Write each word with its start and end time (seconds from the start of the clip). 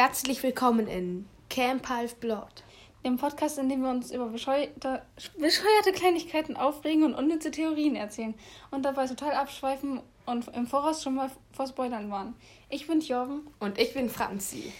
Herzlich 0.00 0.40
willkommen 0.44 0.86
in 0.86 1.26
Camp 1.50 1.88
Half 1.88 2.14
Blood. 2.20 2.62
Dem 3.04 3.16
Podcast, 3.16 3.58
in 3.58 3.68
dem 3.68 3.82
wir 3.82 3.90
uns 3.90 4.12
über 4.12 4.26
bescheuerte, 4.26 5.02
bescheuerte 5.38 5.90
Kleinigkeiten 5.92 6.54
aufregen 6.56 7.02
und 7.02 7.14
unnütze 7.14 7.50
Theorien 7.50 7.96
erzählen 7.96 8.34
und 8.70 8.84
dabei 8.84 9.08
total 9.08 9.32
abschweifen 9.32 10.00
und 10.24 10.46
im 10.54 10.68
Voraus 10.68 11.02
schon 11.02 11.16
mal 11.16 11.32
vor 11.50 11.66
Spoilern 11.66 12.12
waren. 12.12 12.36
Ich 12.68 12.86
bin 12.86 13.00
Jorgen. 13.00 13.40
Und 13.58 13.76
ich 13.76 13.92
bin 13.92 14.08
Franzi. 14.08 14.72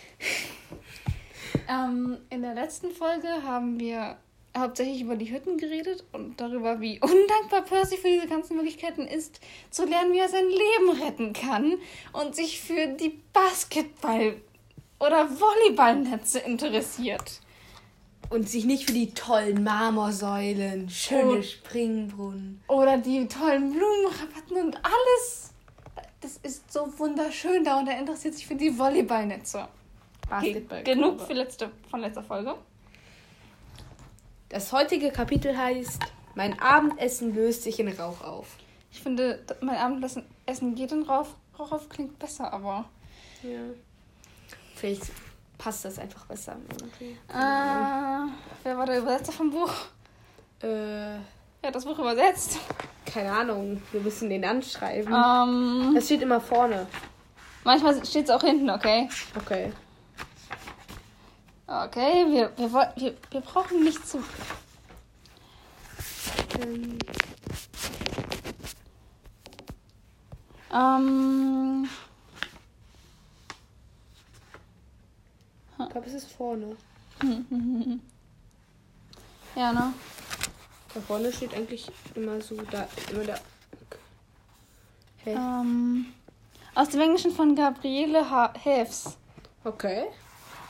ähm, 1.69 2.19
in 2.31 2.43
der 2.43 2.55
letzten 2.55 2.93
Folge 2.93 3.43
haben 3.43 3.81
wir 3.81 4.19
hauptsächlich 4.57 5.01
über 5.01 5.17
die 5.17 5.33
Hütten 5.33 5.59
geredet 5.59 6.05
und 6.13 6.41
darüber, 6.41 6.81
wie 6.81 7.01
undankbar 7.03 7.63
Percy 7.63 7.97
für 7.97 8.07
diese 8.07 8.29
ganzen 8.29 8.57
Möglichkeiten 8.57 9.05
ist, 9.05 9.41
zu 9.71 9.85
lernen, 9.85 10.13
wie 10.13 10.21
er 10.21 10.29
sein 10.29 10.47
Leben 10.47 11.03
retten 11.03 11.33
kann 11.33 11.75
und 12.13 12.37
sich 12.37 12.61
für 12.61 12.87
die 12.87 13.21
Basketball- 13.33 14.37
oder 14.99 15.29
Volleyballnetze 15.29 16.41
interessiert. 16.41 17.41
Und 18.31 18.49
sich 18.49 18.67
nicht 18.67 18.85
für 18.85 18.93
die 18.93 19.15
tollen 19.15 19.65
Marmorsäulen, 19.65 20.91
schöne 20.91 21.37
und, 21.37 21.45
Springbrunnen. 21.45 22.63
Oder 22.69 22.99
die 22.99 23.27
tollen 23.27 23.73
Blumenrabatten 23.73 24.57
und 24.67 24.77
alles. 24.77 25.53
Das 26.21 26.37
ist 26.43 26.71
so 26.71 26.93
wunderschön 26.99 27.65
da 27.65 27.79
und 27.79 27.89
er 27.89 27.99
interessiert 27.99 28.35
sich 28.35 28.47
für 28.47 28.57
die 28.57 28.77
Volleyballnetze. 28.77 29.69
Basketball. 30.29 30.81
Okay, 30.81 30.95
genug 30.95 31.21
für 31.21 31.33
letzte, 31.33 31.71
von 31.91 32.01
letzter 32.01 32.23
Folge. 32.23 32.55
Das 34.51 34.73
heutige 34.73 35.11
Kapitel 35.11 35.57
heißt 35.57 36.03
Mein 36.35 36.59
Abendessen 36.59 37.35
löst 37.35 37.63
sich 37.63 37.81
in 37.81 37.89
Rauch 37.89 38.21
auf. 38.21 38.57
Ich 38.93 39.01
finde, 39.01 39.43
mein 39.61 39.77
Abendessen 39.77 40.25
geht 40.75 40.93
in 40.93 41.03
Rauch, 41.03 41.29
Rauch 41.59 41.73
auf, 41.73 41.89
klingt 41.89 42.19
besser, 42.19 42.53
aber. 42.53 42.85
Ja. 43.43 43.61
Vielleicht 44.79 45.11
passt 45.59 45.85
das 45.85 45.99
einfach 45.99 46.25
besser. 46.27 46.57
Okay. 46.95 47.17
Äh, 47.29 48.31
wer 48.63 48.79
war 48.79 48.87
der 48.87 48.99
Übersetzer 48.99 49.33
vom 49.33 49.51
Buch? 49.51 49.73
Äh. 50.63 51.19
Wer 51.61 51.69
hat 51.69 51.75
das 51.75 51.85
Buch 51.85 51.99
übersetzt? 51.99 52.59
Keine 53.05 53.33
Ahnung. 53.33 53.83
Wir 53.91 54.01
müssen 54.01 54.31
den 54.31 54.45
anschreiben. 54.45 55.13
Ähm. 55.13 55.93
das 55.95 56.05
steht 56.05 56.23
immer 56.23 56.41
vorne. 56.41 56.87
Manchmal 57.65 58.05
steht 58.07 58.27
es 58.27 58.31
auch 58.31 58.43
hinten, 58.43 58.71
okay? 58.71 59.09
Okay. 59.37 59.73
Okay, 61.67 62.27
wir, 62.31 62.51
wir, 62.57 62.73
wir, 62.97 63.15
wir 63.31 63.41
brauchen 63.41 63.83
nicht 63.83 64.07
zu. 64.07 64.23
Ähm. 66.63 66.99
Ähm. 70.73 71.89
Ich 75.81 75.89
glaube, 75.91 75.98
es 76.09 76.15
ist 76.15 76.33
vorne. 76.33 76.77
ja, 79.57 79.73
ne? 79.73 79.93
Da 80.95 81.01
vorne 81.01 81.33
steht 81.33 81.55
eigentlich 81.55 81.91
immer 82.15 82.41
so 82.41 82.57
da, 82.71 82.89
immer 83.11 83.25
da. 83.25 83.39
Hey. 85.19 85.35
Ähm, 85.35 86.07
aus 86.75 86.89
dem 86.89 87.01
Englischen 87.03 87.33
von 87.33 87.55
Gabriele 87.55 88.31
ha 88.31 88.55
Hefs. 88.55 89.19
Okay. 89.65 90.07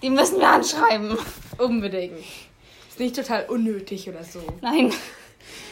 Die 0.03 0.11
müssen 0.11 0.39
wir 0.41 0.49
anschreiben. 0.49 1.17
Unbedingt. 1.59 2.25
Ist 2.89 2.99
nicht 2.99 3.15
total 3.15 3.47
unnötig 3.47 4.09
oder 4.09 4.25
so. 4.25 4.41
Nein. 4.61 4.93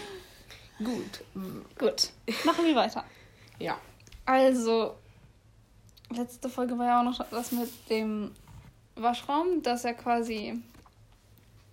Gut. 0.79 1.25
Gut. 1.79 2.11
Machen 2.45 2.67
wir 2.67 2.77
weiter. 2.77 3.05
Ja. 3.59 3.79
Also, 4.27 4.95
letzte 6.11 6.49
Folge 6.49 6.79
war 6.79 6.87
ja 6.87 7.01
auch 7.01 7.05
noch 7.05 7.27
das 7.31 7.51
mit 7.53 7.71
dem 7.89 8.33
Waschraum, 8.97 9.63
dass 9.63 9.85
er 9.85 9.95
quasi 9.95 10.61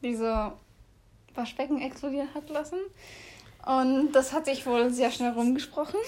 diese 0.01 0.53
Waschbecken 1.33 1.81
explodieren 1.81 2.33
hat 2.33 2.49
lassen. 2.49 2.79
Und 3.65 4.11
das 4.11 4.33
hat 4.33 4.45
sich 4.45 4.65
wohl 4.65 4.89
sehr 4.91 5.11
schnell 5.11 5.31
rumgesprochen. 5.31 5.99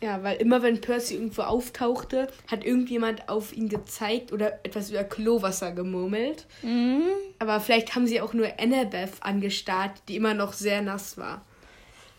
Ja, 0.00 0.22
weil 0.22 0.36
immer 0.36 0.62
wenn 0.62 0.80
Percy 0.80 1.14
irgendwo 1.14 1.42
auftauchte, 1.42 2.28
hat 2.46 2.64
irgendjemand 2.64 3.28
auf 3.28 3.52
ihn 3.52 3.68
gezeigt 3.68 4.32
oder 4.32 4.64
etwas 4.64 4.90
über 4.90 5.02
Klowasser 5.02 5.72
gemurmelt. 5.72 6.46
Mhm. 6.62 7.02
Aber 7.40 7.60
vielleicht 7.60 7.94
haben 7.94 8.06
sie 8.06 8.20
auch 8.20 8.32
nur 8.32 8.48
Annabeth 8.58 9.20
angestarrt, 9.20 10.00
die 10.08 10.16
immer 10.16 10.34
noch 10.34 10.52
sehr 10.52 10.82
nass 10.82 11.18
war. 11.18 11.42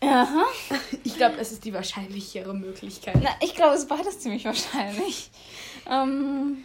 Aha. 0.00 0.44
Ich 1.04 1.16
glaube, 1.16 1.36
das 1.36 1.52
ist 1.52 1.64
die 1.64 1.74
wahrscheinlichere 1.74 2.54
Möglichkeit. 2.54 3.16
Na, 3.22 3.30
ich 3.42 3.54
glaube, 3.54 3.74
es 3.74 3.80
ist 3.80 3.88
beides 3.88 4.20
ziemlich 4.20 4.44
wahrscheinlich. 4.44 5.30
ähm, 5.90 6.64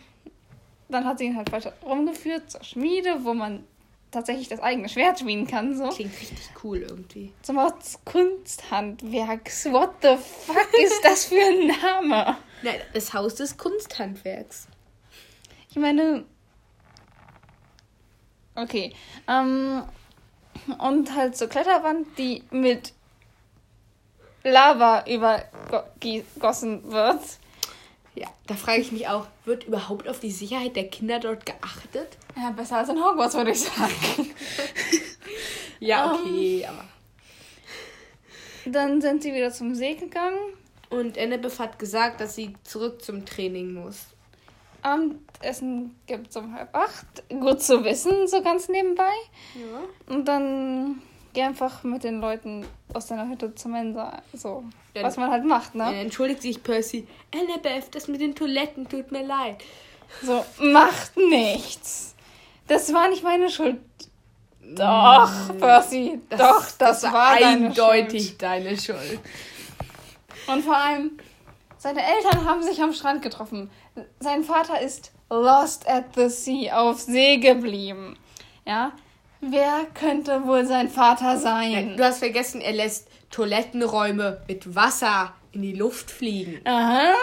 dann 0.89 1.05
hat 1.05 1.19
sie 1.19 1.25
ihn 1.25 1.35
halt 1.35 1.51
weiter 1.51 1.73
rumgeführt 1.83 2.51
zur 2.51 2.63
Schmiede, 2.63 3.23
wo 3.23 3.33
man 3.33 3.63
tatsächlich 4.11 4.47
das 4.47 4.59
eigene 4.61 4.87
Schwert 4.87 5.19
schmieden 5.19 5.45
kann. 5.47 5.75
So. 5.77 5.89
Klingt 5.89 6.13
richtig 6.19 6.49
cool 6.63 6.79
irgendwie. 6.79 7.33
Zum 7.41 7.59
Kunsthandwerks. 8.05 9.65
What 9.71 9.91
the 10.01 10.15
fuck 10.17 10.73
ist 10.81 11.03
das 11.03 11.25
für 11.25 11.35
ein 11.35 11.67
Name? 11.67 12.37
Nein, 12.61 12.79
das 12.93 13.13
Haus 13.13 13.35
des 13.35 13.57
Kunsthandwerks. 13.57 14.67
Ich 15.69 15.75
meine. 15.75 16.23
Okay. 18.55 18.93
Ähm, 19.27 19.83
und 20.79 21.13
halt 21.13 21.35
so 21.35 21.47
Kletterwand, 21.47 22.07
die 22.17 22.43
mit 22.51 22.93
Lava 24.43 25.03
übergossen 25.05 26.91
wird. 26.91 27.19
Ja, 28.15 28.27
da 28.47 28.55
frage 28.55 28.81
ich 28.81 28.91
mich 28.91 29.07
auch, 29.07 29.27
wird 29.43 29.65
überhaupt 29.65 30.07
auf 30.07 30.19
die 30.19 30.31
Sicherheit 30.31 30.75
der 30.75 30.87
Kinder 30.87 31.19
dort 31.19 31.45
geachtet? 31.45 32.17
Ja, 32.35 32.51
besser 32.51 32.77
als 32.77 32.89
in 32.89 33.03
Hogwarts, 33.03 33.35
würde 33.35 33.51
ich 33.51 33.59
sagen. 33.59 33.93
ja, 35.79 36.13
okay, 36.13 36.65
um, 36.67 36.69
aber. 36.69 36.85
Dann 38.65 39.01
sind 39.01 39.21
sie 39.21 39.33
wieder 39.33 39.51
zum 39.51 39.75
See 39.75 39.95
gegangen. 39.95 40.39
Und 40.89 41.17
Annabeth 41.17 41.59
hat 41.59 41.77
gesagt, 41.77 42.21
dass 42.21 42.35
sie 42.35 42.53
zurück 42.63 43.01
zum 43.03 43.25
Training 43.25 43.73
muss. 43.73 44.07
Abendessen 44.81 45.95
gibt 46.05 46.29
es 46.29 46.37
um 46.37 46.53
halb 46.53 46.73
acht. 46.73 47.27
Gut 47.29 47.61
zu 47.61 47.83
wissen, 47.83 48.27
so 48.27 48.41
ganz 48.41 48.69
nebenbei. 48.69 49.11
Ja. 49.55 50.13
Und 50.13 50.25
dann 50.25 51.01
geh 51.35 51.43
einfach 51.43 51.83
mit 51.83 52.03
den 52.03 52.19
Leuten 52.19 52.65
aus 52.93 53.05
deiner 53.07 53.29
Hütte 53.29 53.53
zur 53.53 53.71
Mensa. 53.71 54.23
So, 54.33 54.63
ja, 54.95 55.03
was 55.03 55.17
man 55.17 55.29
halt 55.29 55.45
macht, 55.45 55.75
ne? 55.75 55.83
Ja, 55.83 55.91
entschuldigt 55.91 56.41
sich 56.41 56.63
Percy. 56.63 57.07
Annabeth, 57.33 57.93
das 57.93 58.07
mit 58.07 58.21
den 58.21 58.33
Toiletten 58.33 58.89
tut 58.89 59.11
mir 59.11 59.23
leid. 59.23 59.57
So, 60.23 60.43
macht 60.59 61.15
nichts. 61.17 62.15
Das 62.67 62.91
war 62.93 63.09
nicht 63.09 63.23
meine 63.23 63.49
Schuld. 63.51 63.77
Doch, 64.61 65.29
Percy, 65.59 66.19
das, 66.29 66.39
doch, 66.39 66.65
das, 66.77 67.01
das 67.01 67.13
war 67.13 67.33
eindeutig 67.33 68.37
deine 68.37 68.75
Schuld. 68.77 68.97
deine 68.97 69.07
Schuld. 69.07 69.19
Und 70.47 70.63
vor 70.63 70.75
allem, 70.75 71.11
seine 71.77 72.01
Eltern 72.01 72.45
haben 72.45 72.63
sich 72.63 72.81
am 72.81 72.93
Strand 72.93 73.21
getroffen. 73.21 73.69
Sein 74.19 74.43
Vater 74.43 74.81
ist 74.81 75.11
lost 75.29 75.87
at 75.87 76.05
the 76.15 76.29
sea 76.29 76.77
auf 76.77 76.99
See 76.99 77.37
geblieben. 77.37 78.17
Ja, 78.65 78.93
Wer 79.49 79.85
könnte 79.93 80.45
wohl 80.47 80.65
sein 80.65 80.89
Vater 80.89 81.37
sein? 81.37 81.95
Du 81.97 82.03
hast 82.03 82.19
vergessen, 82.19 82.61
er 82.61 82.73
lässt 82.73 83.07
Toilettenräume 83.29 84.41
mit 84.47 84.75
Wasser 84.75 85.35
in 85.51 85.61
die 85.61 85.73
Luft 85.73 86.09
fliegen. 86.09 86.61
Aha. 86.65 87.13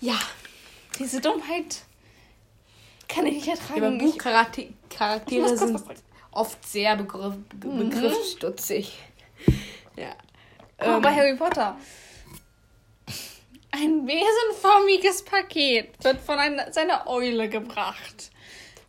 Ja. 0.00 0.18
Diese 0.98 1.20
Dummheit 1.20 1.82
kann 3.08 3.26
ich 3.26 3.34
nicht 3.34 3.48
ertragen. 3.48 3.84
Aber 3.84 3.98
Buchcharaktere 3.98 5.56
sind 5.56 5.80
oft 6.32 6.66
sehr 6.66 6.96
begriff, 6.96 7.34
mhm. 7.64 7.90
begriffsstutzig. 7.90 8.98
Ja. 9.96 10.14
Oh, 10.78 10.96
ähm, 10.96 11.02
bei 11.02 11.14
Harry 11.14 11.36
Potter. 11.36 11.76
Ein 13.70 14.04
besenförmiges 14.04 15.24
Paket 15.24 16.02
wird 16.02 16.20
von 16.20 16.38
einer, 16.38 16.72
seiner 16.72 17.06
Eule 17.06 17.48
gebracht. 17.48 18.31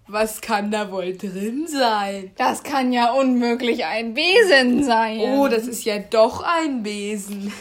Was 0.08 0.42
kann 0.42 0.70
da 0.70 0.92
wohl 0.92 1.16
drin 1.18 1.66
sein? 1.68 2.32
Das 2.38 2.64
kann 2.64 2.92
ja 2.92 3.14
unmöglich 3.14 3.86
ein 3.86 4.14
Besen 4.14 4.84
sein. 4.84 5.20
Oh, 5.20 5.48
das 5.48 5.68
ist 5.68 5.86
ja 5.86 6.00
doch 6.00 6.44
ein 6.44 6.84
Besen. 6.84 7.54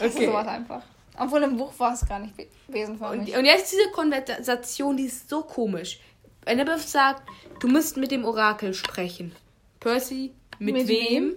okay. 0.00 0.26
sowas 0.26 0.46
einfach. 0.46 0.82
Obwohl 1.18 1.42
im 1.42 1.56
Buch 1.56 1.72
war 1.78 1.92
es 1.92 2.06
gar 2.08 2.18
nicht 2.18 2.34
besenförmig. 2.68 3.32
Und, 3.32 3.38
und 3.40 3.44
jetzt 3.44 3.72
diese 3.72 3.90
Konversation, 3.90 4.96
die 4.96 5.04
ist 5.04 5.28
so 5.28 5.42
komisch. 5.42 6.00
Annabeth 6.46 6.80
sagt, 6.80 7.22
du 7.60 7.68
musst 7.68 7.96
mit 7.96 8.10
dem 8.10 8.24
Orakel 8.24 8.74
sprechen. 8.74 9.32
Percy, 9.80 10.32
mit, 10.58 10.74
mit 10.74 10.88
wem? 10.88 11.34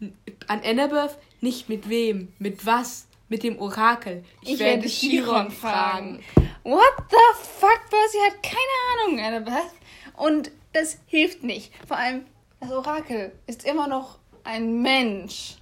wem? 0.00 0.12
An 0.48 0.60
Annabeth, 0.64 1.18
nicht 1.40 1.68
mit 1.68 1.88
wem. 1.88 2.32
Mit 2.38 2.66
was? 2.66 3.06
Mit 3.28 3.42
dem 3.42 3.58
Orakel. 3.58 4.24
Ich, 4.42 4.54
ich 4.54 4.58
werde 4.58 4.86
Chiron 4.86 5.50
fragen. 5.50 6.20
fragen. 6.20 6.45
What 6.66 6.96
the 7.10 7.44
fuck? 7.44 7.80
Percy 7.88 8.18
hat 8.28 8.42
keine 8.42 8.82
Ahnung, 8.92 9.20
Annabeth. 9.24 9.70
Und 10.14 10.50
das 10.72 10.98
hilft 11.06 11.44
nicht. 11.44 11.72
Vor 11.86 11.96
allem, 11.96 12.26
das 12.58 12.72
Orakel 12.72 13.32
ist 13.46 13.64
immer 13.64 13.86
noch 13.86 14.18
ein 14.42 14.82
Mensch. 14.82 15.58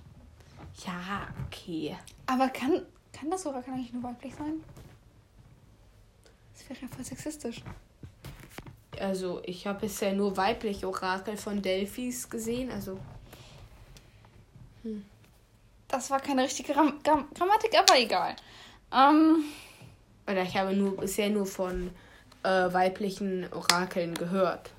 Ja, 0.87 1.29
okay. 1.47 1.95
Aber 2.25 2.49
kann, 2.49 2.87
kann 3.12 3.31
das 3.31 3.45
Orakel 3.45 3.75
eigentlich 3.75 3.93
nur 3.93 4.03
weiblich 4.03 4.35
sein? 4.35 4.65
Das 6.55 6.71
wäre 6.71 6.81
ja 6.81 6.89
voll 6.89 7.05
sexistisch. 7.05 7.62
Also, 8.99 9.43
ich 9.45 9.67
habe 9.67 9.81
bisher 9.81 10.15
nur 10.15 10.37
weibliche 10.39 10.89
Orakel 10.89 11.37
von 11.37 11.61
Delphis 11.61 12.31
gesehen. 12.31 12.71
Also, 12.71 12.99
Das 15.89 16.11
war 16.11 16.21
keine 16.21 16.45
richtige 16.45 16.73
Gram 16.73 16.99
Gram 17.03 17.29
Grammatik, 17.35 17.79
aber 17.79 17.99
egal. 17.99 18.37
Ähm, 18.91 19.45
oder 20.26 20.43
ich 20.43 20.56
habe 20.56 20.75
nur 20.75 20.97
bisher 20.97 21.31
nur 21.31 21.47
von 21.47 21.91
äh, 22.43 22.49
weiblichen 22.49 23.47
Orakeln 23.53 24.15
gehört. 24.15 24.71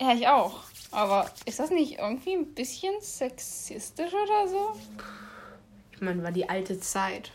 ja, 0.00 0.12
ich 0.12 0.26
auch. 0.28 0.64
Aber 0.92 1.30
ist 1.44 1.58
das 1.58 1.70
nicht 1.70 1.98
irgendwie 1.98 2.32
ein 2.34 2.54
bisschen 2.54 2.94
sexistisch 3.00 4.12
oder 4.14 4.48
so? 4.48 4.76
Ich 5.92 6.00
meine, 6.00 6.22
war 6.22 6.32
die 6.32 6.48
alte 6.48 6.78
Zeit. 6.80 7.32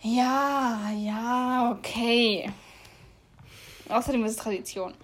Ja, 0.00 0.90
ja, 0.96 1.76
okay. 1.76 2.50
Außerdem 3.88 4.24
ist 4.24 4.32
es 4.32 4.36
Tradition. 4.38 4.94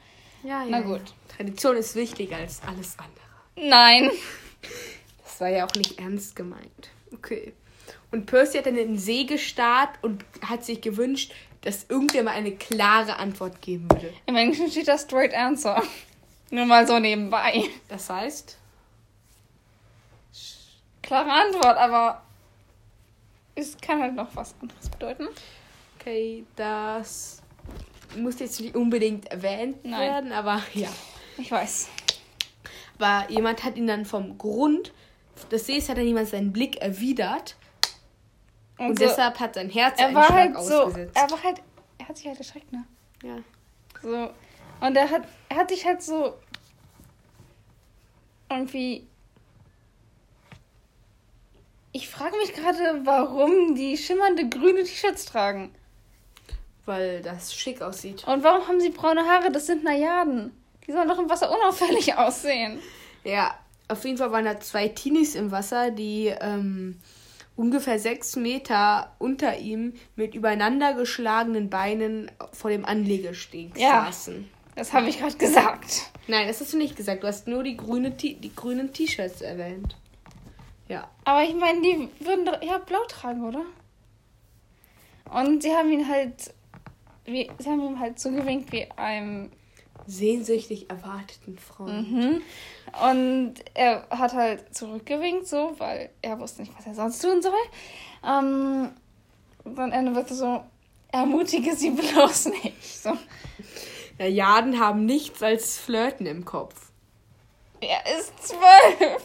Ja, 0.43 0.65
Na 0.69 0.81
gut. 0.81 1.03
Tradition 1.29 1.77
ist 1.77 1.95
wichtiger 1.97 2.37
als 2.37 2.61
alles 2.67 2.97
andere. 2.99 3.69
Nein. 3.71 4.11
Das 5.23 5.41
war 5.41 5.49
ja 5.49 5.67
auch 5.67 5.75
nicht 5.75 5.99
ernst 5.99 6.37
gemeint. 6.37 6.91
Okay. 7.13 7.53
Und 8.11 8.27
Percy 8.27 8.59
hat 8.59 8.67
dann 8.67 8.77
in 8.77 8.89
den 8.89 8.99
See 8.99 9.25
gestarrt 9.25 9.99
und 10.03 10.25
hat 10.47 10.65
sich 10.65 10.81
gewünscht, 10.81 11.33
dass 11.63 11.87
irgendwer 11.89 12.23
mal 12.23 12.33
eine 12.33 12.53
klare 12.53 13.17
Antwort 13.17 13.61
geben 13.63 13.91
würde. 13.91 14.13
Im 14.27 14.37
Englischen 14.37 14.71
steht 14.71 14.89
da 14.89 14.99
Straight 14.99 15.35
Answer. 15.35 15.83
Nur 16.51 16.67
mal 16.67 16.87
so 16.87 16.99
nebenbei. 16.99 17.65
Das 17.89 18.11
heißt, 18.11 18.59
Klare 21.05 21.31
Antwort, 21.31 21.77
aber 21.77 22.23
es 23.55 23.77
kann 23.79 24.01
halt 24.01 24.15
noch 24.15 24.35
was 24.35 24.55
anderes 24.63 24.89
bedeuten. 24.89 25.29
okay, 26.01 26.47
das 26.57 27.43
muss 28.17 28.39
jetzt 28.39 28.59
nicht 28.61 28.75
unbedingt 28.75 29.27
erwähnt 29.31 29.85
Nein. 29.85 30.01
werden, 30.01 30.33
aber 30.33 30.63
ja. 30.73 30.89
Ich 31.37 31.51
weiß. 31.51 31.89
Aber 32.99 33.31
jemand 33.31 33.65
hat 33.65 33.77
ihn 33.77 33.87
dann 33.87 34.07
vom 34.07 34.39
Grund 34.39 34.93
des 35.51 35.67
Sees 35.67 35.89
hat 35.91 35.99
dann 35.99 36.07
jemand 36.07 36.29
seinen 36.29 36.53
Blick 36.53 36.77
erwidert 36.77 37.57
und, 38.79 38.91
Und 38.91 38.99
so, 38.99 39.05
deshalb 39.05 39.39
hat 39.41 39.55
sein 39.55 39.71
Herz 39.71 40.01
er 40.01 40.15
war 40.15 40.29
halt 40.29 40.55
so, 40.61 40.83
ausgesetzt. 40.85 41.17
er 41.17 41.31
war 41.31 41.43
halt, 41.43 41.63
er 41.99 42.09
hat 42.09 42.17
sich 42.17 42.27
halt 42.27 42.39
erschreckt, 42.39 42.73
ne? 42.73 42.85
ja. 43.23 43.37
So. 44.03 44.31
Und 44.81 44.97
er 44.97 45.09
hat, 45.11 45.23
er 45.49 45.57
hat 45.57 45.71
sich 45.71 45.87
halt 45.87 46.03
so 46.03 46.35
irgendwie. 48.51 49.07
Ich 51.93 52.09
frage 52.09 52.37
mich 52.39 52.53
gerade, 52.53 53.01
warum 53.05 53.77
die 53.77 53.97
schimmernde 53.97 54.49
grüne 54.49 54.83
T-Shirts 54.83 55.27
tragen. 55.27 55.73
Weil 56.87 57.23
das 57.23 57.55
schick 57.55 57.81
aussieht. 57.81 58.27
Und 58.27 58.43
warum 58.43 58.67
haben 58.67 58.81
sie 58.81 58.91
braune 58.91 59.25
Haare? 59.25 59.51
Das 59.51 59.67
sind 59.67 59.85
Najaden. 59.85 60.53
Die 60.87 60.93
sollen 60.93 61.09
doch 61.09 61.19
im 61.19 61.31
Wasser 61.31 61.51
unauffällig 61.51 62.15
aussehen. 62.19 62.81
Ja, 63.23 63.55
auf 63.89 64.05
jeden 64.05 64.19
Fall 64.19 64.33
waren 64.33 64.45
da 64.45 64.61
zwei 64.61 64.89
Teenies 64.89 65.35
im 65.35 65.51
Wasser, 65.51 65.91
die 65.93 66.27
ähm, 66.41 67.01
ungefähr 67.57 67.99
sechs 67.99 68.37
Meter 68.37 69.15
unter 69.19 69.59
ihm 69.59 69.95
mit 70.17 70.35
übereinander 70.35 70.95
geschlagenen 70.95 71.71
Beinen 71.71 72.31
vor 72.53 72.71
dem 72.71 72.85
Anlegesteg 72.85 73.79
Ja. 73.79 74.07
saßen. 74.07 74.49
Das 74.77 74.93
habe 74.93 75.09
ich 75.09 75.19
gerade 75.21 75.37
gesagt. 75.37 76.11
Nein, 76.27 76.49
das 76.49 76.61
hast 76.61 76.73
du 76.73 76.79
nicht 76.79 76.97
gesagt. 76.97 77.23
Du 77.23 77.29
hast 77.29 77.47
nur 77.47 77.63
die, 77.63 77.77
grüne 77.77 78.11
die 78.11 78.53
grünen 78.55 78.93
T-Shirts 78.93 79.41
erwähnt. 79.41 79.97
Ja. 80.89 81.09
Aber 81.25 81.45
ich 81.45 81.55
meine, 81.55 81.81
die 81.81 82.09
würden 82.25 82.45
doch 82.45 82.61
eher 82.61 82.81
blau 82.81 83.05
tragen, 83.09 83.45
oder? 83.45 83.63
Und 85.33 85.63
sie 85.63 85.73
haben 85.73 85.91
ihn 85.91 86.09
halt. 86.09 86.53
Wie, 87.25 87.51
sie 87.59 87.71
haben 87.71 87.81
ihm 87.81 88.01
halt 88.01 88.19
zugewinkt 88.19 88.71
wie 88.73 88.91
einem 88.97 89.51
Sehnsüchtig 90.07 90.91
erwarteten 90.91 91.59
Freund. 91.59 92.11
Mhm. 92.11 92.43
Und 93.11 93.55
er 93.75 94.07
hat 94.11 94.35
halt 94.35 94.75
zurückgewinkt, 94.75 95.47
so, 95.47 95.75
weil 95.79 96.11
er 96.23 96.39
wusste 96.39 96.63
nicht, 96.63 96.77
was 96.77 96.87
er 96.87 96.95
sonst 96.95 97.21
tun 97.21 97.41
soll. 97.41 97.53
Ähm, 98.23 98.91
dann 99.65 99.93
Ende 99.93 100.15
wird 100.15 100.29
so, 100.29 100.63
ermutige 101.11 101.75
sie 101.75 101.91
bloß 102.13 102.47
nicht. 102.47 103.03
So. 103.03 103.17
Najaden 104.19 104.79
haben 104.79 105.07
nichts 105.07 105.43
als 105.43 105.79
Flirten 105.79 106.27
im 106.27 106.45
Kopf. 106.45 106.91
Er 107.81 108.03
ist 108.19 108.33
zwölf. 108.43 109.23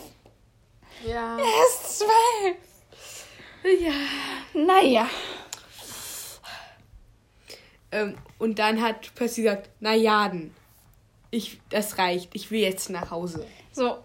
Ja. 1.05 1.37
Er 1.37 1.65
ist 1.67 1.99
zwölf. 1.99 2.57
Ja. 3.81 3.93
Naja. 4.53 5.09
Ähm, 7.91 8.17
und 8.37 8.59
dann 8.59 8.81
hat 8.81 9.13
Percy 9.15 9.43
gesagt, 9.43 9.69
Najaden, 9.79 10.53
ich, 11.31 11.59
das 11.69 11.97
reicht. 11.97 12.29
Ich 12.33 12.51
will 12.51 12.59
jetzt 12.59 12.89
nach 12.89 13.11
Hause. 13.11 13.45
So, 13.71 13.97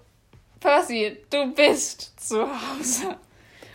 Percy, 0.60 1.18
du 1.30 1.52
bist 1.52 2.12
zu 2.20 2.42
Hause. 2.42 3.16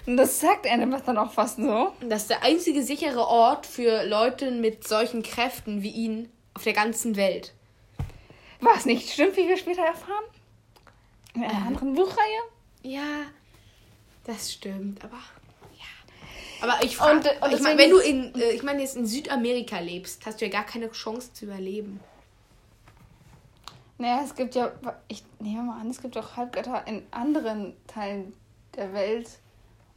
Und 0.05 0.17
das 0.17 0.39
sagt 0.39 0.65
Annabeth 0.67 1.07
dann 1.07 1.17
auch 1.17 1.31
fast 1.31 1.57
so. 1.57 1.93
Das 2.01 2.23
ist 2.23 2.29
der 2.31 2.43
einzige 2.43 2.81
sichere 2.81 3.27
Ort 3.27 3.65
für 3.65 4.05
Leute 4.05 4.51
mit 4.51 4.87
solchen 4.87 5.21
Kräften 5.21 5.83
wie 5.83 5.91
ihn 5.91 6.31
auf 6.55 6.63
der 6.63 6.73
ganzen 6.73 7.15
Welt. 7.15 7.53
Was 8.59 8.85
nicht 8.85 9.09
stimmt, 9.09 9.37
wie 9.37 9.47
wir 9.47 9.57
später 9.57 9.83
erfahren? 9.83 10.25
In 11.35 11.43
einer 11.43 11.67
anderen 11.67 11.93
Buchreihe? 11.93 12.39
Ja, 12.81 13.25
das 14.25 14.51
stimmt, 14.51 15.03
aber 15.03 15.19
ja. 15.77 15.85
Aber 16.61 16.83
ich 16.83 16.97
frage, 16.97 17.29
äh, 17.29 17.53
ich 17.53 17.61
meine, 17.61 17.77
wenn 17.77 17.89
du 17.91 17.99
in, 17.99 18.33
äh, 18.35 18.51
ich 18.51 18.63
meine 18.63 18.81
jetzt 18.81 18.97
in 18.97 19.05
Südamerika 19.05 19.79
lebst, 19.79 20.25
hast 20.25 20.41
du 20.41 20.45
ja 20.45 20.51
gar 20.51 20.65
keine 20.65 20.91
Chance 20.91 21.33
zu 21.33 21.45
überleben. 21.45 21.99
Naja, 23.99 24.21
es 24.23 24.33
gibt 24.33 24.55
ja, 24.55 24.71
ich 25.09 25.23
nehme 25.39 25.63
mal 25.63 25.81
an, 25.81 25.89
es 25.89 26.01
gibt 26.01 26.17
auch 26.17 26.37
Halbgötter 26.37 26.87
in 26.87 27.03
anderen 27.11 27.75
Teilen 27.85 28.33
der 28.75 28.93
Welt. 28.93 29.29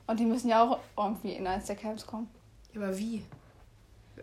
Und 0.08 0.18
die 0.18 0.24
müssen 0.24 0.48
ja 0.48 0.62
auch 0.64 0.80
irgendwie 0.96 1.34
in 1.34 1.46
eins 1.46 1.66
der 1.66 1.76
Camps 1.76 2.04
kommen. 2.04 2.28
Ja, 2.74 2.82
aber 2.82 2.98
wie? 2.98 3.22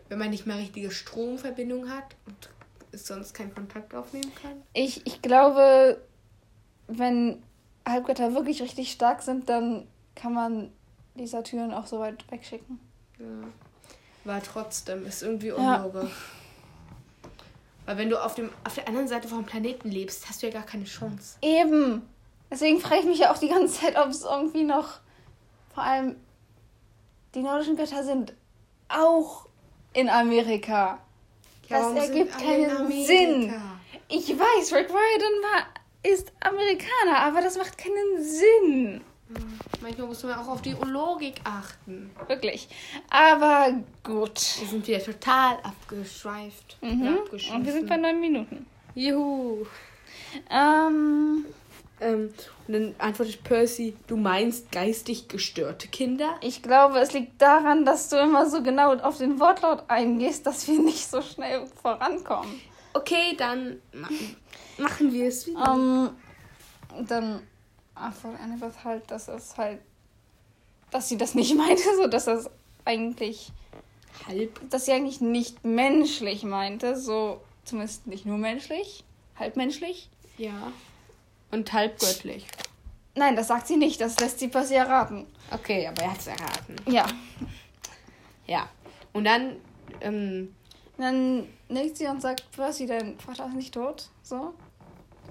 Wenn 0.09 0.19
man 0.19 0.31
nicht 0.31 0.45
mal 0.45 0.57
richtige 0.57 0.91
Stromverbindung 0.91 1.89
hat 1.89 2.15
und 2.25 2.49
sonst 2.91 3.33
keinen 3.33 3.55
Kontakt 3.55 3.95
aufnehmen 3.95 4.31
kann? 4.41 4.61
Ich, 4.73 5.07
ich 5.07 5.21
glaube, 5.21 6.01
wenn 6.87 7.41
Halbgötter 7.87 8.33
wirklich 8.33 8.61
richtig 8.61 8.91
stark 8.91 9.21
sind, 9.21 9.47
dann 9.47 9.87
kann 10.13 10.33
man 10.33 10.71
die 11.15 11.27
Satyren 11.27 11.73
auch 11.73 11.87
so 11.87 11.99
weit 11.99 12.29
wegschicken. 12.29 12.79
Ja. 13.17 13.25
War 14.25 14.43
trotzdem, 14.43 15.05
ist 15.05 15.23
irgendwie 15.23 15.47
Ja. 15.47 15.89
Weil 17.89 17.97
wenn 17.97 18.11
du 18.11 18.23
auf, 18.23 18.35
dem, 18.35 18.51
auf 18.63 18.75
der 18.75 18.87
anderen 18.87 19.07
Seite 19.07 19.27
vom 19.27 19.45
Planeten 19.45 19.89
lebst, 19.89 20.29
hast 20.29 20.43
du 20.43 20.47
ja 20.47 20.53
gar 20.53 20.61
keine 20.61 20.83
Chance. 20.83 21.39
Eben. 21.41 22.07
Deswegen 22.51 22.79
frage 22.79 22.99
ich 22.99 23.07
mich 23.07 23.17
ja 23.17 23.33
auch 23.33 23.39
die 23.39 23.47
ganze 23.47 23.81
Zeit, 23.81 23.97
ob 23.97 24.09
es 24.09 24.23
irgendwie 24.25 24.61
noch. 24.61 24.99
Vor 25.73 25.81
allem, 25.81 26.15
die 27.33 27.39
nordischen 27.39 27.77
Götter 27.77 28.03
sind 28.03 28.35
auch 28.89 29.47
in 29.93 30.07
Amerika. 30.07 30.99
Das 31.67 31.81
warum 31.81 31.99
sind 31.99 32.09
ergibt 32.09 32.37
keinen? 32.37 32.91
Sinn. 33.05 33.59
Ich 34.07 34.29
weiß, 34.37 34.71
Rick 34.71 34.89
Riordan 34.89 35.41
war, 35.41 35.65
ist 36.03 36.31
Amerikaner, 36.41 37.21
aber 37.21 37.41
das 37.41 37.57
macht 37.57 37.75
keinen 37.75 38.23
Sinn. 38.23 39.01
Manchmal 39.81 40.07
muss 40.07 40.23
man 40.23 40.33
auch 40.33 40.47
auf 40.47 40.61
die 40.61 40.73
Logik 40.73 41.41
achten. 41.43 42.11
Wirklich. 42.27 42.67
Aber 43.09 43.73
gut. 44.03 44.39
Wir 44.59 44.67
sind 44.67 44.87
wieder 44.87 45.03
total 45.03 45.57
abgeschweift. 45.63 46.77
Mhm. 46.81 47.19
Und 47.53 47.65
wir 47.65 47.71
sind 47.73 47.87
bei 47.87 47.97
neun 47.97 48.19
Minuten. 48.19 48.65
Juhu. 48.95 49.65
Ähm, 50.49 51.45
Ähm, 52.01 52.33
und 52.67 52.73
dann 52.73 52.95
antwortet 52.97 53.43
Percy, 53.43 53.95
du 54.07 54.15
meinst 54.15 54.71
geistig 54.71 55.27
gestörte 55.27 55.87
Kinder? 55.89 56.37
ich 56.41 56.61
glaube, 56.61 56.99
es 56.99 57.11
liegt 57.11 57.41
daran, 57.41 57.83
dass 57.83 58.09
du 58.09 58.15
immer 58.17 58.49
so 58.49 58.63
genau 58.63 58.95
auf 58.95 59.17
den 59.17 59.39
Wortlaut 59.39 59.83
eingehst, 59.89 60.45
dass 60.45 60.67
wir 60.67 60.79
nicht 60.79 61.09
so 61.09 61.21
schnell 61.21 61.65
vorankommen. 61.81 62.61
Okay, 62.93 63.35
dann 63.37 63.81
ma 63.91 64.07
machen 64.77 65.11
wir 65.11 65.27
es 65.27 65.45
wieder. 65.47 65.73
Ähm, 65.73 66.09
dann 67.05 67.41
antwortet 67.99 68.41
Annabeth 68.41 68.83
halt, 68.83 69.09
dass 69.11 69.27
es 69.27 69.57
halt, 69.57 69.79
dass 70.91 71.09
sie 71.09 71.17
das 71.17 71.35
nicht 71.35 71.55
meinte, 71.57 71.83
so 71.95 72.07
dass 72.07 72.25
das 72.25 72.49
eigentlich, 72.85 73.51
Halb. 74.27 74.59
dass 74.69 74.85
sie 74.85 74.91
eigentlich 74.91 75.21
nicht 75.21 75.63
menschlich 75.63 76.43
meinte, 76.43 76.95
so 76.99 77.41
zumindest 77.65 78.07
nicht 78.07 78.25
nur 78.25 78.37
menschlich, 78.37 79.03
halbmenschlich. 79.37 80.09
Ja. 80.37 80.71
Und 81.51 81.71
halb 81.73 81.99
göttlich. 81.99 82.45
Nein, 83.15 83.35
das 83.35 83.47
sagt 83.47 83.67
sie 83.67 83.75
nicht, 83.75 83.99
das 83.99 84.19
lässt 84.19 84.39
sie 84.39 84.47
Percy 84.47 84.75
erraten. 84.75 85.25
Okay, 85.51 85.87
aber 85.87 86.03
er 86.03 86.11
hat 86.11 86.19
es 86.19 86.27
erraten. 86.27 86.75
Ja. 86.87 87.05
Ja. 88.47 88.69
Und 89.13 89.25
dann, 89.25 89.57
ähm, 90.01 90.55
Dann 90.97 91.47
nickt 91.69 91.97
sie 91.97 92.07
und 92.07 92.21
sagt, 92.21 92.51
Percy, 92.51 92.85
dein 92.85 93.17
Vater 93.19 93.47
ist 93.47 93.55
nicht 93.55 93.73
tot. 93.73 94.09
So. 94.21 94.53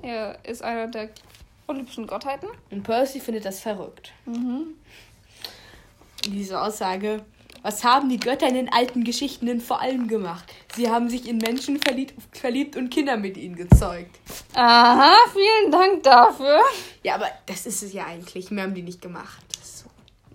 Er 0.02 0.38
ist 0.44 0.62
einer 0.62 0.86
der 0.86 1.10
olympischen 1.68 2.06
Gottheiten. 2.06 2.48
und 2.70 2.82
Percy 2.82 3.20
findet 3.20 3.44
das 3.44 3.60
verrückt. 3.60 4.12
Mhm. 4.26 4.74
Diese 6.26 6.60
Aussage. 6.60 7.24
Was 7.62 7.82
haben 7.82 8.08
die 8.08 8.20
Götter 8.20 8.46
in 8.46 8.54
den 8.54 8.72
alten 8.72 9.04
Geschichten 9.04 9.46
denn 9.46 9.60
vor 9.60 9.80
allem 9.80 10.06
gemacht? 10.06 10.44
Sie 10.76 10.88
haben 10.88 11.10
sich 11.10 11.28
in 11.28 11.38
Menschen 11.38 11.80
verliebt, 11.80 12.14
verliebt 12.32 12.76
und 12.76 12.90
Kinder 12.90 13.16
mit 13.16 13.36
ihnen 13.36 13.56
gezeugt. 13.56 14.16
Aha, 14.54 15.12
vielen 15.32 15.72
Dank 15.72 16.02
dafür. 16.04 16.60
Ja, 17.02 17.16
aber 17.16 17.28
das 17.46 17.66
ist 17.66 17.82
es 17.82 17.92
ja 17.92 18.06
eigentlich. 18.06 18.50
Mehr 18.50 18.64
haben 18.64 18.74
die 18.74 18.82
nicht 18.82 19.02
gemacht. 19.02 19.44
So. 19.62 19.86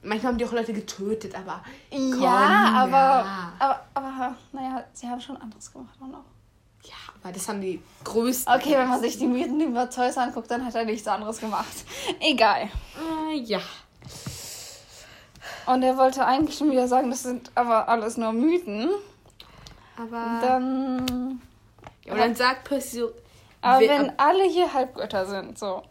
Manchmal 0.01 0.33
haben 0.33 0.37
die 0.37 0.45
auch 0.45 0.51
Leute 0.51 0.73
getötet, 0.73 1.33
aber. 1.35 1.63
Komm, 1.89 2.21
ja, 2.21 2.73
aber, 2.75 2.91
ja. 2.91 3.53
aber, 3.59 3.85
aber, 3.93 4.35
naja, 4.51 4.83
sie 4.91 5.07
haben 5.07 5.21
schon 5.21 5.37
anderes 5.37 5.71
gemacht 5.71 5.95
auch 6.01 6.07
noch. 6.07 6.25
Ja, 6.83 6.95
aber 7.21 7.33
das 7.33 7.47
haben 7.47 7.61
die 7.61 7.81
größten. 8.03 8.53
Okay, 8.53 8.77
wenn 8.77 8.89
man 8.89 9.01
sich 9.01 9.17
die 9.17 9.27
Mythen 9.27 9.61
über 9.61 9.89
Zeus 9.89 10.17
anguckt, 10.17 10.51
dann 10.51 10.65
hat 10.65 10.75
er 10.75 10.85
nichts 10.85 11.07
anderes 11.07 11.39
gemacht. 11.39 11.73
Egal. 12.19 12.69
Äh, 13.31 13.37
ja. 13.37 13.61
Und 15.65 15.83
er 15.83 15.97
wollte 15.97 16.25
eigentlich 16.25 16.57
schon 16.57 16.71
wieder 16.71 16.87
sagen, 16.87 17.09
das 17.09 17.23
sind 17.23 17.51
aber 17.55 17.87
alles 17.87 18.17
nur 18.17 18.33
Mythen. 18.33 18.89
Aber. 19.97 20.39
Dann. 20.41 21.41
ja, 22.05 22.13
und 22.13 22.19
dann 22.19 22.35
sagt 22.35 22.65
Percy 22.65 22.99
so. 22.99 23.11
Aber 23.61 23.79
wenn 23.79 24.11
alle 24.19 24.43
hier 24.43 24.73
Halbgötter 24.73 25.25
sind, 25.25 25.57
so. 25.57 25.83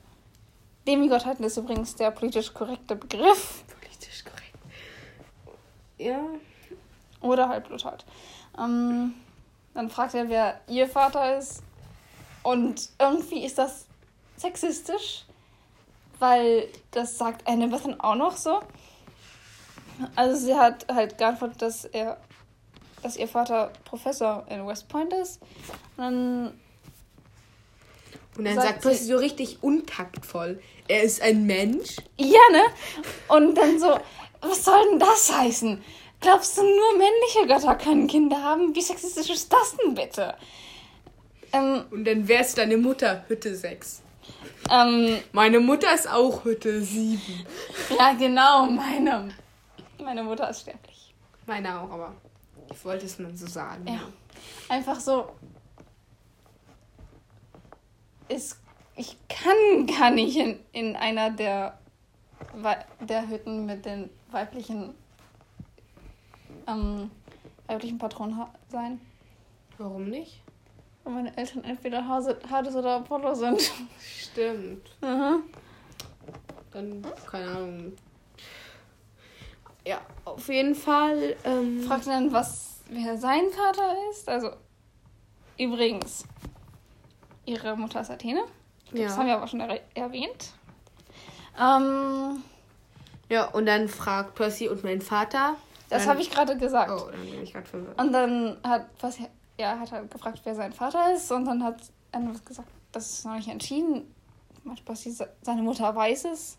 Demigottheiten 0.86 1.44
ist 1.44 1.56
übrigens 1.56 1.94
der 1.94 2.10
politisch 2.10 2.52
korrekte 2.52 2.96
Begriff. 2.96 3.64
Politisch 3.80 4.24
korrekt. 4.24 4.58
Ja. 5.96 6.20
Oder 7.20 7.48
Halbblut 7.48 7.84
halt. 7.84 8.04
Ähm, 8.58 9.14
dann 9.74 9.90
fragt 9.90 10.14
er, 10.14 10.28
wer 10.28 10.60
ihr 10.68 10.88
Vater 10.88 11.38
ist. 11.38 11.62
Und 12.42 12.88
irgendwie 12.98 13.44
ist 13.44 13.58
das 13.58 13.86
sexistisch, 14.36 15.24
weil 16.18 16.68
das 16.90 17.16
sagt 17.18 17.46
Annabeth 17.48 17.84
dann 17.84 18.00
auch 18.00 18.16
noch 18.16 18.36
so. 18.36 18.60
Also 20.16 20.46
sie 20.46 20.54
hat 20.54 20.86
halt 20.92 21.18
geantwortet, 21.18 21.62
dass 21.62 21.84
er, 21.84 22.16
dass 23.02 23.16
ihr 23.16 23.28
Vater 23.28 23.72
Professor 23.84 24.44
in 24.48 24.66
West 24.66 24.88
Point 24.88 25.12
ist. 25.12 25.40
Und 25.96 26.02
dann, 26.04 26.46
Und 28.36 28.44
dann 28.44 28.54
Sagt 28.54 28.66
sagt 28.66 28.80
Percy 28.82 28.98
sie- 28.98 29.04
so 29.12 29.16
richtig 29.16 29.62
untaktvoll. 29.62 30.60
Er 30.88 31.02
ist 31.02 31.22
ein 31.22 31.44
Mensch. 31.46 31.96
ja, 32.18 32.40
ne? 32.50 32.62
Und 33.28 33.54
dann 33.54 33.78
so, 33.78 33.98
was 34.40 34.64
soll 34.64 34.82
denn 34.90 34.98
das 34.98 35.32
heißen? 35.32 35.82
Glaubst 36.22 36.56
du, 36.56 36.62
nur 36.62 36.96
männliche 36.98 37.46
Götter 37.46 37.74
können 37.74 38.06
Kinder 38.06 38.40
haben? 38.42 38.74
Wie 38.74 38.80
sexistisch 38.80 39.28
ist 39.30 39.52
das 39.52 39.76
denn 39.76 39.94
bitte? 39.94 40.34
Ähm, 41.52 41.84
Und 41.90 42.04
dann 42.04 42.26
wär's 42.28 42.54
deine 42.54 42.76
Mutter, 42.76 43.24
Hütte 43.28 43.54
6. 43.54 44.02
ähm, 44.70 45.18
Meine 45.32 45.60
Mutter 45.60 45.92
ist 45.94 46.08
auch 46.08 46.44
Hütte 46.44 46.80
7. 46.80 47.20
Ja, 47.98 48.12
genau, 48.14 48.66
meine. 48.66 49.34
Meine 50.02 50.22
Mutter 50.22 50.48
ist 50.48 50.60
sterblich. 50.62 51.12
Meine 51.46 51.80
auch, 51.80 51.90
aber 51.90 52.14
ich 52.72 52.84
wollte 52.84 53.06
es 53.06 53.18
mal 53.18 53.36
so 53.36 53.46
sagen. 53.46 53.86
Ja. 53.86 54.00
Einfach 54.68 54.98
so. 55.00 55.28
Es, 58.28 58.58
ich 58.96 59.16
kann 59.28 59.86
gar 59.98 60.10
nicht 60.10 60.36
in, 60.36 60.60
in 60.72 60.96
einer 60.96 61.30
der, 61.30 61.78
der 63.00 63.28
Hütten 63.28 63.66
mit 63.66 63.84
den 63.84 64.08
weiblichen, 64.30 64.94
ähm, 66.66 67.10
weiblichen 67.66 67.98
Patronen 67.98 68.36
ha- 68.38 68.52
sein. 68.68 69.00
Warum 69.78 70.08
nicht? 70.08 70.42
Weil 71.04 71.14
meine 71.14 71.36
Eltern 71.36 71.64
entweder 71.64 72.06
Hades 72.06 72.76
oder 72.76 72.96
Apollo 72.96 73.34
sind. 73.34 73.60
Stimmt. 74.00 74.90
Mhm. 75.00 75.42
Dann, 76.70 77.06
keine 77.30 77.50
Ahnung. 77.50 77.92
Ja, 79.84 80.00
auf 80.24 80.48
jeden 80.48 80.74
Fall. 80.74 81.36
Ähm, 81.44 81.82
Fragt 81.82 82.06
dann, 82.06 82.32
was, 82.32 82.82
wer 82.88 83.16
sein 83.18 83.50
Vater 83.50 83.94
ist. 84.10 84.28
Also, 84.28 84.50
übrigens, 85.58 86.24
ihre 87.44 87.76
Mutter 87.76 88.00
ist 88.00 88.10
Athene. 88.10 88.44
Das 88.92 89.16
haben 89.16 89.26
ja. 89.26 89.34
wir 89.34 89.36
aber 89.38 89.48
schon 89.48 89.60
er 89.60 89.80
erwähnt. 89.94 90.52
Ähm, 91.58 92.42
ja, 93.28 93.46
und 93.46 93.66
dann 93.66 93.88
fragt 93.88 94.34
Percy 94.34 94.68
und 94.68 94.84
mein 94.84 95.00
Vater. 95.00 95.56
Das 95.92 96.06
habe 96.06 96.20
ich 96.20 96.30
gerade 96.30 96.56
gesagt. 96.56 96.90
Oh, 96.90 97.10
dann 97.10 97.20
bin 97.30 97.42
ich 97.42 97.52
gerade 97.52 97.66
verwirrt. 97.66 98.00
Und 98.00 98.12
dann 98.12 98.56
hat 98.64 98.96
Percy, 98.98 99.26
ja, 99.58 99.78
hat 99.78 99.92
halt 99.92 100.10
gefragt, 100.10 100.40
wer 100.44 100.54
sein 100.54 100.72
Vater 100.72 101.14
ist. 101.14 101.30
Und 101.32 101.44
dann 101.44 101.62
hat 101.62 101.76
Annabeth 102.12 102.44
gesagt, 102.46 102.68
das 102.92 103.10
ist 103.10 103.24
noch 103.26 103.34
nicht 103.36 103.48
entschieden. 103.48 104.12
Se- 104.94 105.28
seine 105.42 105.62
Mutter 105.62 105.94
weiß 105.94 106.26
es. 106.26 106.58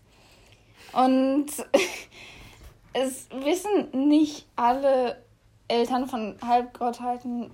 Und 0.93 1.47
es 2.93 3.27
wissen 3.31 4.07
nicht 4.09 4.45
alle 4.55 5.17
Eltern 5.67 6.07
von 6.07 6.35
Halbgottheiten, 6.45 7.49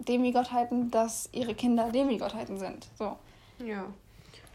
Demigottheiten, 0.00 0.90
dass 0.90 1.28
ihre 1.32 1.54
Kinder 1.54 1.90
Demigottheiten 1.90 2.58
sind. 2.58 2.86
So. 2.98 3.16
Ja. 3.64 3.84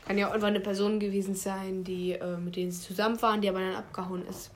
Kann 0.06 0.18
ja 0.18 0.28
auch 0.30 0.34
einfach 0.34 0.48
eine 0.48 0.60
Person 0.60 1.00
gewesen 1.00 1.36
sein, 1.36 1.84
die 1.84 2.14
äh, 2.14 2.38
mit 2.38 2.56
denen 2.56 2.72
sie 2.72 2.82
zusammen 2.82 3.22
waren, 3.22 3.42
die 3.42 3.50
aber 3.50 3.60
dann 3.60 3.76
abgehauen 3.76 4.26
ist. 4.28 4.52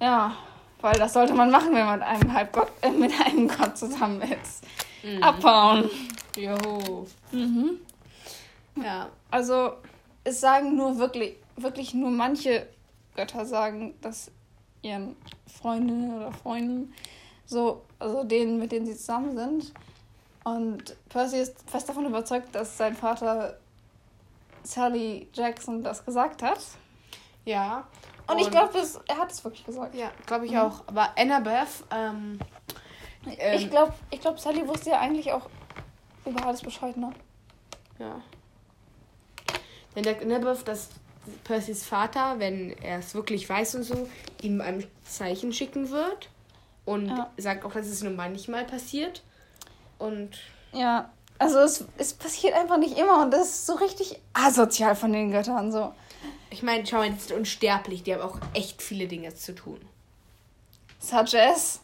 Ja, 0.00 0.36
weil 0.80 0.94
das 0.98 1.12
sollte 1.12 1.34
man 1.34 1.50
machen, 1.50 1.74
wenn 1.74 1.86
man 1.86 1.98
mit 2.00 2.08
einem 2.08 2.32
Halbgott, 2.32 2.70
äh, 2.82 2.90
mit 2.90 3.12
einem 3.24 3.48
Gott 3.48 3.76
zusammen 3.78 4.22
ist. 4.22 4.64
Abhauen. 5.20 5.88
Jo. 6.36 7.06
Mhm. 7.32 7.78
Ja. 8.82 9.08
Also, 9.30 9.74
es 10.24 10.40
sagen 10.40 10.76
nur 10.76 10.98
wirklich, 10.98 11.36
wirklich 11.56 11.94
nur 11.94 12.10
manche 12.10 12.66
Götter 13.14 13.46
sagen, 13.46 13.94
dass 14.00 14.30
ihren 14.82 15.16
Freundinnen 15.46 16.14
oder 16.14 16.32
Freunden 16.32 16.92
so, 17.46 17.82
also 17.98 18.24
denen, 18.24 18.58
mit 18.58 18.72
denen 18.72 18.86
sie 18.86 18.96
zusammen 18.96 19.36
sind. 19.36 19.72
Und 20.44 20.96
Percy 21.08 21.38
ist 21.38 21.70
fest 21.70 21.88
davon 21.88 22.06
überzeugt, 22.06 22.54
dass 22.54 22.76
sein 22.76 22.94
Vater 22.94 23.58
Sally 24.62 25.28
Jackson 25.32 25.82
das 25.82 26.04
gesagt 26.04 26.42
hat. 26.42 26.60
Ja. 27.44 27.86
Und, 28.26 28.38
ich 28.38 28.50
glaube, 28.50 28.78
er 29.06 29.18
hat 29.18 29.30
es 29.32 29.44
wirklich 29.44 29.64
gesagt. 29.64 29.94
Ja, 29.94 30.10
glaube 30.26 30.46
ich 30.46 30.52
Mhm. 30.52 30.58
auch. 30.58 30.82
Aber 30.86 31.10
Annabeth, 31.18 31.84
ähm, 31.90 32.38
ähm, 33.38 33.58
ich 33.58 33.70
glaube, 33.70 33.92
ich 34.10 34.20
glaub, 34.20 34.38
Sally 34.40 34.66
wusste 34.66 34.90
ja 34.90 35.00
eigentlich 35.00 35.32
auch 35.32 35.48
über 36.24 36.46
alles 36.46 36.62
Bescheid, 36.62 36.96
ne? 36.96 37.12
Ja. 37.98 38.20
Dann 39.94 40.04
sagt 40.04 40.22
Annabeth, 40.22 40.66
dass 40.66 40.88
Percys 41.44 41.84
Vater, 41.84 42.38
wenn 42.38 42.70
er 42.82 42.98
es 42.98 43.14
wirklich 43.14 43.48
weiß 43.48 43.76
und 43.76 43.82
so, 43.84 44.08
ihm 44.42 44.60
ein 44.60 44.86
Zeichen 45.04 45.52
schicken 45.52 45.90
wird. 45.90 46.28
Und 46.84 47.08
Ja. 47.08 47.30
sagt 47.36 47.64
auch, 47.64 47.72
dass 47.72 47.86
es 47.86 48.02
nur 48.02 48.12
manchmal 48.12 48.64
passiert. 48.64 49.22
Und 49.98 50.38
Ja, 50.72 51.10
also 51.38 51.58
es, 51.60 51.84
es 51.98 52.12
passiert 52.14 52.54
einfach 52.54 52.78
nicht 52.78 52.98
immer 52.98 53.22
und 53.22 53.30
das 53.30 53.42
ist 53.48 53.66
so 53.66 53.74
richtig 53.74 54.20
asozial 54.34 54.94
von 54.96 55.12
den 55.12 55.30
Göttern 55.30 55.70
so. 55.72 55.94
Ich 56.50 56.62
meine, 56.62 56.86
schau 56.86 56.98
mal, 56.98 57.10
die 57.10 57.18
sind 57.18 57.36
unsterblich. 57.38 58.02
Die 58.02 58.14
haben 58.14 58.22
auch 58.22 58.38
echt 58.54 58.82
viele 58.82 59.06
Dinge 59.06 59.34
zu 59.34 59.54
tun. 59.54 59.80
Such 60.98 61.34
as. 61.34 61.80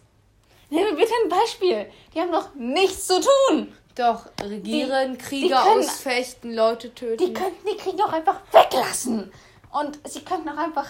Nimm 0.70 0.84
mir 0.84 0.94
bitte 0.94 1.12
ein 1.24 1.28
Beispiel. 1.28 1.86
Die 2.14 2.20
haben 2.20 2.30
doch 2.32 2.54
nichts 2.54 3.06
zu 3.06 3.20
tun. 3.20 3.72
Doch, 3.96 4.26
regieren, 4.42 5.18
Kriege 5.18 5.48
können- 5.48 5.80
ausfechten, 5.80 6.54
Leute 6.54 6.94
töten. 6.94 7.18
Die 7.18 7.32
könnten 7.32 7.66
die 7.66 7.76
Krieg 7.76 7.96
doch 7.96 8.12
einfach 8.12 8.40
weglassen. 8.52 9.32
Und 9.72 9.98
sie 10.08 10.20
könnten 10.20 10.48
auch 10.48 10.56
einfach. 10.56 10.86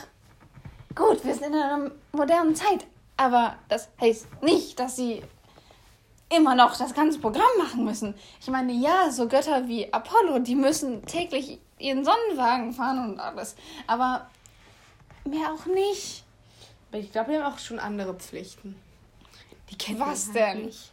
Gut, 0.94 1.24
wir 1.24 1.34
sind 1.34 1.46
in 1.46 1.54
einer 1.54 1.90
modernen 2.12 2.54
Zeit. 2.54 2.86
Aber 3.16 3.56
das 3.68 3.88
heißt 4.00 4.26
nicht, 4.42 4.78
dass 4.78 4.96
sie 4.96 5.22
immer 6.28 6.54
noch 6.54 6.76
das 6.76 6.94
ganze 6.94 7.18
Programm 7.18 7.50
machen 7.58 7.84
müssen. 7.84 8.14
Ich 8.40 8.48
meine, 8.48 8.72
ja, 8.72 9.10
so 9.10 9.26
Götter 9.28 9.66
wie 9.66 9.92
Apollo, 9.92 10.40
die 10.40 10.54
müssen 10.54 11.04
täglich 11.04 11.58
ihren 11.80 12.04
Sonnenwagen 12.04 12.72
fahren 12.72 13.10
und 13.12 13.20
alles. 13.20 13.56
Aber 13.86 14.28
mehr 15.24 15.52
auch 15.52 15.66
nicht. 15.66 16.24
Ich 16.92 17.12
glaube, 17.12 17.30
wir 17.30 17.44
haben 17.44 17.52
auch 17.52 17.58
schon 17.58 17.78
andere 17.78 18.14
Pflichten. 18.14 18.76
Die 19.70 19.78
kennt 19.78 20.00
Was 20.00 20.28
man 20.28 20.36
halt 20.36 20.54
denn? 20.56 20.64
nicht. 20.66 20.92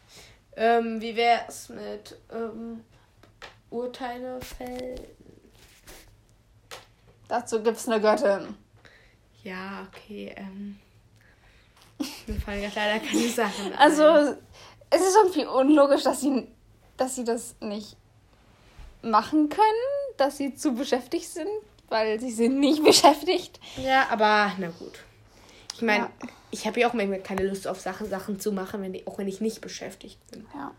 Ähm, 0.55 1.01
wie 1.01 1.15
wäre 1.15 1.41
es 1.47 1.69
mit 1.69 2.17
ähm, 2.31 2.83
Urteile 3.69 4.39
fällen? 4.41 4.99
Dazu 7.27 7.61
gibt's 7.61 7.87
eine 7.87 7.99
Göttin. 7.99 8.55
Ja, 9.43 9.87
okay. 9.87 10.33
Ähm, 10.37 10.79
mir 12.27 12.39
fallen 12.39 12.61
gerade 12.61 12.75
leider 12.75 13.05
keine 13.05 13.29
Sachen 13.29 13.73
ein. 13.73 13.77
Also, 13.77 14.37
es 14.89 15.01
ist 15.01 15.15
irgendwie 15.15 15.45
unlogisch, 15.45 16.03
dass 16.03 16.21
sie, 16.21 16.47
dass 16.95 17.15
sie 17.15 17.23
das 17.23 17.55
nicht 17.59 17.97
machen 19.01 19.49
können, 19.49 20.06
dass 20.17 20.37
sie 20.37 20.55
zu 20.55 20.73
beschäftigt 20.73 21.27
sind, 21.29 21.49
weil 21.89 22.19
sie 22.19 22.31
sind 22.31 22.59
nicht 22.59 22.83
beschäftigt. 22.83 23.59
Ja, 23.77 24.07
aber 24.09 24.51
na 24.57 24.67
gut. 24.69 24.99
Ich 25.75 25.81
meine, 25.81 26.05
Ja. 26.05 26.09
ich 26.51 26.65
habe 26.67 26.79
ja 26.79 26.89
auch 26.89 26.93
manchmal 26.93 27.19
keine 27.19 27.43
Lust 27.47 27.67
auf 27.67 27.79
Sachen, 27.79 28.09
Sachen 28.09 28.39
zu 28.39 28.51
machen, 28.51 28.81
wenn 28.81 28.93
ich, 28.93 29.07
auch 29.07 29.17
wenn 29.19 29.27
ich 29.27 29.41
nicht 29.41 29.61
beschäftigt 29.61 30.17
bin. 30.31 30.45
Ja. 30.55 30.71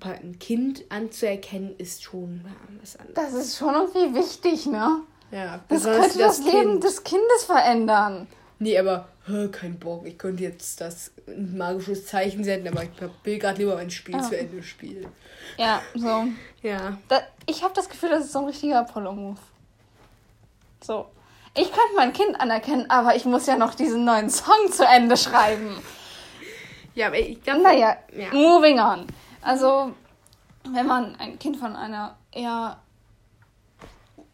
Aber 0.00 0.14
ein 0.14 0.38
Kind 0.38 0.84
anzuerkennen 0.90 1.76
ist 1.78 2.02
schon 2.02 2.44
was 2.80 2.96
anderes. 2.96 3.14
Das 3.14 3.32
ist 3.34 3.56
schon 3.58 3.74
irgendwie 3.74 4.14
wichtig, 4.18 4.66
ne? 4.66 5.00
Ja, 5.30 5.60
Das 5.68 5.84
könnte 5.84 6.18
das, 6.18 6.38
Leben 6.40 6.50
Kind. 6.72 6.84
des 6.84 7.02
Kindes 7.04 7.44
verändern. 7.46 8.26
Nee, 8.64 8.78
aber 8.78 9.08
hä, 9.26 9.48
kein 9.48 9.78
Bock. 9.78 10.06
Ich 10.06 10.16
könnte 10.16 10.42
jetzt 10.42 10.80
das 10.80 11.12
ein 11.28 11.54
magisches 11.58 12.06
Zeichen 12.06 12.42
senden, 12.44 12.68
aber 12.72 12.82
ich 12.84 12.88
will 13.22 13.38
gerade 13.38 13.58
lieber 13.58 13.74
mein 13.74 13.90
Spiel 13.90 14.16
Ah. 14.16 14.22
zu 14.22 14.38
Ende 14.38 14.62
spielen. 14.62 15.06
Ja, 15.58 15.82
so. 15.94 16.24
Ja. 16.62 16.96
Da, 17.08 17.20
ich 17.44 17.62
habe 17.62 17.74
das 17.74 17.90
Gefühl, 17.90 18.08
das 18.08 18.24
ist 18.24 18.32
so 18.32 18.38
ein 18.38 18.46
richtiger 18.46 18.78
Apollo-Move. 18.80 19.36
So. 20.82 21.10
Ich 21.54 21.64
könnte 21.66 21.94
mein 21.94 22.14
Kind 22.14 22.40
anerkennen, 22.40 22.88
aber 22.88 23.14
ich 23.14 23.26
muss 23.26 23.44
ja 23.44 23.56
noch 23.58 23.74
diesen 23.74 24.06
neuen 24.06 24.30
Song 24.30 24.72
zu 24.72 24.86
Ende 24.86 25.18
schreiben. 25.18 25.76
Ja, 26.94 27.08
aber 27.08 27.18
ich 27.18 27.42
glaube. 27.42 27.60
Naja, 27.60 27.98
Ja. 28.16 28.32
moving 28.32 28.80
on. 28.80 29.06
Also, 29.42 29.92
wenn 30.72 30.86
man 30.86 31.16
ein 31.16 31.38
Kind 31.38 31.58
von 31.58 31.76
einer 31.76 32.16
eher 32.32 32.78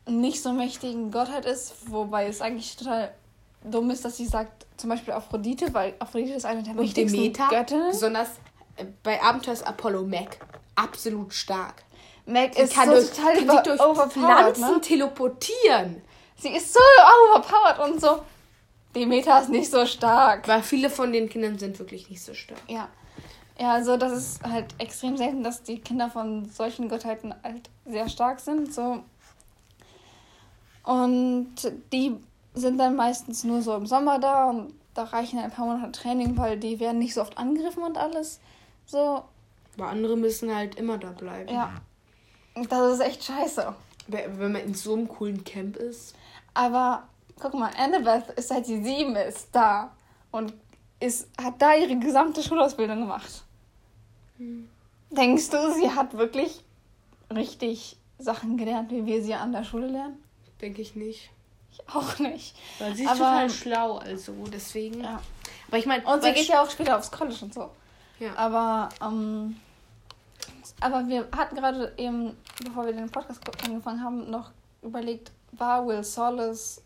nicht 0.07 0.41
so 0.41 0.53
mächtigen 0.53 1.11
Gottheit 1.11 1.47
ist, 1.47 1.91
wobei 1.91 2.27
es 2.29 2.41
eigentlich 2.41 2.77
total 2.77 3.13
dumm 3.65 3.91
ist, 3.91 4.05
dass 4.05 4.17
sie 4.17 4.27
sagt, 4.27 4.67
zum 4.77 4.91
Beispiel 4.91 5.13
Aphrodite, 5.15 5.73
weil 5.75 5.95
Aphrodite 5.99 6.35
ist 6.35 6.47
eine 6.47 6.63
der 6.63 6.73
Und 6.73 6.81
wichtigsten 6.81 7.17
Demeter, 7.19 7.49
Göttinnen. 7.49 7.91
besonders 7.91 8.29
äh, 8.77 8.85
bei 9.03 9.23
Abenteuers 9.23 9.63
Apollo 9.63 10.05
Mac, 10.05 10.39
absolut 10.75 11.33
stark. 11.35 11.83
Meg 12.27 12.55
Sie 12.55 12.63
ist 12.63 12.75
kann 12.75 12.89
so 12.89 12.95
durch, 12.95 13.11
total 13.11 13.35
kann 13.35 13.45
über 13.45 13.53
sich 13.53 13.63
durch 13.63 13.81
overpowered, 13.81 14.13
Pflanzen 14.57 14.75
ne? 14.75 14.81
teleportieren. 14.81 16.03
Sie 16.37 16.49
ist 16.49 16.73
so 16.73 16.81
overpowered 17.33 17.91
und 17.91 18.01
so. 18.01 18.23
Demeter 18.95 19.41
ist 19.41 19.51
nicht 19.51 19.71
so 19.71 19.85
stark. 19.87 20.49
Weil 20.49 20.63
viele 20.63 20.91
von 20.91 21.13
den 21.13 21.29
Kindern 21.29 21.59
sind 21.59 21.79
wirklich 21.79 22.09
nicht 22.11 22.23
so 22.23 22.35
stark. 22.35 22.61
Ja. 22.69 22.89
Ja, 23.59 23.73
also 23.73 23.99
das 23.99 24.13
ist 24.13 24.43
halt 24.43 24.75
extrem 24.79 25.19
selten, 25.19 25.45
dass 25.45 25.63
die 25.63 25.79
Kinder 25.81 26.09
von 26.09 26.49
solchen 26.49 26.89
Gottheiten 26.89 27.35
halt 27.43 27.69
sehr 27.85 28.09
stark 28.09 28.41
sind. 28.41 28.73
So. 28.73 29.03
Und 30.83 31.55
die 31.93 32.17
sind 32.55 32.79
dann 32.79 32.97
meistens 32.97 33.45
nur 33.45 33.63
so 33.63 33.75
im 33.77 33.87
Sommer 33.87 34.19
da 34.19 34.51
und 34.51 34.75
da 34.95 35.05
reichen 35.05 35.39
ein 35.39 35.51
paar 35.51 35.67
Monate 35.67 35.93
Training, 35.93 36.37
weil 36.37 36.59
die 36.59 36.81
werden 36.81 36.99
nicht 36.99 37.15
so 37.15 37.21
oft 37.23 37.39
angegriffen 37.39 37.83
und 37.83 37.97
alles. 37.97 38.41
So, 38.87 39.23
Aber 39.77 39.89
andere 39.89 40.17
müssen 40.17 40.55
halt 40.55 40.75
immer 40.75 40.99
da 40.99 41.11
bleiben. 41.11 41.49
ja. 41.53 41.73
Das 42.69 42.95
ist 42.95 43.01
echt 43.01 43.23
scheiße. 43.25 43.73
Wenn 44.09 44.53
man 44.53 44.63
in 44.63 44.75
so 44.75 44.95
einem 44.95 45.07
coolen 45.07 45.45
Camp 45.45 45.77
ist. 45.77 46.17
Aber 46.53 47.05
guck 47.39 47.55
mal, 47.55 47.71
Annabeth 47.79 48.29
ist 48.37 48.49
seit 48.49 48.67
sie 48.67 48.83
sieben 48.83 49.15
ist 49.15 49.49
da 49.53 49.93
und 50.33 50.53
ist, 50.99 51.29
hat 51.41 51.63
da 51.63 51.75
ihre 51.75 51.97
gesamte 51.99 52.43
Schulausbildung 52.43 53.01
gemacht. 53.03 53.45
Denkst 55.11 55.51
du, 55.51 55.73
sie 55.75 55.91
hat 55.91 56.15
wirklich 56.19 56.65
richtig 57.33 57.97
Sachen 58.19 58.57
gelernt, 58.57 58.91
wie 58.91 59.07
wir 59.07 59.23
sie 59.23 59.35
an 59.35 59.53
der 59.53 59.65
Schule 59.65 59.87
lernen? 59.87 60.17
Denke 60.61 60.83
ich 60.83 60.97
nicht. 60.97 61.31
Ich 61.73 61.81
auch 61.95 62.19
nicht. 62.19 62.55
Weil 62.79 62.95
sie 62.95 63.05
ist 63.05 63.11
Aber- 63.11 63.19
total 63.19 63.51
schlau, 63.51 63.99
also 63.99 64.33
deswegen. 64.53 65.03
Ja. 65.03 65.21
Aber 65.69 65.79
ich 65.79 65.87
meine, 65.87 66.05
Und 66.05 66.23
sie 66.23 66.33
geht 66.33 66.49
ja 66.49 66.63
auch 66.63 66.71
später 66.71 66.97
aufs 66.99 67.11
College 67.11 67.39
und 67.43 67.55
so. 67.55 67.71
Ja. 68.19 68.35
Aber, 68.37 68.89
ähm, 69.03 69.57
aber 70.81 71.07
wir 71.09 71.29
hatten 71.37 71.57
gerade 71.57 71.93
eben, 71.97 72.37
bevor 72.65 72.87
wir 72.87 72.93
den 72.93 73.09
Podcast 73.11 73.41
angefangen 73.65 74.03
haben, 74.03 74.31
noch 74.31 74.51
überlegt, 74.83 75.31
war 75.53 75.87
Will 75.87 76.03
Solis 76.05 76.83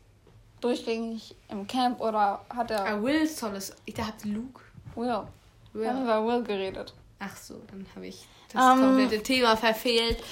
durchgängig 0.60 1.34
im 1.48 1.66
Camp 1.66 2.00
oder 2.00 2.44
hat 2.54 2.70
er 2.70 2.86
Ah, 2.86 3.02
Will 3.02 3.26
Solace. 3.28 3.74
Ich 3.84 3.94
dachte 3.94 4.28
Luke. 4.28 4.60
Will? 4.94 5.06
Wir 5.74 5.88
haben 5.90 5.96
Will. 5.98 6.02
über 6.04 6.26
Will 6.26 6.42
geredet. 6.44 6.94
Ach 7.18 7.36
so, 7.36 7.60
dann 7.70 7.86
habe 7.94 8.06
ich 8.06 8.26
das 8.52 8.62
Ähm. 8.76 8.80
komplette 8.82 9.22
Thema 9.22 9.56
verfehlt. 9.56 10.22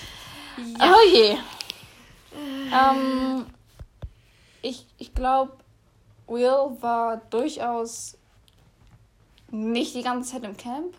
Ja. 0.79 0.93
Oh 0.95 1.09
je. 1.15 1.37
Ähm, 2.73 3.47
ich 4.63 4.87
ich 4.99 5.15
glaube, 5.15 5.53
Will 6.27 6.77
war 6.81 7.19
durchaus 7.31 8.17
nicht 9.51 9.95
die 9.95 10.03
ganze 10.03 10.33
Zeit 10.33 10.45
im 10.45 10.57
Camp. 10.57 10.97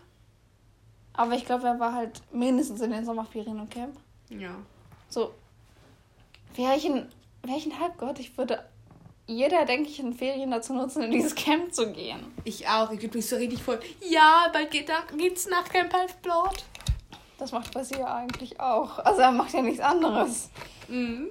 Aber 1.12 1.32
ich 1.34 1.44
glaube, 1.44 1.66
er 1.66 1.78
war 1.78 1.92
halt 1.92 2.22
mindestens 2.32 2.80
in 2.80 2.90
den 2.90 3.04
Sommerferien 3.04 3.58
im 3.58 3.68
Camp. 3.68 3.96
Ja. 4.30 4.54
So, 5.08 5.32
wäre 6.54 6.76
ich 6.76 6.86
ein, 6.86 7.08
wär 7.42 7.56
ich 7.56 7.66
ein 7.66 7.78
Halbgott, 7.78 8.18
ich 8.18 8.36
würde 8.36 8.64
jeder 9.26 9.58
erdenklichen 9.58 10.12
Ferien 10.12 10.50
dazu 10.50 10.74
nutzen, 10.74 11.02
in 11.02 11.10
dieses 11.10 11.34
Camp 11.34 11.72
zu 11.72 11.92
gehen. 11.92 12.20
Ich 12.44 12.68
auch. 12.68 12.90
Ich 12.90 13.00
würde 13.00 13.16
mich 13.16 13.28
so 13.28 13.36
richtig 13.36 13.62
voll. 13.62 13.80
Ja, 14.00 14.50
bald 14.52 14.70
geht 14.70 14.90
geht's 15.16 15.48
nach 15.48 15.64
Camp 15.68 15.92
Half-Blood. 15.94 16.64
Das 17.38 17.52
macht 17.52 17.72
Bassi 17.74 17.98
ja 17.98 18.14
eigentlich 18.14 18.60
auch. 18.60 18.98
Also 19.00 19.20
er 19.20 19.32
macht 19.32 19.52
ja 19.52 19.62
nichts 19.62 19.80
anderes. 19.80 20.50
Mhm. 20.88 21.30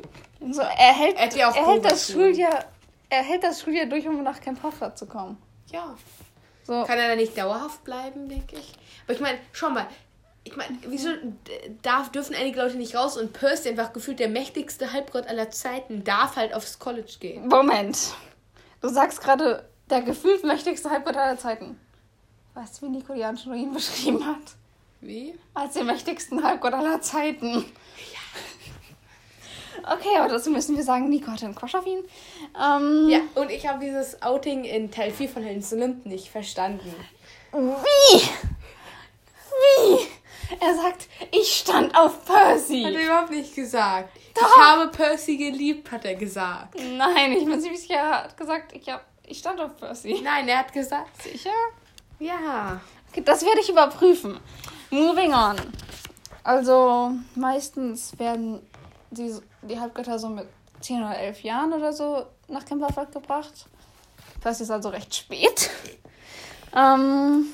So, 0.51 0.61
er 0.61 0.93
hält, 0.93 1.15
Er 1.15 1.31
er 1.33 1.53
hält 1.53 1.85
das 1.85 2.07
Probeschule. 2.11 2.33
Schuljahr, 2.33 2.65
er 3.09 3.23
hält 3.23 3.43
das 3.43 3.61
Schuljahr 3.61 3.85
durch, 3.85 4.05
um 4.07 4.21
nach 4.23 4.41
Camp 4.41 4.61
Half-Blood 4.61 4.97
zu 4.97 5.05
kommen. 5.05 5.37
Ja. 5.71 5.95
So, 6.63 6.83
Kann 6.83 6.97
er 6.97 7.09
da 7.09 7.15
nicht 7.15 7.37
dauerhaft 7.37 7.83
bleiben, 7.83 8.27
denke 8.27 8.57
ich. 8.57 8.73
Aber 9.05 9.13
ich 9.13 9.19
meine, 9.21 9.37
schau 9.53 9.69
mal. 9.69 9.87
Ich 10.45 10.57
meine, 10.57 10.77
wieso 10.87 11.09
darf, 11.81 12.11
dürfen 12.11 12.35
einige 12.35 12.59
Leute 12.61 12.75
nicht 12.75 12.95
raus 12.95 13.17
und 13.17 13.31
Percy, 13.31 13.69
einfach 13.69 13.93
gefühlt 13.93 14.19
der 14.19 14.27
mächtigste 14.27 14.91
Halbgott 14.91 15.25
aller 15.27 15.49
Zeiten, 15.51 16.03
darf 16.03 16.35
halt 16.35 16.53
aufs 16.53 16.79
College 16.79 17.13
gehen? 17.21 17.47
Moment. 17.47 18.13
Du 18.81 18.89
sagst 18.89 19.21
gerade, 19.21 19.69
der 19.89 20.01
gefühlt 20.01 20.43
mächtigste 20.43 20.89
Halbgott 20.89 21.15
aller 21.15 21.37
Zeiten. 21.37 21.79
Weißt 22.55 22.81
du, 22.81 22.85
wie 22.87 22.89
Nico 22.89 23.13
Jan 23.13 23.37
schon 23.37 23.53
ihn 23.55 23.73
beschrieben 23.73 24.25
hat? 24.25 24.41
Wie? 25.03 25.37
Als 25.53 25.73
den 25.73 25.85
mächtigsten 25.85 26.43
Halbgott 26.43 26.73
aller 26.73 27.01
Zeiten. 27.01 27.65
Okay, 29.85 30.17
aber 30.17 30.29
dazu 30.29 30.49
müssen 30.49 30.77
wir 30.77 30.83
sagen, 30.83 31.09
Nico 31.09 31.27
hatte 31.31 31.45
einen 31.45 31.55
Crush 31.55 31.75
auf 31.75 31.85
ihn. 31.85 31.99
Ähm, 32.57 33.09
Ja, 33.09 33.19
und 33.35 33.49
ich 33.51 33.67
habe 33.67 33.83
dieses 33.83 34.21
Outing 34.21 34.63
in 34.63 34.91
Teil 34.91 35.11
4 35.11 35.27
von 35.27 35.43
Helens 35.43 35.73
Olymp 35.73 36.05
nicht 36.05 36.29
verstanden. 36.29 36.93
Wie? 37.51 38.21
Wie? 39.49 40.07
Er 40.59 40.75
sagt, 40.75 41.07
ich 41.31 41.51
stand 41.57 41.95
auf 41.97 42.19
Hat 42.21 42.29
er 42.29 42.33
Percy. 42.53 42.87
überhaupt 43.03 43.31
nicht 43.31 43.55
gesagt. 43.55 44.09
Doch. 44.35 44.41
Ich 44.47 44.63
habe 44.63 44.87
Percy 44.89 45.37
geliebt, 45.37 45.91
hat 45.91 46.05
er 46.05 46.15
gesagt. 46.15 46.75
Nein, 46.95 47.33
ich 47.33 47.45
bin 47.45 47.59
ziemlich 47.59 47.81
sicher, 47.81 47.95
er 47.95 48.23
hat 48.23 48.37
gesagt, 48.37 48.73
ich, 48.73 48.87
hab, 48.89 49.03
ich 49.25 49.39
stand 49.39 49.59
auf 49.59 49.75
Percy. 49.77 50.21
Nein, 50.23 50.47
er 50.47 50.59
hat 50.59 50.71
gesagt. 50.73 51.21
Sicher? 51.21 51.49
Ja. 52.19 52.79
Okay, 53.11 53.21
das 53.25 53.43
werde 53.45 53.59
ich 53.59 53.69
überprüfen. 53.69 54.39
Moving 54.93 55.33
on. 55.33 55.55
Also, 56.43 57.13
meistens 57.33 58.17
werden 58.19 58.59
die, 59.09 59.33
die 59.63 59.79
Halbgötter 59.79 60.19
so 60.19 60.29
mit 60.29 60.45
10 60.81 60.97
oder 60.97 61.17
11 61.17 61.41
Jahren 61.41 61.73
oder 61.73 61.91
so 61.91 62.27
nach 62.47 62.63
Camperfeld 62.63 63.11
gebracht. 63.11 63.65
Das 64.41 64.61
ist 64.61 64.69
also 64.69 64.89
recht 64.89 65.13
spät. 65.15 65.69
Ähm, 66.75 67.45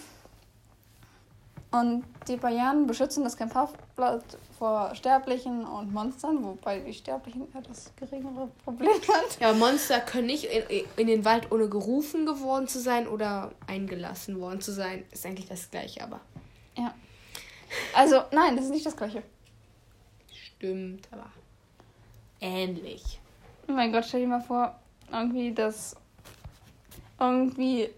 und 1.72 2.06
die 2.30 2.38
Bayern 2.38 2.88
beschützen 2.88 3.26
das 3.26 3.36
Camperfeld 3.36 4.24
vor 4.58 4.96
Sterblichen 4.96 5.66
und 5.66 5.94
Monstern, 5.94 6.42
wobei 6.42 6.80
die 6.80 6.94
Sterblichen 6.94 7.46
ja 7.54 7.60
das 7.60 7.92
geringere 7.98 8.48
Problem 8.64 8.88
hat. 8.88 9.38
Ja, 9.42 9.52
Monster 9.52 10.00
können 10.00 10.28
nicht 10.28 10.46
in, 10.46 10.86
in 10.96 11.08
den 11.08 11.26
Wald 11.26 11.52
ohne 11.52 11.68
gerufen 11.68 12.26
geworden 12.26 12.70
zu 12.70 12.80
sein 12.80 13.10
oder 13.10 13.52
eingelassen 13.68 14.40
worden 14.40 14.62
zu 14.62 14.72
sein. 14.72 15.04
Ist 15.12 15.26
eigentlich 15.26 15.50
das 15.50 15.70
gleiche, 15.70 16.02
aber. 16.02 16.22
Ja. 16.78 16.94
Also, 17.94 18.24
nein, 18.32 18.56
das 18.56 18.66
ist 18.66 18.72
nicht 18.72 18.86
das 18.86 18.96
gleiche. 18.96 19.24
Stimmt, 20.32 21.08
aber. 21.12 21.28
Ähnlich. 22.42 23.20
Oh 23.68 23.72
mein 23.72 23.92
Gott, 23.92 24.06
stell 24.06 24.22
dir 24.22 24.28
mal 24.28 24.42
vor, 24.42 24.76
irgendwie 25.12 25.54
das. 25.54 25.96
Irgendwie. 27.20 27.90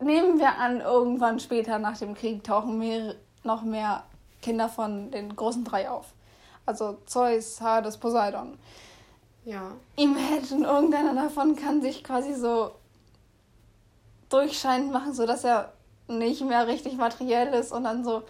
Nehmen 0.00 0.38
wir 0.38 0.58
an, 0.58 0.80
irgendwann 0.80 1.38
später 1.38 1.78
nach 1.78 1.96
dem 1.96 2.14
Krieg 2.14 2.42
tauchen 2.42 2.78
mehr, 2.78 3.14
noch 3.44 3.62
mehr 3.62 4.02
Kinder 4.40 4.68
von 4.68 5.12
den 5.12 5.36
großen 5.36 5.64
drei 5.64 5.88
auf. 5.88 6.12
Also 6.66 6.98
Zeus, 7.06 7.60
Hades, 7.60 7.96
Poseidon. 7.96 8.58
Ja. 9.44 9.72
Imagine, 9.96 10.66
irgendeiner 10.66 11.14
davon 11.14 11.56
kann 11.56 11.82
sich 11.82 12.02
quasi 12.04 12.34
so 12.34 12.72
durchscheinend 14.28 14.92
machen, 14.92 15.12
sodass 15.12 15.44
er 15.44 15.72
nicht 16.08 16.42
mehr 16.42 16.66
richtig 16.66 16.96
materiell 16.96 17.52
ist 17.54 17.72
und 17.72 17.84
dann 17.84 18.04
so 18.04 18.22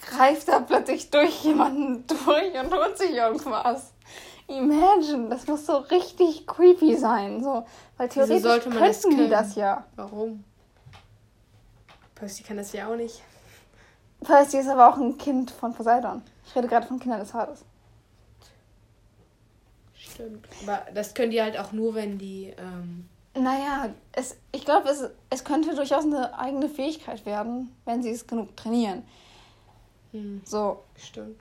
greift 0.00 0.48
er 0.48 0.60
plötzlich 0.60 1.10
durch 1.10 1.44
jemanden 1.44 2.04
durch 2.06 2.60
und 2.60 2.72
holt 2.74 2.98
sich 2.98 3.12
irgendwas. 3.12 3.92
Imagine, 4.48 5.28
das 5.28 5.46
muss 5.46 5.66
so 5.66 5.76
richtig 5.76 6.46
creepy 6.46 6.96
sein. 6.96 7.42
So, 7.42 7.64
weil 7.96 8.08
Wieso 8.08 8.26
theoretisch 8.26 8.42
sollte 8.42 8.68
man 8.70 8.78
das 8.82 9.02
könnten 9.02 9.18
die 9.18 9.28
das 9.28 9.54
ja. 9.54 9.84
Warum? 9.96 10.44
Percy 12.16 12.42
kann 12.42 12.56
das 12.56 12.72
ja 12.72 12.88
auch 12.88 12.96
nicht. 12.96 13.22
Percy 14.22 14.58
ist 14.58 14.68
aber 14.68 14.88
auch 14.88 14.96
ein 14.98 15.16
Kind 15.16 15.50
von 15.50 15.72
Poseidon. 15.72 16.22
Ich 16.46 16.54
rede 16.56 16.68
gerade 16.68 16.86
von 16.86 16.98
Kindern 16.98 17.20
des 17.20 17.32
Hades. 17.32 17.64
Stimmt. 19.94 20.46
Aber 20.62 20.82
das 20.92 21.14
können 21.14 21.30
die 21.30 21.40
halt 21.40 21.58
auch 21.58 21.72
nur, 21.72 21.94
wenn 21.94 22.18
die. 22.18 22.54
Ähm, 22.58 23.08
Naja, 23.34 23.90
es, 24.12 24.36
ich 24.52 24.64
glaube, 24.64 24.88
es, 24.88 25.08
es 25.30 25.44
könnte 25.44 25.74
durchaus 25.74 26.04
eine 26.04 26.36
eigene 26.38 26.68
Fähigkeit 26.68 27.24
werden, 27.24 27.74
wenn 27.84 28.02
sie 28.02 28.10
es 28.10 28.26
genug 28.26 28.56
trainieren. 28.56 29.04
Hm, 30.12 30.42
So, 30.44 30.84
stimmt. 30.96 31.40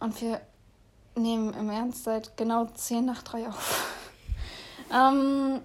Und 0.00 0.20
wir 0.20 0.40
nehmen 1.16 1.52
im 1.54 1.70
Ernst 1.70 2.04
seit 2.04 2.36
genau 2.36 2.66
10 2.66 3.04
nach 3.04 3.22
3 3.22 3.48
auf. 3.48 3.94
ähm, 4.92 5.60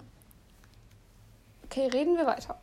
Okay, 1.76 1.88
reden 1.88 2.16
wir 2.16 2.24
weiter. 2.24 2.58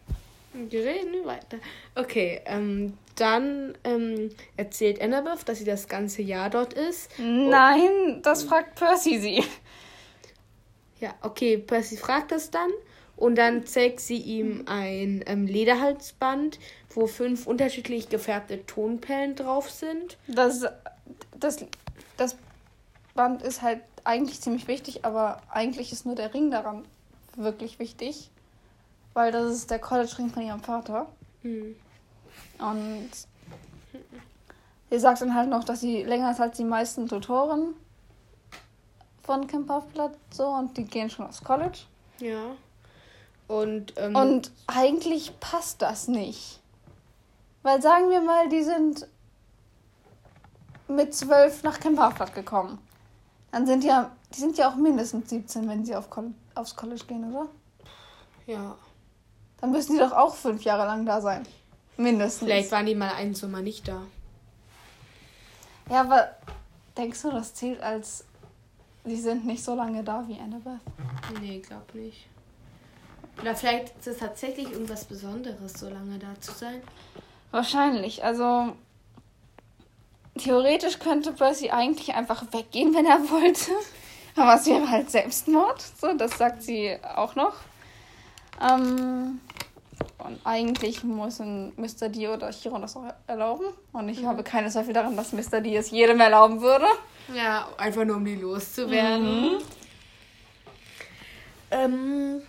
Wir 0.53 0.83
reden 0.83 1.25
weiter. 1.25 1.57
Okay, 1.93 2.41
ähm, 2.45 2.97
dann 3.15 3.77
ähm, 3.83 4.31
erzählt 4.57 5.01
Annabeth, 5.01 5.47
dass 5.47 5.59
sie 5.59 5.65
das 5.65 5.87
ganze 5.87 6.23
Jahr 6.23 6.49
dort 6.49 6.73
ist. 6.73 7.11
Nein, 7.19 8.21
das 8.23 8.43
fragt 8.43 8.73
Percy 8.73 9.19
sie. 9.19 9.43
Ja, 10.99 11.13
okay, 11.21 11.59
Percy 11.59 11.97
fragt 11.97 12.31
das 12.31 12.49
dann 12.49 12.71
und 13.17 13.35
dann 13.37 13.67
zeigt 13.67 13.99
sie 13.99 14.17
ihm 14.17 14.63
ein 14.67 15.23
ähm, 15.27 15.45
Lederhalsband, 15.45 16.57
wo 16.95 17.07
fünf 17.07 17.47
unterschiedlich 17.47 18.09
gefärbte 18.09 18.65
Tonperlen 18.65 19.35
drauf 19.35 19.69
sind. 19.69 20.17
Das, 20.27 20.65
das, 21.39 21.65
das 22.17 22.35
Band 23.15 23.41
ist 23.41 23.61
halt 23.61 23.81
eigentlich 24.03 24.41
ziemlich 24.41 24.67
wichtig, 24.67 25.05
aber 25.05 25.41
eigentlich 25.49 25.91
ist 25.91 26.05
nur 26.05 26.15
der 26.15 26.33
Ring 26.33 26.51
daran 26.51 26.85
wirklich 27.35 27.79
wichtig. 27.79 28.29
Weil 29.13 29.31
das 29.31 29.53
ist 29.53 29.69
der 29.69 29.79
College-Ring 29.79 30.29
von 30.29 30.43
ihrem 30.43 30.61
Vater. 30.61 31.07
Hm. 31.43 31.75
Und 32.59 33.09
sie 34.89 34.99
sagt 34.99 35.21
dann 35.21 35.35
halt 35.35 35.49
noch, 35.49 35.63
dass 35.63 35.81
sie 35.81 36.03
länger 36.03 36.31
ist 36.31 36.41
als 36.41 36.57
die 36.57 36.63
meisten 36.63 37.07
Tutoren 37.07 37.75
von 39.21 39.47
Camp 39.47 39.69
Half-Blood 39.69 40.13
so 40.31 40.47
und 40.47 40.75
die 40.77 40.85
gehen 40.85 41.09
schon 41.09 41.27
aufs 41.27 41.43
College. 41.43 41.79
Ja. 42.19 42.55
Und, 43.47 43.93
ähm, 43.97 44.15
Und 44.15 44.51
eigentlich 44.67 45.39
passt 45.39 45.81
das 45.81 46.07
nicht. 46.07 46.59
Weil 47.63 47.81
sagen 47.81 48.09
wir 48.09 48.21
mal, 48.21 48.49
die 48.49 48.63
sind 48.63 49.07
mit 50.87 51.15
zwölf 51.15 51.63
nach 51.63 51.79
Camp 51.79 51.97
Half-Blood 51.97 52.35
gekommen. 52.35 52.77
Dann 53.51 53.65
sind 53.65 53.83
ja, 53.83 54.11
die 54.33 54.39
sind 54.39 54.57
ja 54.57 54.69
auch 54.69 54.75
mindestens 54.75 55.29
17, 55.29 55.67
wenn 55.67 55.85
sie 55.85 55.95
auf 55.95 56.09
Col 56.09 56.33
aufs 56.55 56.75
College 56.75 57.03
gehen, 57.07 57.33
oder? 57.33 57.47
ja. 58.45 58.75
Dann 59.59 59.71
müssen 59.71 59.93
die 59.93 59.99
doch 59.99 60.11
auch 60.11 60.35
fünf 60.35 60.63
Jahre 60.63 60.85
lang 60.85 61.05
da 61.05 61.21
sein. 61.21 61.47
Mindestens. 61.95 62.47
Vielleicht 62.47 62.71
waren 62.71 62.85
die 62.85 62.95
mal 62.95 63.13
einen 63.13 63.33
Sommer 63.33 63.61
nicht 63.61 63.87
da. 63.87 64.01
Ja, 65.89 66.01
aber 66.01 66.35
denkst 66.97 67.21
du, 67.21 67.31
das 67.31 67.53
zählt 67.53 67.81
als, 67.81 68.25
sie 69.05 69.15
sind 69.15 69.45
nicht 69.45 69.63
so 69.63 69.73
lange 69.73 70.03
da 70.03 70.27
wie 70.27 70.37
Annabeth? 70.37 70.81
Nee, 71.39 71.59
glaub 71.59 71.95
nicht. 71.95 72.27
Oder 73.41 73.55
vielleicht 73.55 73.97
ist 73.99 74.07
es 74.07 74.17
tatsächlich 74.17 74.69
irgendwas 74.69 75.05
Besonderes, 75.05 75.73
so 75.73 75.89
lange 75.89 76.19
da 76.19 76.39
zu 76.41 76.51
sein. 76.51 76.81
Wahrscheinlich. 77.53 78.23
Also 78.23 78.75
theoretisch 80.39 80.97
könnte 80.97 81.31
Percy 81.31 81.69
eigentlich 81.69 82.15
einfach 82.15 82.43
weggehen, 82.51 82.95
wenn 82.95 83.05
er 83.05 83.29
wollte. 83.29 83.71
Aber 84.35 84.55
es 84.55 84.65
wäre 84.65 84.89
halt 84.89 85.11
Selbstmord. 85.11 85.79
So, 86.01 86.13
das 86.15 86.35
sagt 86.39 86.63
sie 86.63 86.97
auch 87.15 87.35
noch. 87.35 87.53
Ähm, 88.59 89.39
und 90.17 90.39
eigentlich 90.43 91.03
müssen 91.03 91.73
Mr. 91.77 92.09
D 92.09 92.27
oder 92.27 92.49
Chiron 92.49 92.81
das 92.81 92.95
auch 92.95 93.05
erlauben. 93.27 93.65
Und 93.91 94.09
ich 94.09 94.25
habe 94.25 94.41
keine 94.41 94.71
Zweifel 94.71 94.93
daran, 94.93 95.15
dass 95.15 95.31
Mr. 95.31 95.61
D 95.61 95.77
es 95.77 95.91
jedem 95.91 96.19
erlauben 96.21 96.59
würde. 96.59 96.87
Ja, 97.35 97.67
einfach 97.77 98.03
nur 98.03 98.15
um 98.15 98.25
die 98.25 98.35
loszuwerden. 98.35 99.59
Ähm, 101.69 102.41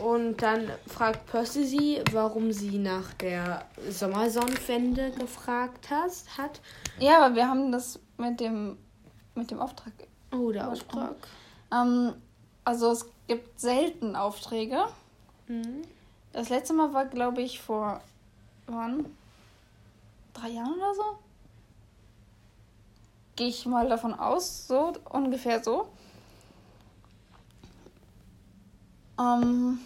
und 0.00 0.36
dann 0.42 0.70
fragt 0.86 1.26
Percy 1.26 1.64
sie, 1.64 2.02
warum 2.12 2.52
sie 2.52 2.78
nach 2.78 3.12
der 3.14 3.64
Sommersonnenwende 3.88 5.10
gefragt 5.12 5.88
hast, 5.90 6.38
hat. 6.38 6.60
Ja, 6.98 7.24
aber 7.24 7.34
wir 7.34 7.48
haben 7.48 7.72
das 7.72 7.98
mit 8.16 8.40
dem, 8.40 8.78
mit 9.34 9.50
dem 9.50 9.60
Auftrag. 9.60 9.92
Oh, 10.32 10.50
der. 10.50 10.70
Auftrag. 10.70 11.16
Ähm, 11.72 12.14
also 12.64 12.92
es 12.92 13.06
gibt 13.26 13.60
selten 13.60 14.16
Aufträge. 14.16 14.84
Mhm. 15.46 15.82
Das 16.32 16.48
letzte 16.48 16.74
Mal 16.74 16.92
war, 16.92 17.06
glaube 17.06 17.42
ich, 17.42 17.60
vor 17.60 18.00
wann? 18.66 19.06
Drei 20.34 20.50
Jahren 20.50 20.74
oder 20.74 20.94
so? 20.94 21.18
Gehe 23.36 23.48
ich 23.48 23.66
mal 23.66 23.88
davon 23.88 24.14
aus, 24.14 24.66
so 24.66 24.92
ungefähr 25.10 25.62
so. 25.62 25.88
Ähm, 29.18 29.78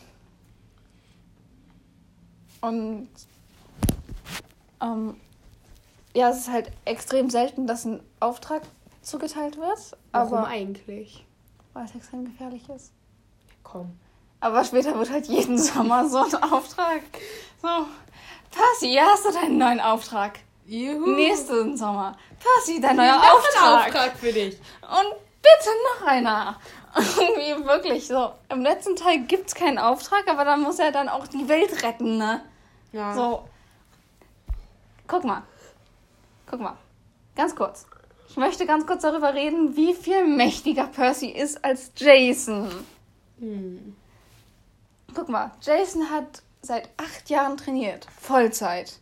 und 2.61 3.09
ähm, 4.81 5.17
ja, 6.15 6.31
es 6.31 6.39
ist 6.39 6.51
halt 6.51 6.71
extrem 6.85 7.31
selten, 7.31 7.67
dass 7.67 7.85
ein 7.85 8.01
Auftrag 8.21 8.63
zugeteilt 9.03 9.57
wird, 9.57 9.97
Warum 10.13 10.35
aber 10.35 10.47
eigentlich? 10.47 11.25
weil 11.73 11.85
es 11.87 11.95
extrem 11.95 12.25
gefährlich 12.27 12.69
ist. 12.69 12.93
Komm. 13.63 13.99
Aber 14.41 14.65
später 14.65 14.99
wird 14.99 15.11
halt 15.11 15.27
jeden 15.27 15.57
Sommer 15.59 16.09
so 16.09 16.19
ein 16.19 16.35
Auftrag. 16.53 17.01
So, 17.63 17.69
Percy, 18.51 18.89
hier 18.91 19.07
hast 19.07 19.25
du 19.25 19.33
deinen 19.33 19.57
neuen 19.59 19.81
Auftrag. 19.81 20.39
Juhu. 20.67 21.15
Nächsten 21.15 21.77
Sommer. 21.77 22.17
Percy, 22.39 22.81
dein 22.81 22.97
neuer 22.97 23.17
Noch 23.17 23.23
ein 23.25 23.31
Auftrag. 23.31 23.87
Auftrag 23.87 24.17
für 24.19 24.33
dich. 24.33 24.55
Und 24.83 25.17
bitte 25.41 25.71
noch 26.01 26.07
einer. 26.07 26.57
Irgendwie 26.97 27.67
wirklich 27.67 28.07
so. 28.07 28.33
Im 28.49 28.61
letzten 28.61 28.97
Teil 28.97 29.21
gibt 29.25 29.49
es 29.49 29.55
keinen 29.55 29.79
Auftrag, 29.79 30.29
aber 30.29 30.45
dann 30.45 30.61
muss 30.61 30.79
er 30.79 30.93
dann 30.93 31.09
auch 31.09 31.27
die 31.27 31.49
Welt 31.49 31.83
retten, 31.83 32.19
ne? 32.19 32.43
Ja. 32.93 33.15
So. 33.15 33.49
Guck 35.07 35.25
mal. 35.25 35.43
Guck 36.47 36.61
mal. 36.61 36.77
Ganz 37.35 37.57
kurz. 37.57 37.87
Ich 38.29 38.37
möchte 38.37 38.67
ganz 38.67 38.87
kurz 38.87 39.03
darüber 39.03 39.35
reden, 39.35 39.77
wie 39.77 39.95
viel 39.95 40.27
mächtiger 40.27 40.87
Percy 40.87 41.29
ist 41.29 41.65
als 41.65 41.93
Jason. 41.97 42.71
Hm. 43.39 43.97
Guck 45.15 45.29
mal, 45.29 45.51
Jason 45.61 46.09
hat 46.11 46.43
seit 46.63 46.89
acht 46.97 47.29
Jahren 47.29 47.57
trainiert. 47.57 48.07
Vollzeit. 48.21 49.01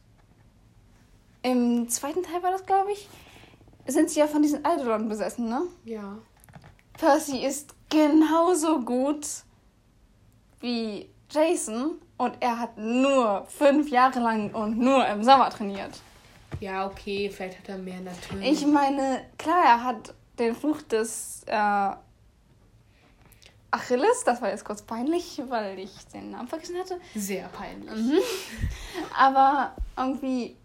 Im 1.43 1.89
zweiten 1.89 2.23
Teil 2.23 2.43
war 2.43 2.51
das, 2.51 2.67
glaube 2.67 2.93
ich, 2.93 3.09
sind 3.87 4.11
sie 4.11 4.21
ja 4.21 4.27
von 4.27 4.43
diesen 4.43 4.65
Eidolon 4.65 5.09
besessen, 5.09 5.49
ne? 5.49 5.63
Ja. 5.85 6.19
Percy 6.95 7.45
ist 7.45 7.75
genauso 7.91 8.81
gut 8.81 9.27
wie 10.61 11.11
Jason 11.31 12.01
und 12.17 12.35
er 12.41 12.59
hat 12.59 12.77
nur 12.77 13.47
fünf 13.47 13.91
Jahre 13.91 14.21
lang 14.21 14.55
und 14.55 14.79
nur 14.79 15.07
im 15.07 15.23
Sommer 15.23 15.51
trainiert. 15.51 16.01
Ja, 16.61 16.87
okay, 16.87 17.31
vielleicht 17.31 17.59
hat 17.59 17.69
er 17.69 17.79
mehr 17.79 18.01
natürlich. 18.01 18.51
Ich 18.51 18.67
meine, 18.67 19.25
klar, 19.39 19.63
er 19.65 19.85
hat 19.85 20.15
den 20.39 20.55
Fluch 20.55 20.83
des 20.83 21.43
äh, 21.47 21.93
Achilles, 23.71 24.25
das 24.25 24.43
war 24.43 24.51
jetzt 24.51 24.65
kurz 24.65 24.83
peinlich, 24.83 25.41
weil 25.49 25.79
ich 25.79 25.93
den 26.09 26.33
Namen 26.33 26.49
vergessen 26.49 26.77
hatte. 26.79 27.01
Sehr 27.15 27.49
peinlich. 27.49 27.95
Mhm. 27.95 28.19
Aber 29.17 29.75
irgendwie, 29.97 30.57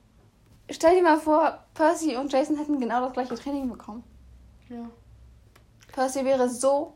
stell 0.71 0.95
dir 0.95 1.03
mal 1.03 1.19
vor, 1.19 1.63
Percy 1.73 2.15
und 2.15 2.33
Jason 2.33 2.57
hätten 2.57 2.79
genau 2.79 3.01
das 3.01 3.13
gleiche 3.13 3.35
Training 3.35 3.69
bekommen. 3.69 4.03
Ja. 4.69 4.89
Percy 5.93 6.25
wäre 6.25 6.49
so 6.49 6.95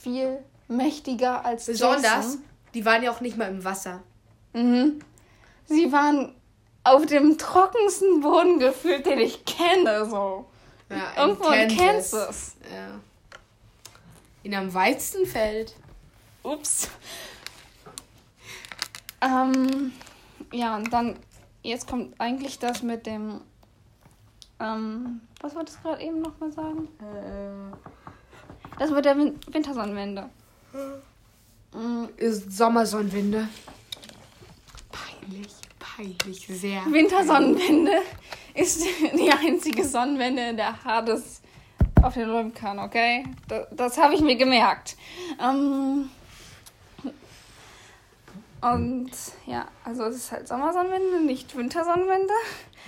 viel 0.00 0.38
mächtiger 0.68 1.44
als 1.44 1.66
Besonders, 1.66 2.02
Jason. 2.02 2.44
die 2.74 2.84
waren 2.84 3.02
ja 3.02 3.10
auch 3.10 3.20
nicht 3.20 3.36
mal 3.36 3.48
im 3.48 3.64
Wasser. 3.64 4.02
Mhm. 4.52 5.00
Sie 5.66 5.92
waren 5.92 6.34
auf 6.84 7.06
dem 7.06 7.36
trockensten 7.38 8.20
Boden 8.20 8.58
gefühlt, 8.58 9.06
den 9.06 9.18
ich 9.18 9.44
kenne, 9.44 10.06
so. 10.06 10.46
Ja, 10.88 11.22
Irgendwo 11.24 11.50
in 11.50 11.76
Kansas. 11.76 12.56
Ja. 12.72 12.98
In 14.42 14.54
einem 14.54 14.72
Weizenfeld. 14.72 15.76
Ups. 16.42 16.88
Ähm, 19.20 19.92
ja, 20.52 20.76
und 20.76 20.90
dann, 20.92 21.16
jetzt 21.62 21.86
kommt 21.86 22.18
eigentlich 22.18 22.58
das 22.58 22.82
mit 22.82 23.06
dem, 23.06 23.42
ähm, 24.58 25.20
was 25.42 25.54
wolltest 25.54 25.78
du 25.78 25.82
gerade 25.82 26.02
eben 26.02 26.22
nochmal 26.22 26.50
sagen? 26.50 26.88
Äh, 26.98 27.76
Das 28.80 28.90
mit 28.90 29.04
der 29.04 29.14
Win 29.18 29.38
Wintersonnenwende. 29.46 30.30
Mhm. 30.72 32.08
ist 32.16 32.50
Sommersonnenwinde. 32.50 33.46
Peinlich, 34.90 35.52
peinlich, 35.78 36.46
sehr. 36.48 36.80
Wintersonnenwende 36.86 37.92
ist 38.54 38.82
die 39.18 39.30
einzige 39.30 39.84
Sonnenwende, 39.84 40.48
in 40.48 40.56
der 40.56 40.82
Hades 40.82 41.42
auf 42.00 42.14
den 42.14 42.30
räumen 42.30 42.54
kann, 42.54 42.78
okay? 42.78 43.24
Das, 43.48 43.66
das 43.70 43.98
habe 43.98 44.14
ich 44.14 44.22
mir 44.22 44.36
gemerkt. 44.36 44.96
Ähm, 45.38 46.08
und 48.62 49.10
ja, 49.46 49.66
also 49.84 50.04
es 50.04 50.16
ist 50.16 50.32
halt 50.32 50.48
Sommersonnenwende, 50.48 51.20
nicht 51.24 51.56
Wintersonnenwende. 51.56 52.32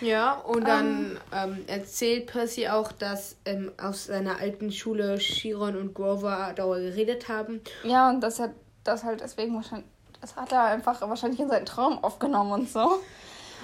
Ja, 0.01 0.33
und 0.35 0.67
dann 0.67 1.19
ähm, 1.33 1.65
erzählt 1.67 2.27
Percy 2.27 2.69
auch, 2.69 2.93
dass 2.93 3.37
ähm, 3.45 3.73
aus 3.81 4.07
seiner 4.07 4.41
alten 4.41 4.73
Schule 4.73 5.19
Chiron 5.19 5.77
und 5.77 5.95
Grover 5.95 6.53
darüber 6.57 6.81
geredet 6.81 7.29
haben. 7.29 7.61
Ja, 7.85 8.11
und 8.11 8.21
das 8.21 8.41
hat 8.41 8.51
das 8.85 9.05
halt 9.05 9.21
deswegen 9.21 9.55
wahrscheinlich, 9.55 9.89
das 10.21 10.37
hat 10.37 10.53
er 10.53 10.65
einfach 10.65 11.01
wahrscheinlich 11.01 11.41
in 11.41 11.49
seinen 11.49 11.67
Traum 11.67 12.03
aufgenommen 12.03 12.53
und 12.53 12.69
so. 12.69 13.01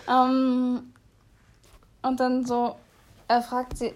Ähm, 0.08 0.92
und 2.02 2.20
dann 2.20 2.46
so, 2.46 2.76
er 3.26 3.42
fragt 3.42 3.76
sie, 3.76 3.94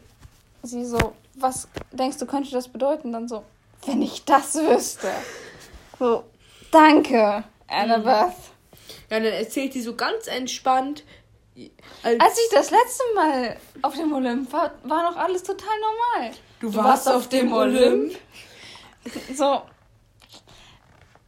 sie 0.62 0.84
so, 0.84 1.14
was 1.34 1.68
denkst 1.92 2.18
du, 2.18 2.26
könnte 2.26 2.50
das 2.50 2.68
bedeuten? 2.68 3.12
Dann 3.12 3.28
so, 3.28 3.44
wenn 3.86 4.02
ich 4.02 4.24
das 4.24 4.54
wüsste. 4.56 5.10
So, 5.98 6.24
danke. 6.70 7.44
Annabeth. 7.72 8.34
Ja, 9.10 9.18
und 9.18 9.24
dann 9.24 9.32
erzählt 9.32 9.72
sie 9.72 9.82
so 9.82 9.94
ganz 9.94 10.26
entspannt. 10.26 11.04
Als, 12.02 12.20
Als 12.20 12.38
ich 12.38 12.48
das 12.54 12.70
letzte 12.70 13.04
Mal 13.14 13.56
auf 13.82 13.94
dem 13.94 14.12
Olymp 14.12 14.52
war, 14.52 14.72
war 14.84 15.10
noch 15.10 15.16
alles 15.16 15.42
total 15.42 15.74
normal. 15.80 16.32
du, 16.60 16.74
warst 16.74 17.08
auf 17.08 17.28
dem 17.28 17.52
Olymp. 17.52 18.16
So. 19.34 19.62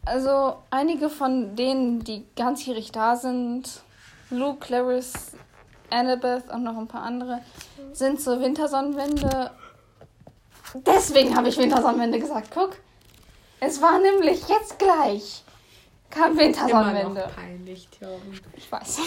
Also, 0.07 0.59
einige 0.71 1.11
von 1.11 1.57
denen, 1.57 2.05
die 2.05 2.25
ganzjährig 2.37 2.93
da 2.93 3.17
sind, 3.17 3.83
Luke, 4.31 4.67
Clarice, 4.67 5.33
Annabeth 5.91 6.51
und 6.51 6.63
noch 6.63 6.77
ein 6.77 6.89
paar 6.89 7.03
andere, 7.03 7.41
sind 7.93 8.21
zur 8.21 8.41
Wintersonnenwende. 8.41 9.51
Deswegen 10.87 11.37
habe 11.37 11.49
ich 11.49 11.59
Wintersonnenwende 11.59 12.19
gesagt. 12.19 12.49
Guck, 12.53 12.77
es 13.61 13.81
war 13.81 13.99
nämlich 13.99 14.49
jetzt 14.49 14.79
gleich. 14.79 15.44
Kam 16.11 16.33
Immer 16.33 16.40
Wintersonnenwende. 16.40 17.21
noch 17.23 17.35
peinlich, 17.35 17.88
Thorben. 17.88 18.40
Ich 18.57 18.71
weiß. 18.71 18.99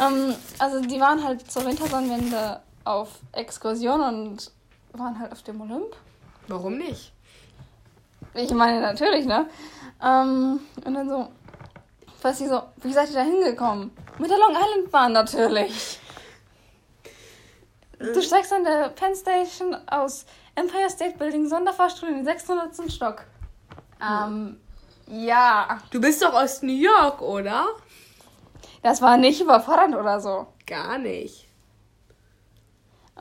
ähm, 0.00 0.34
also 0.58 0.80
die 0.80 1.00
waren 1.00 1.22
halt 1.24 1.50
zur 1.50 1.64
Wintersonnenwende 1.64 2.60
auf 2.84 3.08
Exkursion 3.32 4.00
und 4.00 4.50
waren 4.92 5.18
halt 5.18 5.32
auf 5.32 5.42
dem 5.42 5.60
Olymp. 5.60 5.96
Warum 6.48 6.76
nicht? 6.78 7.12
Ich 8.34 8.52
meine 8.52 8.80
natürlich, 8.80 9.24
ne? 9.26 9.46
Ähm, 10.02 10.60
und 10.84 10.94
dann 10.94 11.08
so, 11.08 11.28
was 12.20 12.38
sie 12.38 12.48
so, 12.48 12.62
wie 12.82 12.92
seid 12.92 13.08
ihr 13.08 13.14
da 13.14 13.22
hingekommen? 13.22 13.90
Mit 14.18 14.30
der 14.30 14.38
Long 14.38 14.52
Island 14.52 14.90
Bahn 14.90 15.12
natürlich. 15.12 15.98
Du 17.98 18.20
steigst 18.20 18.52
an 18.52 18.64
der 18.64 18.88
Penn 18.90 19.14
Station 19.14 19.74
aus 19.86 20.26
Empire 20.56 20.90
State 20.90 21.16
Building 21.16 21.48
Sonderfahrstuhl 21.48 22.08
in 22.10 22.16
den 22.16 22.24
600. 22.24 22.90
Stock. 22.92 23.24
Ähm, 24.02 24.60
ja. 25.06 25.80
Du 25.90 26.00
bist 26.00 26.22
doch 26.22 26.34
aus 26.34 26.62
New 26.62 26.72
York, 26.72 27.20
oder? 27.22 27.66
Das 28.82 29.00
war 29.00 29.16
nicht 29.16 29.40
überfordernd 29.40 29.94
oder 29.94 30.20
so. 30.20 30.46
Gar 30.66 30.98
nicht. 30.98 31.48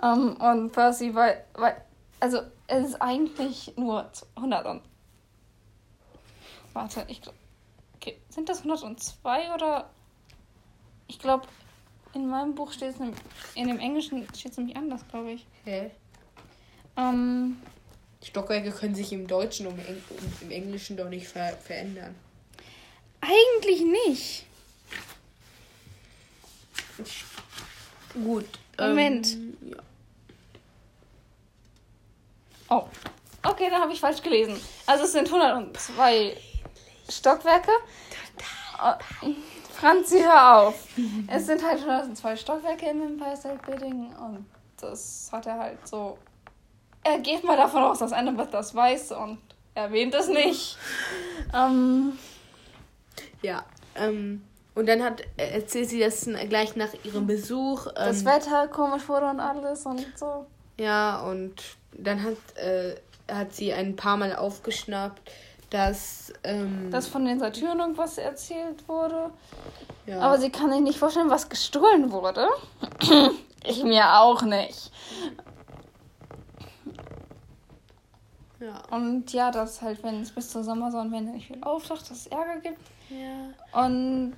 Ähm, 0.02 0.36
und 0.38 0.72
Percy 0.72 1.14
war, 1.14 1.34
war, 1.54 1.76
also 2.20 2.42
es 2.68 2.90
ist 2.90 3.02
eigentlich 3.02 3.74
nur 3.78 4.10
100 4.36 4.66
und, 4.66 4.82
warte, 6.74 7.06
ich 7.08 7.22
glaub, 7.22 7.36
okay, 7.96 8.20
sind 8.30 8.50
das 8.50 8.60
102 8.60 9.54
oder, 9.54 9.90
ich 11.08 11.20
glaube, 11.20 11.48
in 12.14 12.28
meinem 12.28 12.56
Buch 12.56 12.72
steht 12.72 12.96
es, 12.96 13.16
in 13.56 13.68
dem 13.68 13.80
Englischen 13.80 14.28
steht 14.36 14.52
es 14.52 14.58
nämlich 14.58 14.78
anders, 14.78 15.08
glaube 15.08 15.32
ich. 15.32 15.46
Hä? 15.64 15.92
Ähm, 16.96 17.62
Stockwerke 18.24 18.72
können 18.72 18.96
sich 18.96 19.12
im 19.12 19.28
Deutschen 19.28 19.68
und 19.68 19.80
im, 20.42 20.52
Englischen 20.52 20.98
doch 20.98 21.10
nicht 21.10 21.28
ver 21.28 21.58
verändern. 21.58 22.16
eigentlich 23.22 23.82
nicht. 23.82 24.46
Gut. 28.14 28.46
Moment. 28.80 29.34
Ähm, 29.34 29.58
ja. 29.70 29.78
Oh, 32.70 32.88
okay, 33.44 33.70
dann 33.70 33.82
habe 33.82 33.94
ich 33.94 34.00
falsch 34.00 34.22
gelesen. 34.22 34.60
Also 34.88 35.04
es 35.04 35.12
sind 35.12 35.32
102 35.32 36.38
Stockwerke. 37.10 37.72
Oh, 38.82 39.30
Franzi, 39.70 40.22
hör 40.22 40.58
auf. 40.58 40.88
es 41.28 41.46
sind 41.46 41.64
halt 41.64 41.80
102 41.80 42.38
Stockwerke 42.38 42.90
im 42.90 43.02
Empire 43.02 43.36
State 43.36 43.60
Building 43.66 44.16
und 44.16 44.46
das 44.78 45.30
hat 45.32 45.46
er 45.46 45.58
halt 45.58 45.88
so. 45.88 46.18
Er 47.04 47.20
geht 47.20 47.44
mal 47.44 47.58
davon 47.58 47.84
aus, 47.84 48.00
dass 48.00 48.14
Annabeth 48.14 48.54
das 48.54 48.74
weiß 48.74 49.12
und 49.14 49.40
erwähnt 49.76 50.14
es 50.16 50.28
nicht. 50.28 50.78
Ähm, 51.56 52.18
Ja. 53.44 53.64
Ähm, 53.96 54.42
und 54.74 54.88
dann 54.88 55.04
hat 55.04 55.22
äh, 55.38 55.52
erzählt 55.52 55.90
sie 55.90 56.00
das 56.00 56.28
gleich 56.50 56.76
nach 56.76 56.90
ihrem 57.04 57.28
Besuch. 57.28 57.86
Ähm, 57.88 57.94
das 57.96 58.26
Wetter 58.26 58.68
komisch 58.70 59.08
wurde 59.08 59.28
und 59.28 59.40
alles 59.40 59.86
und 59.86 60.04
so. 60.16 60.48
Ja, 60.80 61.22
und 61.22 61.54
dann 61.92 62.24
hat, 62.24 62.38
äh, 62.58 62.96
hat 63.32 63.54
sie 63.54 63.72
ein 63.72 63.96
paar 63.96 64.18
Mal 64.18 64.36
aufgeschnappt, 64.36 65.22
dass. 65.70 66.34
Ähm, 66.44 66.90
Dass 66.90 67.08
von 67.08 67.26
den 67.26 67.40
Satyren 67.40 67.80
irgendwas 67.80 68.18
erzählt 68.18 68.88
wurde. 68.88 69.30
ja, 70.08 70.20
Aber 70.20 70.40
sie 70.40 70.50
kann 70.50 70.72
sich 70.72 70.82
nicht 70.82 70.98
vorstellen, 70.98 71.30
was 71.30 71.50
gestohlen 71.50 72.12
wurde. 72.12 72.48
ich 73.64 73.84
mir 73.84 74.20
auch 74.20 74.42
nicht. 74.42 74.92
Ja. 78.64 78.82
Und 78.92 79.32
ja, 79.34 79.52
dass 79.52 79.82
halt, 79.82 80.04
wenn 80.04 80.22
es 80.22 80.32
bis 80.32 80.50
zur 80.50 80.64
Sommersonnenwende 80.64 81.32
nicht 81.32 81.48
viel 81.48 81.64
auftaucht, 81.64 82.10
dass 82.10 82.20
es 82.20 82.28
Ärger 82.28 82.60
gibt. 82.62 82.80
ja. 83.10 83.82
Und 83.86 84.36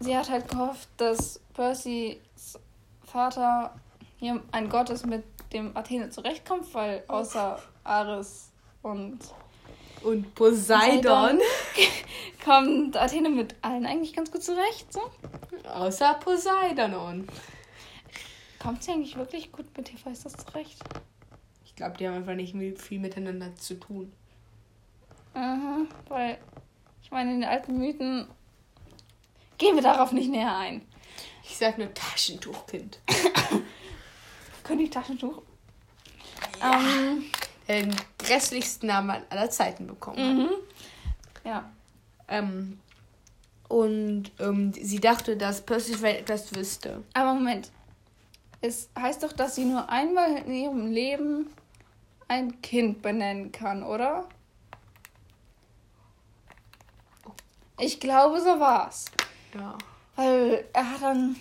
sie 0.00 0.16
hat 0.16 0.30
halt 0.30 0.48
gehofft, 0.48 0.88
dass 0.96 1.40
Percys 1.54 2.58
Vater 3.04 3.74
hier 4.18 4.40
ein 4.52 4.68
Gott 4.68 4.90
ist, 4.90 5.06
mit 5.06 5.24
dem 5.52 5.76
Athene 5.76 6.10
zurechtkommt, 6.10 6.72
weil 6.74 7.02
außer 7.08 7.58
Ares 7.84 8.50
und 8.82 9.18
Und 10.02 10.34
Poseidon. 10.34 11.40
kommt 12.44 12.96
Athene 12.96 13.28
mit 13.28 13.54
allen 13.62 13.84
eigentlich 13.86 14.14
ganz 14.14 14.30
gut 14.30 14.42
zurecht. 14.42 14.92
So. 14.92 15.02
Außer 15.68 16.14
Poseidon. 16.14 17.26
Kommt 18.58 18.82
sie 18.82 18.92
eigentlich 18.92 19.16
wirklich 19.16 19.52
gut 19.52 19.66
mit 19.76 19.92
Hephaistos 19.92 20.32
zurecht? 20.32 20.78
Ich 21.80 21.82
glaube, 21.82 21.96
die 21.96 22.06
haben 22.06 22.16
einfach 22.16 22.34
nicht 22.34 22.54
viel 22.78 22.98
miteinander 23.00 23.56
zu 23.56 23.80
tun. 23.80 24.12
Aha, 25.32 25.86
weil 26.08 26.36
ich 27.02 27.10
meine, 27.10 27.32
in 27.32 27.40
den 27.40 27.48
alten 27.48 27.78
Mythen 27.78 28.28
gehen 29.56 29.76
wir 29.76 29.82
darauf 29.82 30.12
nicht 30.12 30.28
näher 30.28 30.54
ein. 30.58 30.82
Ich 31.42 31.56
sag 31.56 31.78
nur 31.78 31.94
Taschentuchkind. 31.94 33.00
König 34.62 34.90
Taschentuch. 34.90 35.40
Ähm, 36.62 37.24
Den 37.66 37.96
grässlichsten 38.18 38.88
Namen 38.88 39.22
aller 39.30 39.48
Zeiten 39.48 39.86
bekommen. 39.86 40.36
mhm. 40.36 40.50
Ja. 41.46 41.72
Ähm, 42.28 42.78
und 43.68 44.32
ähm, 44.38 44.74
sie 44.74 45.00
dachte, 45.00 45.38
dass 45.38 45.64
Percy 45.64 45.94
vielleicht 45.94 46.28
etwas 46.28 46.54
wüsste. 46.54 47.02
Aber 47.14 47.32
Moment. 47.32 47.70
Es 48.60 48.90
heißt 48.98 49.22
doch, 49.22 49.32
dass 49.32 49.54
sie 49.54 49.64
nur 49.64 49.88
einmal 49.88 50.36
in 50.36 50.52
ihrem 50.52 50.90
Leben 50.92 51.50
ein 52.30 52.62
Kind 52.62 53.02
benennen 53.02 53.50
kann, 53.50 53.82
oder? 53.82 54.28
Ich 57.80 57.98
glaube, 57.98 58.40
so 58.40 58.60
war's. 58.60 59.06
Ja. 59.52 59.76
Weil 60.14 60.64
er 60.72 60.90
hat 60.92 61.02
dann. 61.02 61.36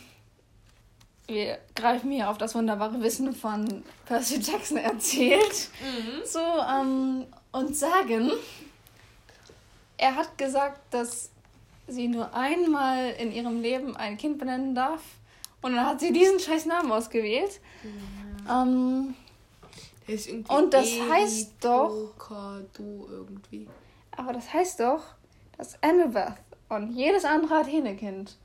Wir 1.27 1.59
greifen 1.75 2.09
hier 2.09 2.27
auf 2.27 2.39
das 2.39 2.55
wunderbare 2.55 2.99
Wissen 3.01 3.35
von 3.35 3.83
Percy 4.07 4.39
Jackson 4.39 4.77
erzählt. 4.77 5.69
So, 6.25 6.39
ähm, 6.39 7.27
und 7.51 7.75
sagen, 7.75 8.31
er 9.95 10.15
hat 10.15 10.39
gesagt, 10.39 10.91
dass 10.91 11.29
sie 11.87 12.07
nur 12.07 12.33
einmal 12.33 13.11
in 13.11 13.31
ihrem 13.31 13.61
Leben 13.61 13.95
ein 13.95 14.17
Kind 14.17 14.39
benennen 14.39 14.73
darf. 14.73 15.01
Und 15.61 15.75
dann 15.75 15.85
hat 15.85 15.99
sie 15.99 16.11
diesen 16.11 16.39
scheiß 16.39 16.65
Namen 16.65 16.91
ausgewählt. 16.91 17.59
Ähm, 18.49 19.13
Der 19.13 19.28
ist 20.13 20.27
irgendwie 20.27 20.53
Und 20.53 20.73
das 20.73 20.85
heißt 21.09 21.53
doch- 21.61 21.89
Evocado 21.89 23.07
irgendwie. 23.09 23.67
aber 24.15 24.33
das 24.33 24.51
heißt 24.53 24.79
doch, 24.79 25.01
dass 25.57 25.81
Annabeth 25.83 26.33
und 26.69 26.91
jedes 26.93 27.25
andere 27.25 27.55
Athene-Kind 27.55 28.37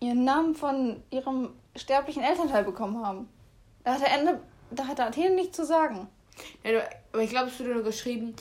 ihren 0.00 0.24
Namen 0.24 0.54
von 0.54 1.02
ihrem 1.10 1.50
sterblichen 1.76 2.22
Elternteil 2.22 2.64
bekommen 2.64 3.04
haben. 3.04 3.28
Da 3.84 3.94
hatte, 3.94 4.10
Anne, 4.10 4.40
da 4.70 4.86
hatte 4.86 5.04
Athene 5.04 5.34
nichts 5.34 5.56
zu 5.56 5.64
sagen. 5.64 6.08
Ja, 6.64 6.80
aber 7.12 7.22
ich 7.22 7.30
glaube, 7.30 7.48
es 7.48 7.58
wurde 7.60 7.74
nur 7.74 7.82
geschrieben, 7.84 8.34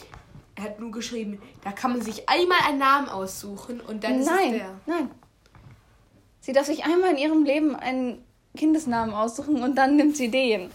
er 0.56 0.64
hat 0.64 0.80
nur 0.80 0.92
geschrieben, 0.92 1.42
da 1.64 1.72
kann 1.72 1.92
man 1.92 2.02
sich 2.02 2.28
einmal 2.30 2.58
einen 2.68 2.78
Namen 2.80 3.10
aussuchen 3.10 3.80
und 3.82 4.04
dann 4.04 4.20
ist 4.20 4.28
es 4.28 4.32
nein, 4.32 4.52
der. 4.54 4.80
nein. 4.86 5.12
Sie 6.40 6.54
darf 6.54 6.66
sich 6.66 6.84
einmal 6.86 7.12
in 7.12 7.18
ihrem 7.18 7.44
Leben 7.44 7.76
einen 7.76 8.24
Kindesnamen 8.56 9.14
aussuchen 9.14 9.62
und 9.62 9.76
dann 9.76 9.96
nimmt 9.96 10.18
sie 10.18 10.30
den. 10.32 10.72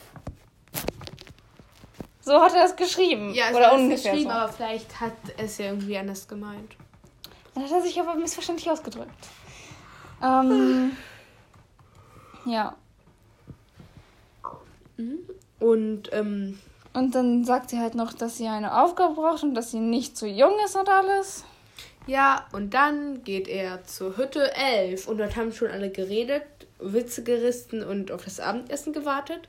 So 2.26 2.42
hat 2.42 2.54
er 2.54 2.62
das 2.64 2.74
geschrieben. 2.74 3.32
Ja, 3.34 3.44
es 3.50 3.56
Oder 3.56 3.72
ungefähr 3.74 4.10
geschrieben, 4.12 4.30
so. 4.32 4.36
aber 4.36 4.52
vielleicht 4.52 5.00
hat 5.00 5.12
es 5.36 5.58
ja 5.58 5.66
irgendwie 5.66 5.96
anders 5.96 6.26
gemeint. 6.26 6.74
Dann 7.54 7.62
hat 7.62 7.70
er 7.70 7.80
sich 7.82 8.00
aber 8.00 8.16
missverständlich 8.16 8.68
ausgedrückt. 8.68 9.28
Ähm, 10.20 10.96
ja. 12.44 12.74
Und 15.60 16.12
ähm, 16.12 16.58
Und 16.94 17.14
dann 17.14 17.44
sagt 17.44 17.70
sie 17.70 17.78
halt 17.78 17.94
noch, 17.94 18.12
dass 18.12 18.38
sie 18.38 18.48
eine 18.48 18.82
Aufgabe 18.82 19.14
braucht 19.14 19.44
und 19.44 19.54
dass 19.54 19.70
sie 19.70 19.78
nicht 19.78 20.16
zu 20.16 20.26
jung 20.26 20.54
ist 20.64 20.74
und 20.74 20.88
alles. 20.88 21.44
ja, 22.08 22.46
und 22.52 22.74
dann 22.74 23.22
geht 23.22 23.46
er 23.46 23.84
zur 23.84 24.16
Hütte 24.16 24.52
11 24.54 25.06
und 25.06 25.18
dort 25.18 25.36
haben 25.36 25.52
schon 25.52 25.70
alle 25.70 25.90
geredet 25.90 26.42
Witze 26.78 27.22
gerissen 27.22 27.82
und 27.84 28.10
auf 28.10 28.24
das 28.24 28.40
Abendessen 28.40 28.92
gewartet. 28.92 29.48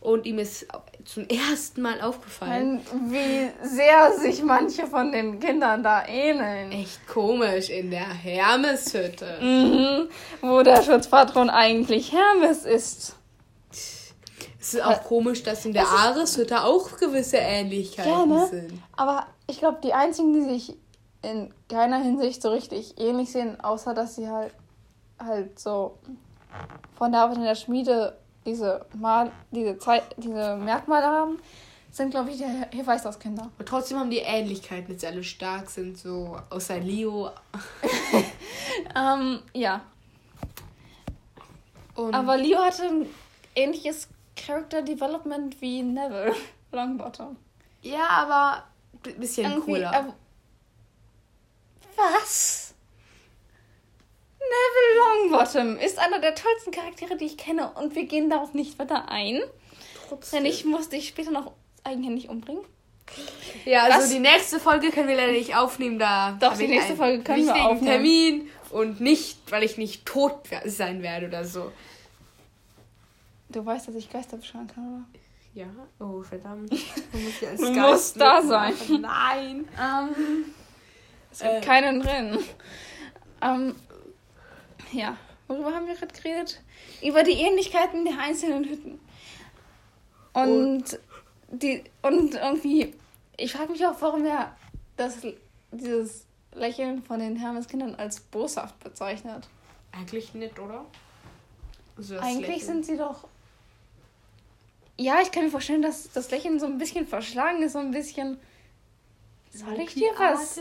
Und 0.00 0.26
ihm 0.26 0.38
ist 0.38 0.66
zum 1.04 1.26
ersten 1.28 1.82
Mal 1.82 2.00
aufgefallen. 2.00 2.80
Wie 3.08 3.50
sehr 3.66 4.12
sich 4.18 4.42
manche 4.42 4.86
von 4.86 5.10
den 5.10 5.40
Kindern 5.40 5.82
da 5.82 6.06
ähneln. 6.06 6.70
Echt 6.70 7.06
komisch 7.08 7.68
in 7.68 7.90
der 7.90 8.08
Hermeshütte. 8.08 9.38
Mhm, 9.40 10.08
wo 10.40 10.62
der 10.62 10.82
Schutzpatron 10.82 11.50
eigentlich 11.50 12.12
Hermes 12.12 12.64
ist. 12.64 13.16
Es 14.60 14.74
ist 14.74 14.82
auch 14.84 15.02
komisch, 15.04 15.42
dass 15.42 15.64
in 15.64 15.72
der 15.72 15.88
Areshütte 15.88 16.62
auch 16.62 16.96
gewisse 16.98 17.38
Ähnlichkeiten 17.38 18.10
Ja, 18.10 18.26
ne? 18.26 18.46
sind. 18.48 18.82
Aber 18.96 19.26
ich 19.46 19.58
glaube, 19.58 19.78
die 19.82 19.94
einzigen, 19.94 20.32
die 20.34 20.42
sich 20.42 20.76
in 21.22 21.52
keiner 21.68 21.98
Hinsicht 21.98 22.42
so 22.42 22.50
richtig 22.50 23.00
ähnlich 23.00 23.32
sehen, 23.32 23.60
außer 23.60 23.94
dass 23.94 24.14
sie 24.16 24.28
halt 24.28 24.52
halt 25.18 25.58
so 25.58 25.98
von 26.96 27.12
der 27.12 27.22
Arbeit 27.22 27.38
in 27.38 27.44
der 27.44 27.54
Schmiede 27.54 28.16
diese 28.48 28.86
Mal 28.98 29.30
diese 29.50 29.78
Zeit 29.78 30.02
diese 30.16 30.56
Merkmale 30.56 31.06
haben, 31.06 31.38
sind 31.90 32.10
glaube 32.10 32.30
ich 32.30 32.38
die 32.38 32.44
Hefeistauskinder. 32.76 33.50
Und 33.58 33.68
trotzdem 33.68 33.98
haben 33.98 34.10
die 34.10 34.18
Ähnlichkeiten, 34.18 34.92
dass 34.92 35.00
sie 35.00 35.06
alle 35.06 35.24
stark 35.24 35.70
sind, 35.70 35.96
so 35.98 36.38
außer 36.50 36.78
Leo. 36.80 37.30
Ähm, 38.94 39.40
ja. 39.54 39.80
Und 41.94 42.14
Aber 42.14 42.36
Leo 42.36 42.58
hatte 42.58 42.84
ein 42.84 43.06
ähnliches 43.54 44.08
Character 44.36 44.82
Development 44.82 45.60
wie 45.60 45.82
Neville 45.82 46.34
Longbottom. 46.72 47.36
ja, 47.82 48.06
aber 48.08 48.64
ein 49.06 49.18
bisschen 49.18 49.50
Irgendwie, 49.50 49.72
cooler. 49.72 49.90
er- 49.92 50.14
was? 51.96 52.67
Neville 54.50 55.30
Longbottom 55.30 55.76
ist 55.78 55.98
einer 55.98 56.18
der 56.20 56.34
tollsten 56.34 56.70
Charaktere, 56.70 57.16
die 57.16 57.26
ich 57.26 57.36
kenne 57.36 57.70
und 57.74 57.94
wir 57.94 58.04
gehen 58.06 58.30
darauf 58.30 58.54
nicht 58.54 58.78
weiter 58.78 59.08
ein. 59.10 59.40
Trotzdem. 60.08 60.42
Denn 60.42 60.50
ich 60.52 60.64
muss 60.64 60.88
dich 60.88 61.08
später 61.08 61.30
noch 61.30 61.52
eigenhändig 61.84 62.28
umbringen. 62.28 62.64
Ja, 63.64 63.84
also 63.84 63.98
Was? 64.00 64.10
die 64.10 64.18
nächste 64.18 64.60
Folge 64.60 64.90
können 64.90 65.08
wir 65.08 65.16
leider 65.16 65.32
nicht 65.32 65.56
aufnehmen, 65.56 65.98
da 65.98 66.36
Doch, 66.40 66.56
die 66.56 66.68
nächste 66.68 66.94
Folge 66.96 67.22
können 67.22 67.46
wir 67.46 67.54
aufnehmen. 67.54 67.86
Termin 67.86 68.50
und 68.70 69.00
nicht, 69.00 69.38
weil 69.50 69.62
ich 69.62 69.78
nicht 69.78 70.04
tot 70.04 70.40
sein 70.66 71.02
werde 71.02 71.26
oder 71.28 71.44
so. 71.44 71.72
Du 73.48 73.64
weißt, 73.64 73.88
dass 73.88 73.94
ich 73.94 74.10
Geister 74.10 74.36
beschwören 74.36 74.66
kann, 74.66 74.86
oder? 74.88 75.04
Ja, 75.54 75.66
oh 76.00 76.22
verdammt. 76.22 76.70
Man 77.12 77.24
muss 77.24 77.40
ja 77.40 77.48
als 77.50 77.60
Du 77.60 77.70
musst 77.72 78.20
da 78.20 78.40
mitmachen. 78.42 79.00
Nein. 79.00 79.68
Ähm, 79.80 80.44
es 81.32 81.38
gibt 81.40 81.52
Äh. 81.52 81.60
keinen 81.62 82.00
drin. 82.02 82.38
Ähm, 83.40 83.74
ja, 84.92 85.16
worüber 85.46 85.74
haben 85.74 85.86
wir 85.86 85.94
gerade 85.94 86.14
geredet? 86.14 86.60
Über 87.02 87.22
die 87.22 87.32
Ähnlichkeiten 87.32 88.04
der 88.04 88.18
einzelnen 88.18 88.64
Hütten. 88.64 89.00
Und 90.32 90.98
die 91.50 91.82
und 92.02 92.34
irgendwie, 92.34 92.94
ich 93.36 93.52
frage 93.52 93.72
mich 93.72 93.84
auch, 93.86 94.00
warum 94.00 94.24
er 94.24 94.56
das 94.96 95.18
dieses 95.72 96.26
Lächeln 96.52 97.02
von 97.02 97.20
den 97.20 97.36
Hermeskindern 97.36 97.94
als 97.94 98.20
boshaft 98.20 98.78
bezeichnet. 98.80 99.48
Eigentlich 99.92 100.34
nicht, 100.34 100.58
oder? 100.58 100.84
So 101.96 102.14
das 102.14 102.24
Eigentlich 102.24 102.46
Lächeln. 102.46 102.66
sind 102.66 102.86
sie 102.86 102.96
doch. 102.96 103.26
Ja, 104.96 105.20
ich 105.20 105.30
kann 105.30 105.44
mir 105.44 105.50
vorstellen, 105.50 105.82
dass 105.82 106.10
das 106.12 106.30
Lächeln 106.30 106.58
so 106.58 106.66
ein 106.66 106.78
bisschen 106.78 107.06
verschlagen 107.06 107.62
ist, 107.62 107.72
so 107.72 107.78
ein 107.78 107.92
bisschen. 107.92 108.38
Soll 109.50 109.80
ich 109.80 109.94
dir 109.94 110.10
was? 110.18 110.60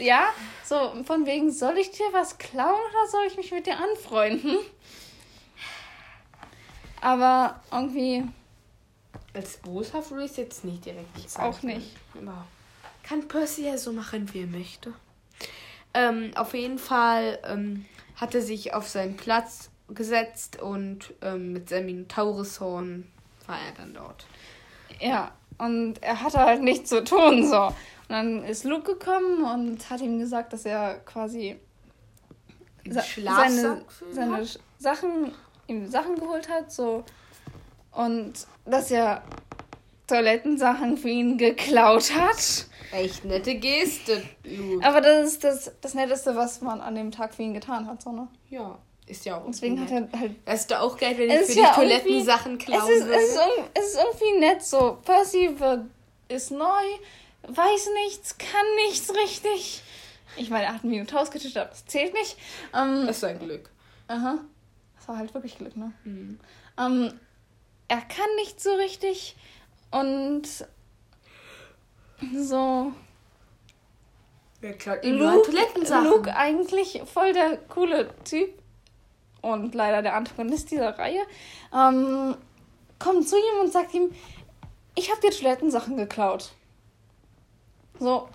Ja, 0.00 0.28
so 0.64 0.92
von 1.04 1.26
wegen, 1.26 1.50
soll 1.52 1.76
ich 1.78 1.90
dir 1.90 2.06
was 2.12 2.38
klauen 2.38 2.74
oder 2.90 3.10
soll 3.10 3.26
ich 3.26 3.36
mich 3.36 3.52
mit 3.52 3.66
dir 3.66 3.76
anfreunden? 3.78 4.58
Aber 7.00 7.60
irgendwie 7.72 8.24
Als 9.34 9.56
boshaft 9.58 10.10
würde 10.10 10.24
ich 10.24 10.30
es 10.32 10.36
jetzt 10.36 10.64
nicht 10.64 10.84
direkt 10.84 11.08
auch 11.16 11.22
bezeichnen. 11.22 11.76
nicht. 11.78 11.96
Aber 12.16 12.46
kann 13.02 13.26
Percy 13.28 13.66
ja 13.66 13.78
so 13.78 13.92
machen, 13.92 14.32
wie 14.34 14.42
er 14.42 14.46
möchte. 14.46 14.92
Ähm, 15.94 16.30
auf 16.36 16.54
jeden 16.54 16.78
Fall 16.78 17.38
ähm, 17.44 17.84
hat 18.16 18.34
er 18.34 18.42
sich 18.42 18.74
auf 18.74 18.88
seinen 18.88 19.16
Platz 19.16 19.70
gesetzt 19.88 20.60
und 20.60 21.12
ähm, 21.22 21.52
mit 21.52 21.68
seinem 21.68 21.86
Minotaurushorn 21.86 23.10
war 23.46 23.58
er 23.58 23.72
dann 23.72 23.94
dort. 23.94 24.24
Ja, 25.00 25.32
und 25.58 26.00
er 26.02 26.22
hatte 26.22 26.38
halt 26.38 26.62
nichts 26.62 26.90
zu 26.90 27.02
tun, 27.02 27.48
so. 27.48 27.74
Und 28.10 28.16
dann 28.16 28.44
ist 28.44 28.64
Luke 28.64 28.94
gekommen 28.94 29.44
und 29.44 29.88
hat 29.88 30.00
ihm 30.00 30.18
gesagt, 30.18 30.52
dass 30.52 30.64
er 30.64 30.94
quasi 31.06 31.60
sa- 32.88 33.02
seine, 33.24 33.84
seine 34.10 34.44
Sachen, 34.78 35.32
ihm 35.68 35.86
Sachen 35.88 36.16
geholt 36.16 36.48
hat, 36.48 36.72
so. 36.72 37.04
Und 37.92 38.32
dass 38.64 38.90
er 38.90 39.22
Toilettensachen 40.08 40.96
für 40.96 41.08
ihn 41.08 41.38
geklaut 41.38 42.12
hat. 42.16 42.66
Echt 42.90 43.24
nette 43.24 43.54
Geste, 43.54 44.20
Luke. 44.42 44.84
Aber 44.84 45.00
das 45.00 45.28
ist 45.34 45.44
das, 45.44 45.70
das 45.80 45.94
Netteste, 45.94 46.34
was 46.34 46.60
man 46.62 46.80
an 46.80 46.96
dem 46.96 47.12
Tag 47.12 47.32
für 47.32 47.42
ihn 47.42 47.54
getan 47.54 47.86
hat, 47.86 48.02
so, 48.02 48.10
ne? 48.10 48.26
Ja, 48.48 48.76
ist 49.06 49.24
ja 49.24 49.36
auch. 49.38 49.46
Deswegen 49.46 49.80
hat 49.80 49.90
er 49.92 50.08
halt 50.18 50.32
Das 50.44 50.62
ist 50.62 50.70
doch 50.72 50.80
auch 50.80 50.96
geil, 50.98 51.14
wenn 51.16 51.30
ich 51.30 51.36
für 51.36 51.42
ist 51.42 51.54
die 51.54 51.60
ja 51.60 51.72
Toilettensachen 51.74 52.58
klauen 52.58 52.90
es 52.90 53.02
ist, 53.02 53.06
es, 53.08 53.22
ist, 53.34 53.38
es 53.74 53.84
ist 53.94 53.98
irgendwie 54.02 54.40
nett 54.40 54.64
so. 54.64 54.98
Percy 55.04 55.54
wird, 55.60 55.84
ist 56.26 56.50
neu, 56.50 56.66
weiß 57.46 57.88
nichts, 58.06 58.36
kann 58.38 58.66
nichts 58.86 59.10
richtig. 59.14 59.82
Ich 60.36 60.50
meine, 60.50 60.66
er 60.66 60.74
hat 60.74 60.82
einen 60.84 60.92
Minotaurus 60.92 61.30
getötet, 61.30 61.56
aber 61.56 61.70
das 61.70 61.84
zählt 61.86 62.12
nicht. 62.14 62.36
Ähm, 62.74 63.06
Das 63.06 63.16
ist 63.18 63.24
ein 63.24 63.38
Glück. 63.38 63.68
aha. 64.08 64.38
Das 64.96 65.08
war 65.08 65.16
halt 65.18 65.32
wirklich 65.34 65.56
Glück, 65.58 65.76
ne? 65.76 65.92
Mhm. 66.04 66.38
Ähm, 66.78 67.20
er 67.88 68.00
kann 68.02 68.28
nicht 68.36 68.60
so 68.60 68.72
richtig 68.74 69.34
und 69.90 70.42
so. 72.34 72.92
Nur 74.62 75.28
an 75.28 75.34
Luke, 75.36 75.50
Toilettensachen? 75.50 76.04
Luke 76.04 76.36
eigentlich 76.36 77.02
voll 77.12 77.32
der 77.32 77.56
coole 77.56 78.10
Typ 78.24 78.50
und 79.40 79.74
leider 79.74 80.02
der 80.02 80.14
Antagonist 80.14 80.70
dieser 80.70 80.98
Reihe, 80.98 81.22
ähm, 81.74 82.36
kommt 82.98 83.26
zu 83.26 83.36
ihm 83.36 83.60
und 83.62 83.72
sagt 83.72 83.94
ihm, 83.94 84.14
ich 84.94 85.10
habe 85.10 85.20
dir 85.22 85.30
Toilettensachen 85.30 85.96
geklaut. 85.96 86.52
So, 88.00 88.28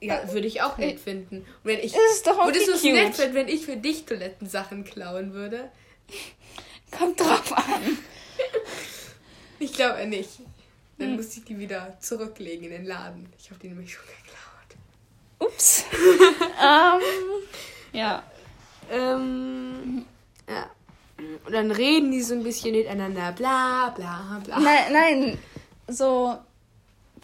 Ja, 0.00 0.32
würde 0.32 0.46
ich 0.48 0.60
auch 0.62 0.76
nett 0.78 0.98
finden. 0.98 1.36
Und 1.38 1.46
wenn 1.64 1.78
ich, 1.78 1.94
ist 1.94 2.26
doch 2.26 2.44
würdest 2.44 2.66
irgendwie 2.68 2.90
du 2.90 2.96
es 2.96 3.04
nett 3.04 3.14
finden, 3.14 3.34
wenn 3.34 3.48
ich 3.48 3.64
für 3.64 3.76
dich 3.76 4.04
Toilettensachen 4.06 4.84
klauen 4.84 5.32
würde? 5.34 5.70
Kommt 6.90 7.20
drauf 7.20 7.52
an. 7.56 7.98
Ich 9.58 9.72
glaube 9.72 10.06
nicht. 10.06 10.30
Dann 10.98 11.08
Hm. 11.10 11.16
muss 11.16 11.36
ich 11.36 11.44
die 11.44 11.58
wieder 11.58 11.96
zurücklegen 12.00 12.64
in 12.66 12.70
den 12.70 12.84
Laden. 12.86 13.32
Ich 13.38 13.50
habe 13.50 13.60
die 13.60 13.68
nämlich 13.68 13.92
schon 13.92 14.04
geklaut. 14.04 15.50
Ups. 15.52 15.84
ähm, 16.62 17.00
ja. 17.92 18.22
Ähm, 18.90 20.04
ja. 20.48 20.70
Und 21.46 21.52
dann 21.52 21.70
reden 21.70 22.10
die 22.12 22.22
so 22.22 22.34
ein 22.34 22.42
bisschen 22.42 22.72
miteinander, 22.72 23.32
bla 23.32 23.90
bla 23.96 24.40
bla. 24.44 24.60
Nein, 24.60 24.92
nein, 24.92 25.38
so, 25.88 26.36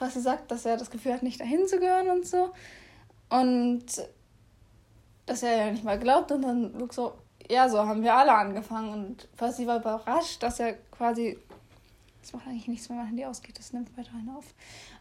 was 0.00 0.14
sie 0.14 0.20
sagt, 0.20 0.50
dass 0.50 0.64
er 0.64 0.76
das 0.76 0.90
Gefühl 0.90 1.12
hat, 1.12 1.22
nicht 1.22 1.40
dahin 1.40 1.66
zu 1.66 1.78
gehören 1.78 2.08
und 2.08 2.26
so. 2.26 2.52
Und 3.28 3.84
dass 5.26 5.42
er 5.42 5.66
ja 5.66 5.70
nicht 5.70 5.84
mal 5.84 5.98
glaubt 5.98 6.32
und 6.32 6.42
dann 6.42 6.76
Luke 6.78 6.94
so, 6.94 7.14
ja, 7.48 7.68
so 7.68 7.78
haben 7.78 8.02
wir 8.02 8.14
alle 8.14 8.32
angefangen. 8.34 8.92
Und 8.92 9.36
Percy 9.36 9.66
war 9.66 9.78
überrascht, 9.78 10.42
dass 10.42 10.58
er 10.58 10.74
quasi, 10.90 11.38
das 12.20 12.32
macht 12.32 12.46
eigentlich 12.46 12.68
nichts, 12.68 12.88
wenn 12.88 12.96
mein 12.96 13.06
Handy 13.06 13.24
ausgeht, 13.24 13.58
das 13.58 13.72
nimmt 13.72 13.96
weiterhin 13.96 14.28
auf. 14.36 14.44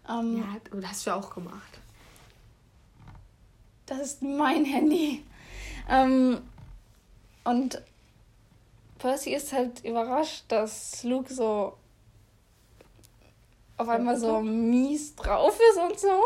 Ähm, 0.07 0.37
Ja, 0.37 0.79
du 0.79 0.87
hast 0.87 1.07
du 1.07 1.15
auch 1.15 1.33
gemacht. 1.33 1.79
Das 3.85 3.99
ist 3.99 4.21
mein 4.21 4.65
Handy. 4.65 5.25
Ähm, 5.89 6.41
und 7.43 7.81
Percy 8.99 9.33
ist 9.33 9.53
halt 9.53 9.83
überrascht, 9.83 10.43
dass 10.49 11.03
Luke 11.03 11.33
so 11.33 11.78
auf 13.79 13.87
einmal 13.87 14.17
so 14.17 14.41
mies 14.41 15.15
drauf 15.15 15.57
ist 15.71 15.77
und 15.79 15.99
so. 15.99 16.21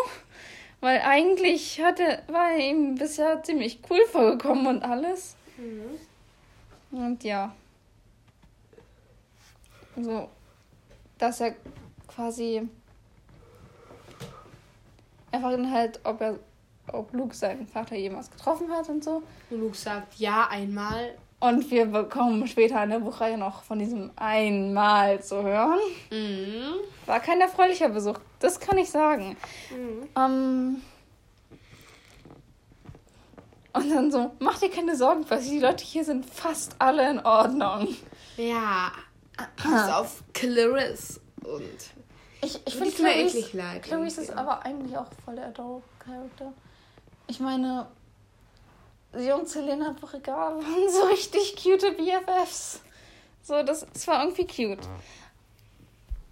Weil 0.81 1.01
eigentlich 1.01 1.81
hatte, 1.81 2.23
war 2.27 2.51
er 2.51 2.57
ihm 2.57 2.95
bisher 2.95 3.41
ziemlich 3.43 3.79
cool 3.89 4.03
vorgekommen 4.11 4.67
und 4.67 4.83
alles. 4.83 5.35
Und 6.91 7.23
ja. 7.23 7.55
So, 9.95 10.29
dass 11.19 11.41
er 11.41 11.55
quasi. 12.07 12.67
Ihn 15.31 15.71
halt, 15.71 15.99
ob 16.03 16.21
er, 16.21 16.39
ob 16.91 17.13
Luke 17.13 17.35
seinen 17.35 17.67
Vater 17.67 17.95
jemals 17.95 18.29
getroffen 18.29 18.71
hat 18.71 18.89
und 18.89 19.03
so. 19.03 19.23
Und 19.49 19.59
Luke 19.59 19.77
sagt, 19.77 20.15
ja, 20.15 20.47
einmal. 20.47 21.15
Und 21.43 21.69
wir 21.71 21.87
bekommen 21.87 22.47
später 22.47 22.81
in 22.85 22.89
der 22.89 22.99
Buchreihe 22.99 23.37
noch 23.37 23.63
von 23.63 23.77
diesem 23.77 24.11
einmal 24.15 25.21
zu 25.21 25.43
hören. 25.43 25.79
Mhm. 26.09 26.75
War 27.05 27.19
kein 27.19 27.41
erfreulicher 27.41 27.89
Besuch, 27.89 28.17
das 28.39 28.61
kann 28.61 28.77
ich 28.77 28.89
sagen. 28.89 29.35
Mhm. 29.69 30.07
Ähm, 30.15 30.81
Und 33.73 33.89
dann 33.89 34.09
so, 34.09 34.31
mach 34.39 34.59
dir 34.59 34.69
keine 34.69 34.95
Sorgen, 34.95 35.25
Percy, 35.25 35.49
die 35.49 35.59
Leute 35.59 35.83
hier 35.83 36.05
sind 36.05 36.25
fast 36.25 36.75
alle 36.79 37.09
in 37.09 37.19
Ordnung. 37.25 37.89
Ja. 38.37 38.93
Pass 39.57 39.91
auf 39.91 40.23
Clarice 40.33 41.19
und. 41.43 41.61
Ich, 42.41 42.61
ich 42.65 42.75
finde 42.75 43.01
mir 43.01 43.17
eklig 43.17 43.51
leid. 43.51 43.83
Clarice 43.83 44.19
ist 44.19 44.31
aber 44.31 44.63
eigentlich 44.63 44.95
auch 44.95 45.07
voll 45.25 45.35
der 45.35 45.47
Adore-Charakter. 45.47 46.53
Ich 47.27 47.39
meine, 47.39 47.87
sie 49.13 49.31
und 49.33 49.47
Selena 49.47 49.95
Brigard 49.99 50.63
waren 50.63 50.89
so 50.89 51.03
richtig 51.05 51.55
cute 51.55 51.95
BFFs. 51.97 52.81
So, 53.41 53.61
das, 53.63 53.85
das 53.91 54.07
war 54.07 54.23
irgendwie 54.23 54.45
cute. 54.47 54.87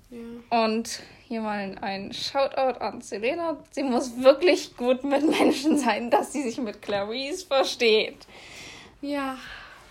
Ja. 0.10 0.66
Und 0.66 1.02
hier 1.28 1.42
mal 1.42 1.78
ein 1.82 2.14
Shoutout 2.14 2.80
an 2.80 3.02
Selena. 3.02 3.58
Sie 3.72 3.84
muss 3.84 4.18
wirklich 4.18 4.76
gut 4.76 5.04
mit 5.04 5.24
Menschen 5.24 5.78
sein, 5.78 6.10
dass 6.10 6.34
sie 6.34 6.44
sich 6.44 6.58
mit 6.58 6.82
Clarice 6.82 7.44
versteht. 7.44 8.28
ja, 9.02 9.38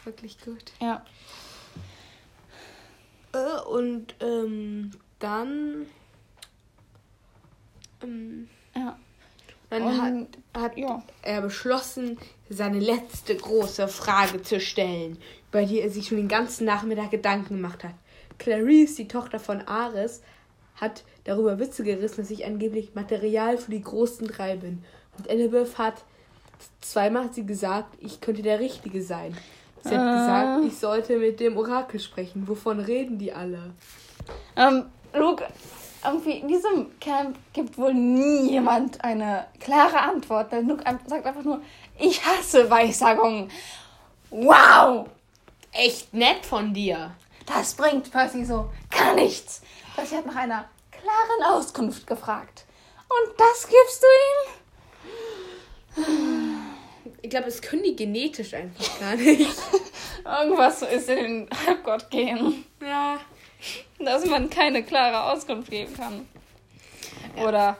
wirklich 0.05 0.38
gut. 0.43 0.72
Ja. 0.80 1.05
Äh, 3.32 3.61
und 3.68 4.14
ähm, 4.20 4.91
dann. 5.18 5.86
Ähm, 8.03 8.49
Ja. 8.74 8.99
Dann 9.70 9.82
Und, 9.82 10.02
hat, 10.54 10.62
hat 10.62 10.76
ja. 10.76 11.02
er 11.22 11.40
beschlossen, 11.42 12.18
seine 12.48 12.80
letzte 12.80 13.36
große 13.36 13.86
Frage 13.88 14.42
zu 14.42 14.60
stellen, 14.60 15.16
über 15.50 15.62
die 15.64 15.80
er 15.80 15.90
sich 15.90 16.08
schon 16.08 16.16
den 16.18 16.28
ganzen 16.28 16.64
Nachmittag 16.66 17.10
Gedanken 17.12 17.54
gemacht 17.56 17.84
hat. 17.84 17.94
Clarice, 18.38 18.96
die 18.96 19.08
Tochter 19.08 19.38
von 19.38 19.60
Ares, 19.62 20.22
hat 20.76 21.04
darüber 21.24 21.58
Witze 21.58 21.84
gerissen, 21.84 22.22
dass 22.22 22.30
ich 22.30 22.44
angeblich 22.46 22.94
Material 22.94 23.58
für 23.58 23.70
die 23.70 23.82
großen 23.82 24.26
drei 24.26 24.56
bin. 24.56 24.82
Und 25.18 25.28
Annabeth 25.30 25.76
hat 25.78 26.02
zweimal 26.80 27.24
hat 27.24 27.34
sie 27.34 27.44
gesagt, 27.46 27.96
ich 28.00 28.20
könnte 28.20 28.42
der 28.42 28.60
Richtige 28.60 29.02
sein. 29.02 29.36
Sie 29.82 29.90
hat 29.90 29.98
Ah. 30.00 30.56
gesagt, 30.58 30.72
ich 30.72 30.78
sollte 30.78 31.18
mit 31.18 31.38
dem 31.40 31.56
Orakel 31.56 32.00
sprechen. 32.00 32.48
Wovon 32.48 32.80
reden 32.80 33.18
die 33.18 33.32
alle? 33.32 33.72
Ähm, 34.56 34.84
Luke, 35.14 35.46
irgendwie 36.05 36.38
in 36.38 36.48
diesem 36.48 36.98
Camp 37.01 37.36
gibt 37.53 37.76
wohl 37.78 37.94
nie 37.94 38.51
jemand 38.51 39.03
eine 39.05 39.46
klare 39.61 40.01
Antwort. 40.01 40.53
Denn 40.53 40.68
Luke 40.68 40.84
sagt 41.07 41.26
einfach 41.26 41.42
nur, 41.42 41.61
ich 41.98 42.24
hasse 42.24 42.70
Weissagungen. 42.70 43.51
Wow! 44.30 45.09
Echt 45.72 46.12
nett 46.14 46.44
von 46.44 46.74
dir. 46.74 47.12
Das 47.46 47.74
bringt 47.74 48.11
Percy 48.11 48.44
so 48.44 48.70
gar 48.90 49.14
nichts. 49.14 49.62
Percy 49.94 50.16
hat 50.16 50.26
nach 50.26 50.36
einer 50.36 50.68
klaren 50.90 51.55
Auskunft 51.55 52.07
gefragt. 52.07 52.64
Und 53.09 53.38
das 53.38 53.68
gibst 53.68 54.03
du 54.03 54.07
ihm? 56.07 56.61
Ich 57.22 57.30
glaube, 57.30 57.46
das 57.46 57.61
können 57.61 57.82
die 57.82 57.96
genetisch 57.96 58.55
einfach 58.55 59.01
gar 59.01 59.16
nicht. 59.16 59.51
Irgendwas 60.24 60.82
ist 60.82 61.09
in 61.09 61.16
den 61.16 61.51
Halbgott 61.66 62.11
gehen, 62.11 62.64
ja. 62.80 63.18
dass 64.05 64.24
man 64.26 64.51
keine 64.51 64.82
klare 64.82 65.24
Auskunft 65.24 65.70
geben 65.70 65.94
kann. 65.94 66.28
Oder 67.36 67.76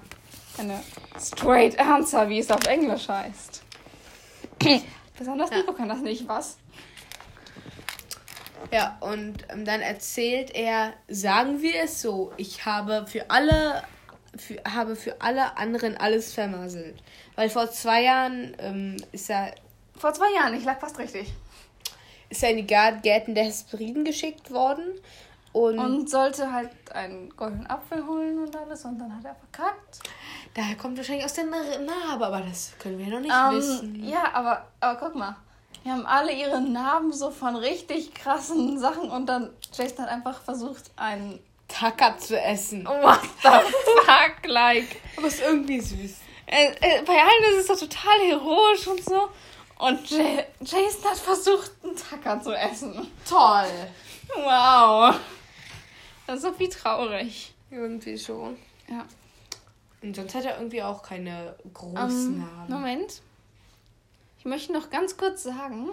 eine 0.59 0.83
straight 1.19 1.79
answer, 1.79 2.29
wie 2.29 2.39
es 2.39 2.51
auf 2.51 2.65
Englisch 2.67 3.09
heißt. 3.09 3.63
Besonders 5.19 5.51
Nico 5.51 5.73
kann 5.73 5.89
das 5.89 6.01
nicht, 6.01 6.27
was? 6.29 6.59
Ja, 8.71 8.99
und 9.01 9.45
ähm, 9.51 9.65
dann 9.65 9.81
erzählt 9.81 10.55
er, 10.55 10.93
sagen 11.09 11.61
wir 11.63 11.83
es 11.83 12.01
so, 12.01 12.33
ich 12.37 12.65
habe 12.67 13.07
für 13.07 13.31
alle, 13.31 13.83
für, 14.37 14.57
habe 14.65 14.97
für 14.97 15.21
alle 15.21 15.57
anderen 15.57 15.97
alles 15.97 16.33
vermasselt. 16.33 17.03
Weil 17.37 17.49
vor 17.49 17.71
zwei 17.71 18.03
Jahren 18.03 18.55
ähm, 18.61 18.97
ist 19.13 19.31
er, 19.31 19.55
Vor 19.97 20.13
zwei 20.15 20.33
Jahren, 20.35 20.55
ich 20.55 20.65
lag 20.65 20.79
fast 20.79 20.99
richtig. 20.99 21.33
ist 22.29 22.43
er 22.43 22.51
in 22.51 22.59
die 22.59 22.67
Gärten 22.67 23.35
der 23.35 23.45
Hesperiden 23.45 24.05
geschickt 24.05 24.51
worden. 24.51 24.85
Und, 25.53 25.79
Und 25.81 26.09
sollte 26.09 26.53
halt 26.53 26.71
einen 26.93 27.29
goldenen 27.37 27.67
Apfel 27.67 28.07
holen 28.07 28.39
und 28.39 28.55
alles 28.57 28.85
und 28.85 28.99
dann 28.99 29.17
hat 29.17 29.25
er 29.25 29.35
verkackt. 29.35 29.99
daher 30.55 30.77
kommt 30.77 30.97
wahrscheinlich 30.97 31.25
aus 31.25 31.33
der 31.33 31.45
Narbe, 31.45 32.27
aber 32.27 32.41
das 32.43 32.73
können 32.79 32.99
wir 32.99 33.07
noch 33.09 33.19
nicht 33.21 33.35
Ähm, 33.35 33.57
wissen. 33.57 34.09
ja, 34.09 34.33
aber, 34.33 34.65
aber 34.79 34.99
guck 35.01 35.15
mal. 35.17 35.37
Wir 35.83 35.93
haben 35.93 36.07
alle 36.07 36.31
ihre 36.33 36.61
Namen 36.61 37.13
so 37.13 37.31
von 37.31 37.57
richtig 37.57 38.15
krassen 38.15 38.79
Sachen 38.79 39.11
und 39.11 39.27
dann 39.27 39.51
Jason 39.73 40.05
hat 40.05 40.11
einfach 40.11 40.41
versucht, 40.43 40.91
einen. 40.97 41.41
Tacker 41.67 42.19
zu 42.19 42.39
essen. 42.41 42.85
What 42.87 43.21
the 43.43 43.49
fuck, 43.49 44.45
like. 44.47 45.01
Aber 45.17 45.27
ist 45.29 45.41
irgendwie 45.41 45.81
süß. 45.81 46.17
Äh, 46.47 46.67
äh, 46.81 47.03
bei 47.07 47.13
allen 47.13 47.45
ist 47.59 47.69
es 47.71 47.79
so 47.79 47.87
total 47.87 48.19
heroisch 48.27 48.87
und 48.89 49.05
so. 49.05 49.29
Und 49.79 50.11
Ja- 50.11 50.43
Jason 50.61 51.05
hat 51.11 51.17
versucht, 51.19 51.71
einen 51.85 51.95
Tacker 51.97 52.41
zu 52.43 52.53
essen. 52.53 53.11
Toll. 53.29 53.67
Wow. 54.35 55.15
Das 56.31 56.45
ist 56.45 56.45
so 56.45 56.59
wie 56.61 56.69
traurig. 56.69 57.53
Irgendwie 57.73 58.17
schon. 58.17 58.57
Ja. 58.87 59.05
Und 60.01 60.15
sonst 60.15 60.33
hat 60.37 60.45
er 60.45 60.59
irgendwie 60.59 60.81
auch 60.81 61.03
keine 61.03 61.57
großen 61.75 62.35
Ähm, 62.35 62.39
Namen. 62.39 62.71
Moment. 62.71 63.21
Ich 64.39 64.45
möchte 64.45 64.73
noch 64.73 64.91
ganz 64.91 65.17
kurz 65.17 65.43
sagen, 65.43 65.89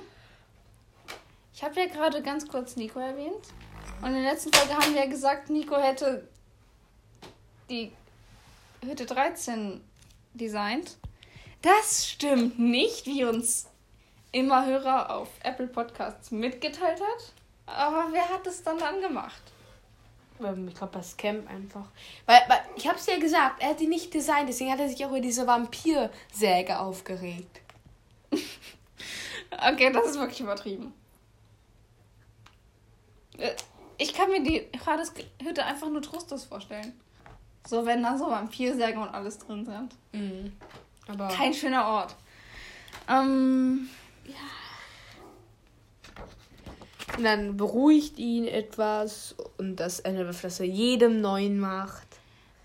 ich 1.56 1.64
habe 1.64 1.80
ja 1.80 1.88
gerade 1.88 2.22
ganz 2.22 2.48
kurz 2.48 2.76
Nico 2.76 3.00
erwähnt. 3.00 3.48
Und 4.00 4.10
in 4.10 4.22
der 4.22 4.34
letzten 4.34 4.54
Folge 4.54 4.76
haben 4.76 4.94
wir 4.94 5.06
ja 5.06 5.10
gesagt, 5.10 5.50
Nico 5.50 5.76
hätte 5.76 6.28
die 7.72 7.92
Hütte 8.86 9.08
13 9.08 9.82
designt. 10.36 10.98
Das 11.64 12.08
stimmt 12.08 12.60
nicht, 12.60 13.08
wie 13.08 13.26
uns 13.26 13.66
immer 14.32 14.68
Hörer 14.68 15.10
auf 15.16 15.30
Apple 15.42 15.66
Podcasts 15.66 16.30
mitgeteilt 16.30 17.02
hat. 17.02 17.34
Aber 17.66 18.10
wer 18.12 18.30
hat 18.30 18.46
es 18.46 18.62
dann 18.62 18.78
dann 18.78 19.02
gemacht? 19.02 19.42
Ähm, 20.44 20.68
Ich 20.68 20.76
glaube, 20.76 20.94
das 20.94 21.18
Camp 21.18 21.50
einfach. 21.50 21.88
Weil, 22.26 22.42
weil 22.48 22.60
ich 22.76 22.88
habe 22.88 22.98
es 22.98 23.06
ja 23.06 23.18
gesagt, 23.18 23.62
er 23.62 23.70
hat 23.70 23.80
die 23.80 23.88
nicht 23.88 24.14
designt, 24.14 24.50
deswegen 24.50 24.72
hat 24.72 24.80
er 24.80 24.90
sich 24.90 25.04
auch 25.06 25.10
über 25.10 25.20
diese 25.20 25.46
Vampirsäge 25.48 26.80
aufgeregt. 26.80 27.62
Okay, 29.50 29.92
das 29.94 30.08
ist 30.10 30.20
wirklich 30.20 30.42
übertrieben. 30.42 30.94
Äh, 33.38 33.52
Ich 33.98 34.14
kann 34.14 34.30
mir 34.30 34.44
die 34.44 34.68
Hades 34.86 35.14
Hütte 35.42 35.64
einfach 35.64 35.88
nur 35.90 36.02
trostlos 36.02 36.44
vorstellen. 36.44 36.94
So, 37.66 37.86
wenn 37.86 38.04
da 38.04 38.18
so 38.18 38.30
Vampirsäge 38.30 39.00
und 39.00 39.08
alles 39.08 39.40
drin 39.40 39.66
sind. 39.66 39.96
Mhm. 40.12 40.52
Aber 41.08 41.30
Kein 41.30 41.54
schöner 41.54 41.86
Ort. 41.88 42.16
Ähm, 43.08 43.88
und 47.18 47.24
dann 47.24 47.56
beruhigt 47.58 48.20
ihn 48.20 48.46
etwas 48.46 49.36
und 49.58 49.76
das 49.78 50.04
Annabeth, 50.06 50.44
das 50.44 50.60
er 50.60 50.66
jedem 50.68 51.22
Neuen 51.22 51.60
macht. 51.60 52.08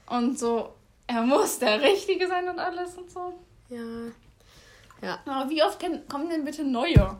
und 0.07 0.39
so, 0.39 0.75
er 1.07 1.23
muss 1.23 1.59
der 1.59 1.81
Richtige 1.81 2.27
sein 2.29 2.49
und 2.49 2.59
alles 2.59 2.97
und 2.97 3.11
so. 3.11 3.33
Ja, 3.69 5.19
Aber 5.27 5.51
wie 5.51 5.63
oft 5.63 5.81
kann- 5.81 6.07
kommen 6.09 6.29
denn 6.31 6.45
bitte 6.45 6.63
neue, 6.65 7.17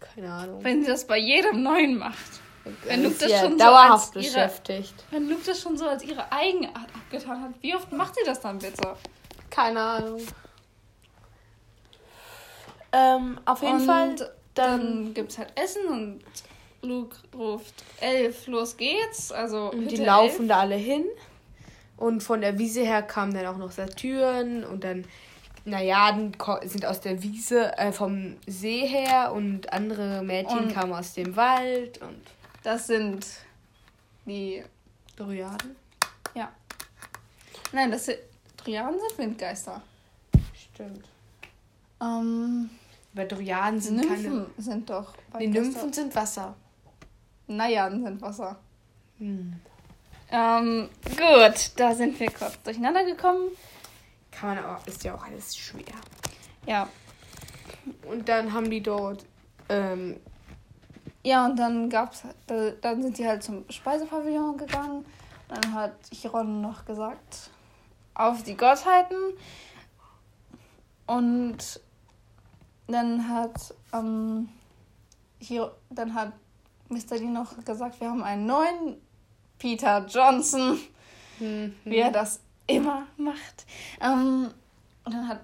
keine 0.00 0.32
Ahnung. 0.32 0.64
wenn 0.64 0.82
sie 0.82 0.90
das 0.90 1.06
bei 1.06 1.18
jedem 1.18 1.62
Neuen 1.62 1.98
macht? 1.98 2.40
Wenn 2.84 3.02
Luke 3.04 3.16
das 3.18 3.30
ja 3.30 3.40
schon 3.40 3.52
so 3.52 3.58
dauerhaft 3.58 4.16
als 4.16 4.26
ihre- 4.26 4.34
beschäftigt. 4.34 4.94
Wenn 5.10 5.28
Luke 5.28 5.42
das 5.46 5.60
schon 5.60 5.76
so 5.78 5.86
als 5.88 6.02
ihre 6.02 6.30
Eigenart 6.32 6.88
abgetan 6.94 7.42
hat, 7.42 7.52
wie 7.62 7.74
oft 7.74 7.90
macht 7.92 8.14
sie 8.16 8.22
das 8.26 8.40
dann 8.40 8.58
bitte? 8.58 8.96
Keine 9.50 9.80
Ahnung. 9.80 10.20
Ähm, 12.92 13.40
auf 13.44 13.62
jeden 13.62 13.74
und 13.80 13.86
Fall 13.86 14.14
dann, 14.16 14.28
dann 14.54 15.14
gibt's 15.14 15.38
halt 15.38 15.52
Essen 15.58 15.86
und 15.86 16.20
Luke 16.82 17.16
ruft 17.34 17.74
elf, 18.00 18.46
los 18.46 18.76
geht's. 18.76 19.32
Also 19.32 19.70
Und 19.70 19.88
die 19.88 19.96
Hütte 19.96 20.04
laufen 20.04 20.40
elf. 20.42 20.48
da 20.48 20.60
alle 20.60 20.76
hin. 20.76 21.04
Und 21.96 22.22
von 22.22 22.40
der 22.40 22.58
Wiese 22.58 22.80
her 22.82 23.02
kamen 23.02 23.34
dann 23.34 23.46
auch 23.46 23.58
noch 23.58 23.70
Satyren 23.70 24.64
und 24.64 24.84
dann 24.84 25.04
Najaden 25.66 26.32
sind 26.64 26.86
aus 26.86 27.02
der 27.02 27.22
Wiese, 27.22 27.76
äh, 27.76 27.92
vom 27.92 28.36
See 28.46 28.86
her 28.86 29.32
und 29.34 29.70
andere 29.74 30.22
Mädchen 30.22 30.58
Und- 30.60 30.72
kamen 30.72 30.94
aus 30.94 31.12
dem 31.12 31.36
Wald 31.36 32.00
und 32.00 32.20
Das 32.62 32.86
sind 32.86 33.26
die. 34.24 34.64
Dryaden. 35.16 35.76
Ja. 36.34 36.50
Nein, 37.72 37.90
das 37.90 38.06
sind. 38.06 38.18
Triaden 38.56 38.98
sind 38.98 39.18
Windgeister. 39.18 39.82
Stimmt. 40.54 41.04
Ähm, 42.00 42.70
Aber 43.14 43.24
Dryaden 43.26 43.80
sind 43.80 43.96
Nymphen 43.96 44.22
keine. 44.22 44.46
sind 44.56 44.88
doch. 44.88 45.12
Die 45.38 45.46
Nymphen 45.48 45.92
sind 45.92 46.14
Wasser. 46.14 46.54
Najaden 47.56 48.04
sind 48.04 48.20
Wasser. 48.22 48.58
Hm. 49.18 49.60
Ähm, 50.30 50.88
gut, 51.04 51.72
da 51.76 51.94
sind 51.94 52.18
wir 52.20 52.30
kurz 52.30 52.62
durcheinander 52.62 53.04
gekommen. 53.04 53.50
Kann 54.30 54.54
man 54.54 54.64
aber, 54.64 54.86
ist 54.86 55.02
ja 55.04 55.14
auch 55.14 55.24
alles 55.24 55.56
schwer. 55.56 55.84
Ja. 56.66 56.88
Und 58.06 58.28
dann 58.28 58.52
haben 58.52 58.70
die 58.70 58.82
dort, 58.82 59.24
ähm, 59.68 60.20
Ja, 61.22 61.44
und 61.46 61.56
dann 61.58 61.90
gab's 61.90 62.22
da, 62.46 62.70
dann 62.80 63.02
sind 63.02 63.16
sie 63.16 63.26
halt 63.26 63.42
zum 63.42 63.64
Speisepavillon 63.68 64.56
gegangen. 64.56 65.04
Dann 65.48 65.74
hat 65.74 65.92
Chiron 66.12 66.60
noch 66.62 66.84
gesagt, 66.84 67.50
auf 68.14 68.42
die 68.42 68.56
Gottheiten. 68.56 69.34
Und 71.06 71.80
dann 72.86 73.28
hat 73.28 73.74
ähm, 73.92 74.48
hier, 75.40 75.74
dann 75.90 76.14
hat 76.14 76.32
Mr. 76.90 77.18
D 77.18 77.24
noch 77.24 77.56
gesagt, 77.64 78.00
wir 78.00 78.10
haben 78.10 78.22
einen 78.22 78.46
neuen 78.46 78.96
Peter 79.58 80.04
Johnson, 80.06 80.78
Mhm. 81.38 81.74
wie 81.84 81.96
er 81.96 82.10
das 82.10 82.40
immer 82.66 83.06
macht. 83.16 83.64
Ähm, 84.00 84.50
und 85.04 85.14
dann 85.14 85.26
hat 85.28 85.40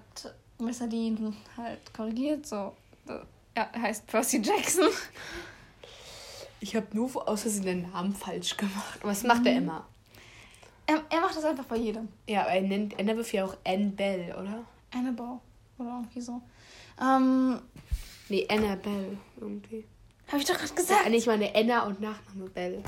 Mr. 0.59 0.87
D 0.87 0.95
ihn 1.07 1.35
halt 1.57 1.93
korrigiert, 1.93 2.45
so, 2.45 2.75
ja, 3.07 3.25
er 3.73 3.81
heißt 3.81 4.05
Percy 4.07 4.41
Jackson. 4.41 4.87
Ich 6.59 6.75
habe 6.75 6.87
nur 6.93 7.27
aus 7.27 7.41
Versehen 7.43 7.65
den 7.65 7.91
Namen 7.91 8.15
falsch 8.15 8.57
gemacht. 8.57 8.99
Aber 9.01 9.09
das 9.09 9.23
macht 9.23 9.45
er 9.45 9.57
immer. 9.57 9.85
Er, 10.87 11.03
er 11.09 11.21
macht 11.21 11.35
das 11.35 11.43
einfach 11.45 11.65
bei 11.65 11.75
jedem. 11.77 12.07
Ja, 12.27 12.41
aber 12.41 12.51
er 12.51 12.61
nennt 12.61 12.97
Annabeth 12.99 13.31
ja 13.33 13.45
auch 13.45 13.55
Anne 13.65 13.89
Bell, 13.89 14.33
oder? 14.39 14.63
Annabelle 14.93 15.39
oder 15.77 15.89
irgendwie 15.89 16.21
so. 16.21 16.41
Ähm, 17.01 17.59
Nee, 18.29 18.45
Annabelle 18.49 19.17
irgendwie. 19.39 19.85
Habe 20.27 20.37
ich 20.37 20.45
doch 20.45 20.55
gerade 20.55 20.69
Ja, 20.69 20.75
gesagt. 20.75 21.09
nicht 21.09 21.27
meine 21.27 21.53
Anna 21.55 21.83
und 21.85 21.99
Nachname 22.01 22.49
Bell. 22.49 22.83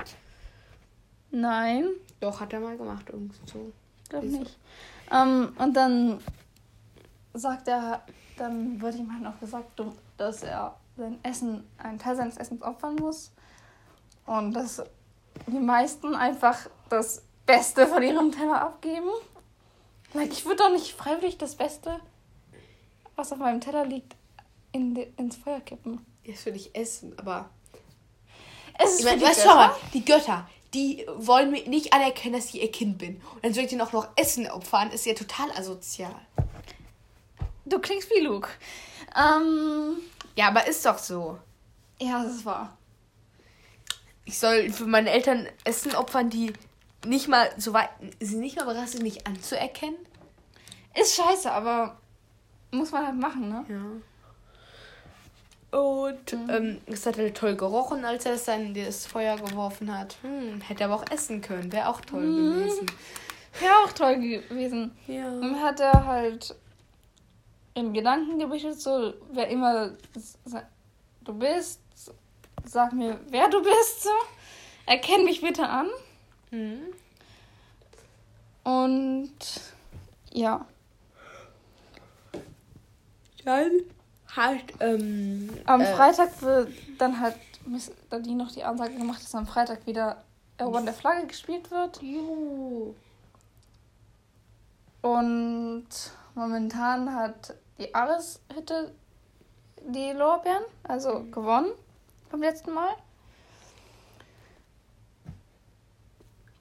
Nein, 1.31 1.87
Doch, 2.19 2.39
hat 2.39 2.51
er 2.53 2.59
mal 2.59 2.75
gemacht 2.77 3.05
irgendwie 3.09 3.37
so. 3.45 3.71
glaube 4.09 4.25
Wieso? 4.27 4.39
nicht. 4.39 4.57
Ähm, 5.11 5.53
und 5.57 5.73
dann 5.73 6.19
sagt 7.33 7.67
er, 7.67 8.03
dann 8.37 8.81
wird 8.81 8.95
ihm 8.95 9.11
halt 9.11 9.23
noch 9.23 9.39
gesagt, 9.39 9.79
dass 10.17 10.43
er 10.43 10.75
sein 10.97 11.19
Essen, 11.23 11.63
einen 11.77 11.99
Teil 11.99 12.15
seines 12.15 12.37
Essens 12.37 12.61
opfern 12.61 12.95
muss. 12.95 13.31
Und 14.25 14.53
dass 14.53 14.81
die 15.47 15.59
meisten 15.59 16.13
einfach 16.15 16.57
das 16.89 17.23
Beste 17.45 17.87
von 17.87 18.01
ihrem 18.03 18.31
Teller 18.31 18.61
abgeben. 18.61 19.09
Like, 20.13 20.31
ich 20.31 20.45
würde 20.45 20.57
doch 20.63 20.71
nicht 20.71 20.91
freiwillig 20.93 21.37
das 21.37 21.55
Beste, 21.55 21.99
was 23.15 23.31
auf 23.31 23.37
meinem 23.39 23.61
Teller 23.61 23.85
liegt, 23.85 24.15
in 24.71 24.95
de, 24.95 25.07
ins 25.17 25.35
Feuer 25.35 25.59
kippen. 25.61 26.03
Das 26.31 26.45
würde 26.45 26.57
ich 26.57 26.75
essen, 26.75 27.13
aber. 27.17 27.49
Es 28.77 28.91
ist 28.91 28.99
Ich 28.99 29.05
meine, 29.05 29.17
für 29.19 29.25
die 29.25 29.29
weißt 29.31 29.43
du, 29.43 29.47
schau 29.49 29.55
mal, 29.55 29.75
die 29.93 30.05
Götter, 30.05 30.49
die 30.73 31.05
wollen 31.17 31.51
mir 31.51 31.67
nicht 31.67 31.93
anerkennen, 31.93 32.35
dass 32.35 32.45
ich 32.53 32.61
ihr 32.61 32.71
Kind 32.71 32.97
bin. 32.97 33.15
Und 33.35 33.43
dann 33.43 33.53
soll 33.53 33.63
ich 33.63 33.69
dir 33.69 33.77
noch, 33.77 33.91
noch 33.91 34.07
Essen 34.15 34.49
opfern, 34.49 34.91
ist 34.91 35.05
ja 35.05 35.13
total 35.13 35.51
asozial. 35.51 36.15
Du 37.65 37.79
klingst 37.79 38.09
wie 38.09 38.21
Luke. 38.21 38.49
Ähm, 39.17 39.97
Ja, 40.35 40.47
aber 40.47 40.67
ist 40.67 40.85
doch 40.85 40.97
so. 40.97 41.37
ja, 42.01 42.23
das 42.23 42.35
ist 42.35 42.45
wahr. 42.45 42.77
Ich 44.25 44.37
soll 44.39 44.71
für 44.71 44.85
meine 44.85 45.09
Eltern 45.09 45.47
Essen 45.63 45.95
opfern, 45.95 46.29
die 46.29 46.53
nicht 47.05 47.27
mal 47.27 47.49
so 47.57 47.73
weit, 47.73 47.89
sie 48.19 48.35
nicht 48.35 48.55
mal 48.57 48.65
bereit 48.65 48.89
sind, 48.89 49.03
mich 49.03 49.25
anzuerkennen. 49.25 49.97
Ist 50.99 51.15
scheiße, 51.15 51.51
aber 51.51 51.97
muss 52.71 52.91
man 52.91 53.05
halt 53.07 53.15
machen, 53.17 53.49
ne? 53.49 53.65
Ja. 53.67 53.81
Und 55.71 56.33
ähm, 56.33 56.81
es 56.87 57.05
hat 57.05 57.17
halt 57.17 57.37
toll 57.37 57.55
gerochen, 57.55 58.03
als 58.03 58.25
er 58.25 58.33
es 58.33 58.45
dann 58.45 58.73
in 58.73 58.85
das 58.85 59.05
Feuer 59.05 59.37
geworfen 59.37 59.95
hat. 59.95 60.17
Hm, 60.23 60.61
hätte 60.61 60.85
aber 60.85 60.95
auch 60.95 61.05
essen 61.11 61.41
können, 61.41 61.71
wäre 61.71 61.89
auch 61.89 62.01
toll 62.01 62.25
gewesen. 62.25 62.87
Wäre 63.59 63.73
auch 63.83 63.91
toll 63.91 64.17
gewesen. 64.17 64.91
Ja. 65.07 65.29
Dann 65.29 65.61
hat 65.61 65.79
er 65.79 66.05
halt 66.05 66.55
in 67.75 67.93
Gedanken 67.93 68.39
gebichtet, 68.39 68.79
so, 68.81 69.13
wer 69.31 69.47
immer 69.47 69.91
du 71.23 71.33
bist, 71.33 71.81
sag 72.65 72.93
mir, 72.93 73.19
wer 73.29 73.47
du 73.49 73.61
bist, 73.61 74.03
so. 74.03 74.09
Erkenn 74.85 75.23
mich 75.23 75.41
bitte 75.41 75.67
an. 75.67 75.87
Mhm. 76.49 76.93
Und 78.63 79.31
ja. 80.31 80.65
Dann 83.45 83.71
hat, 84.35 84.57
ähm, 84.79 85.49
Am 85.65 85.81
äh, 85.81 85.85
Freitag 85.85 86.41
wird 86.41 86.71
dann 86.97 87.19
halt 87.19 87.35
Miss 87.65 87.91
Daddy 88.09 88.33
noch 88.33 88.51
die 88.51 88.63
Ansage 88.63 88.95
gemacht, 88.95 89.23
dass 89.23 89.35
am 89.35 89.47
Freitag 89.47 89.85
wieder 89.85 90.23
Erobern 90.57 90.85
der 90.85 90.93
Flagge 90.93 91.27
gespielt 91.27 91.71
wird. 91.71 92.01
Juhu. 92.01 92.93
Und 95.01 95.87
momentan 96.35 97.13
hat 97.13 97.55
die 97.77 97.93
Ares-Hütte 97.95 98.93
die 99.87 100.11
Lorbeeren, 100.11 100.63
also 100.83 101.23
gewonnen 101.31 101.71
beim 102.29 102.41
letzten 102.41 102.73
Mal. 102.73 102.93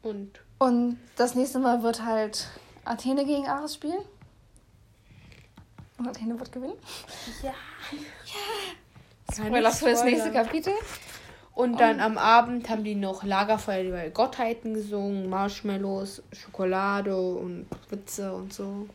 Und 0.03 0.41
Und 0.59 0.99
das 1.16 1.35
nächste 1.35 1.59
Mal 1.59 1.83
wird 1.83 2.05
halt 2.05 2.49
Athene 2.85 3.25
gegen 3.25 3.49
Ares 3.49 3.75
spielen. 3.75 4.05
Und 5.99 6.09
Athene 6.09 6.39
wird 6.39 6.53
gewinnen. 6.53 6.75
ja. 7.43 7.53
Spoiler 9.33 9.71
für 9.73 9.91
das 9.91 10.05
nächste 10.05 10.31
Kapitel. 10.33 10.73
Und 11.55 11.81
dann 11.81 11.99
am 12.01 12.19
Abend 12.19 12.69
haben 12.69 12.85
die 12.85 12.95
noch 12.95 13.25
Lagerfeuer 13.25 13.83
über 13.83 14.09
Gottheiten 14.11 14.75
gesungen, 14.75 15.29
Marshmallows, 15.29 16.23
Schokolade 16.33 17.17
und 17.17 17.67
Witze 17.91 18.33
und 18.33 18.53
so. 18.53 18.89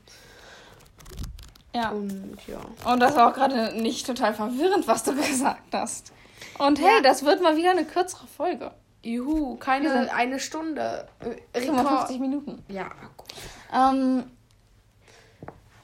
Ja. 1.76 1.90
Und 1.90 2.38
ja. 2.48 2.62
Und 2.90 3.00
das 3.02 3.16
war 3.16 3.30
auch 3.30 3.34
gerade 3.34 3.76
nicht 3.82 4.06
total 4.08 4.34
verwirrend, 4.34 4.88
was 4.88 5.04
du 5.04 5.14
gesagt 5.16 5.74
hast. 5.74 6.14
Und 6.58 6.80
hey, 6.80 6.98
Ja. 6.98 7.02
das 7.02 7.26
wird 7.26 7.42
mal 7.42 7.58
wieder 7.58 7.72
eine 7.72 7.84
kürzere 7.86 8.28
Folge. 8.28 8.72
Juhu, 9.02 9.56
keine 9.58 9.86
Wir 9.86 9.92
sind- 9.94 10.16
eine 10.16 10.40
Stunde. 10.40 11.08
Äh, 11.54 11.60
55 11.60 12.20
Minuten. 12.20 12.64
Ja, 12.70 12.90
gut. 13.18 13.28
Ähm, 13.74 14.24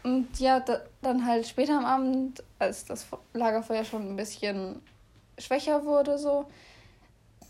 und 0.10 0.40
ja, 0.40 0.60
da, 0.60 0.82
dann 1.02 1.26
halt 1.26 1.48
später 1.48 1.78
am 1.78 1.86
Abend, 1.86 2.44
als 2.58 2.86
das 2.86 3.06
Lagerfeuer 3.34 3.84
schon 3.84 4.10
ein 4.10 4.16
bisschen 4.16 4.82
schwächer 5.38 5.86
wurde, 5.86 6.18
so, 6.18 6.46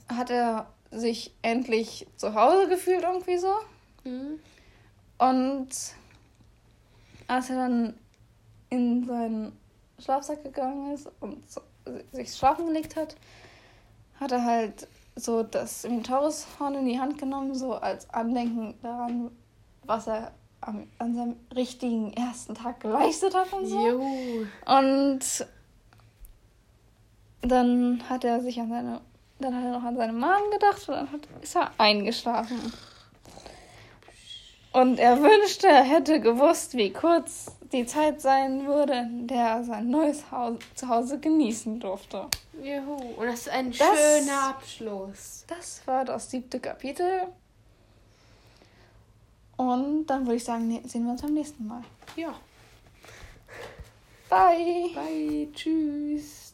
hat 0.10 0.30
er 0.30 0.68
sich 0.92 1.34
endlich 1.42 2.06
zu 2.18 2.34
Hause 2.34 2.68
gefühlt 2.68 3.04
irgendwie 3.04 3.38
so. 3.38 3.54
Mhm. 4.04 4.40
Und 5.20 5.70
als 7.28 7.50
er 7.50 7.56
dann 7.56 7.94
in 8.70 9.06
seinen 9.06 9.58
Schlafsack 10.00 10.44
gegangen 10.44 10.94
ist 10.94 11.10
und 11.22 11.42
sich 12.12 12.34
schlafen 12.34 12.68
gelegt 12.68 12.98
hat, 12.98 13.16
hat 14.20 14.34
er 14.34 14.44
halt 14.44 14.88
so 15.16 15.44
das 15.44 15.84
Minotaurus-Horn 15.84 16.76
in 16.76 16.86
die 16.86 17.00
Hand 17.00 17.18
genommen, 17.18 17.56
so 17.56 17.76
als 17.76 18.10
Andenken 18.10 18.76
daran, 18.82 19.32
was 19.84 20.08
er 20.08 20.34
am, 20.62 20.88
an 21.00 21.16
seinem 21.16 21.36
richtigen 21.56 22.14
ersten 22.14 22.56
Tag 22.56 22.80
geleistet 22.82 23.34
hat 23.36 23.52
und 23.54 23.66
so. 23.66 23.80
Juhu. 23.88 24.46
Und 24.66 25.20
dann 27.42 28.04
hat 28.10 28.24
er 28.24 28.42
sich 28.42 28.60
an 28.60 28.70
seine, 28.70 29.02
dann 29.40 29.56
hat 29.56 29.64
er 29.64 29.72
noch 29.72 29.84
an 29.84 29.96
seine 29.96 30.14
Mom 30.14 30.52
gedacht 30.52 30.88
und 30.90 30.96
dann 30.96 31.12
hat, 31.12 31.22
ist 31.42 31.56
er 31.56 31.72
eingeschlafen. 31.78 32.74
Und 34.72 35.00
er 35.00 35.20
wünschte, 35.22 35.68
er 35.68 35.84
hätte 35.84 36.20
gewusst, 36.20 36.76
wie 36.78 36.92
kurz 36.94 37.48
die 37.72 37.86
Zeit 37.88 38.22
sein 38.22 38.68
würde, 38.68 38.94
in 38.94 39.28
der 39.28 39.46
er 39.48 39.64
sein 39.64 39.90
neues 39.90 40.30
Haus, 40.32 40.58
Zuhause 40.76 41.20
genießen 41.20 41.80
durfte. 41.80 42.28
Juhu. 42.62 42.96
Und 43.18 43.26
das 43.28 43.42
ist 43.42 43.50
ein 43.50 43.72
Das- 43.72 43.80
schöner 43.80 44.50
Abschluss. 44.50 45.46
Das 45.48 45.82
war 45.88 46.06
das 46.06 46.30
siebte 46.30 46.60
Kapitel. 46.60 47.28
Und 49.60 50.06
dann 50.06 50.26
würde 50.26 50.38
ich 50.38 50.44
sagen, 50.46 50.70
ne- 50.70 50.82
sehen 50.88 51.04
wir 51.04 51.12
uns 51.12 51.22
beim 51.22 51.34
nächsten 51.34 51.68
Mal. 51.68 51.84
Ja. 52.16 52.34
Bye! 54.30 54.92
Bye. 54.96 55.50
Tschüss. 55.54 56.49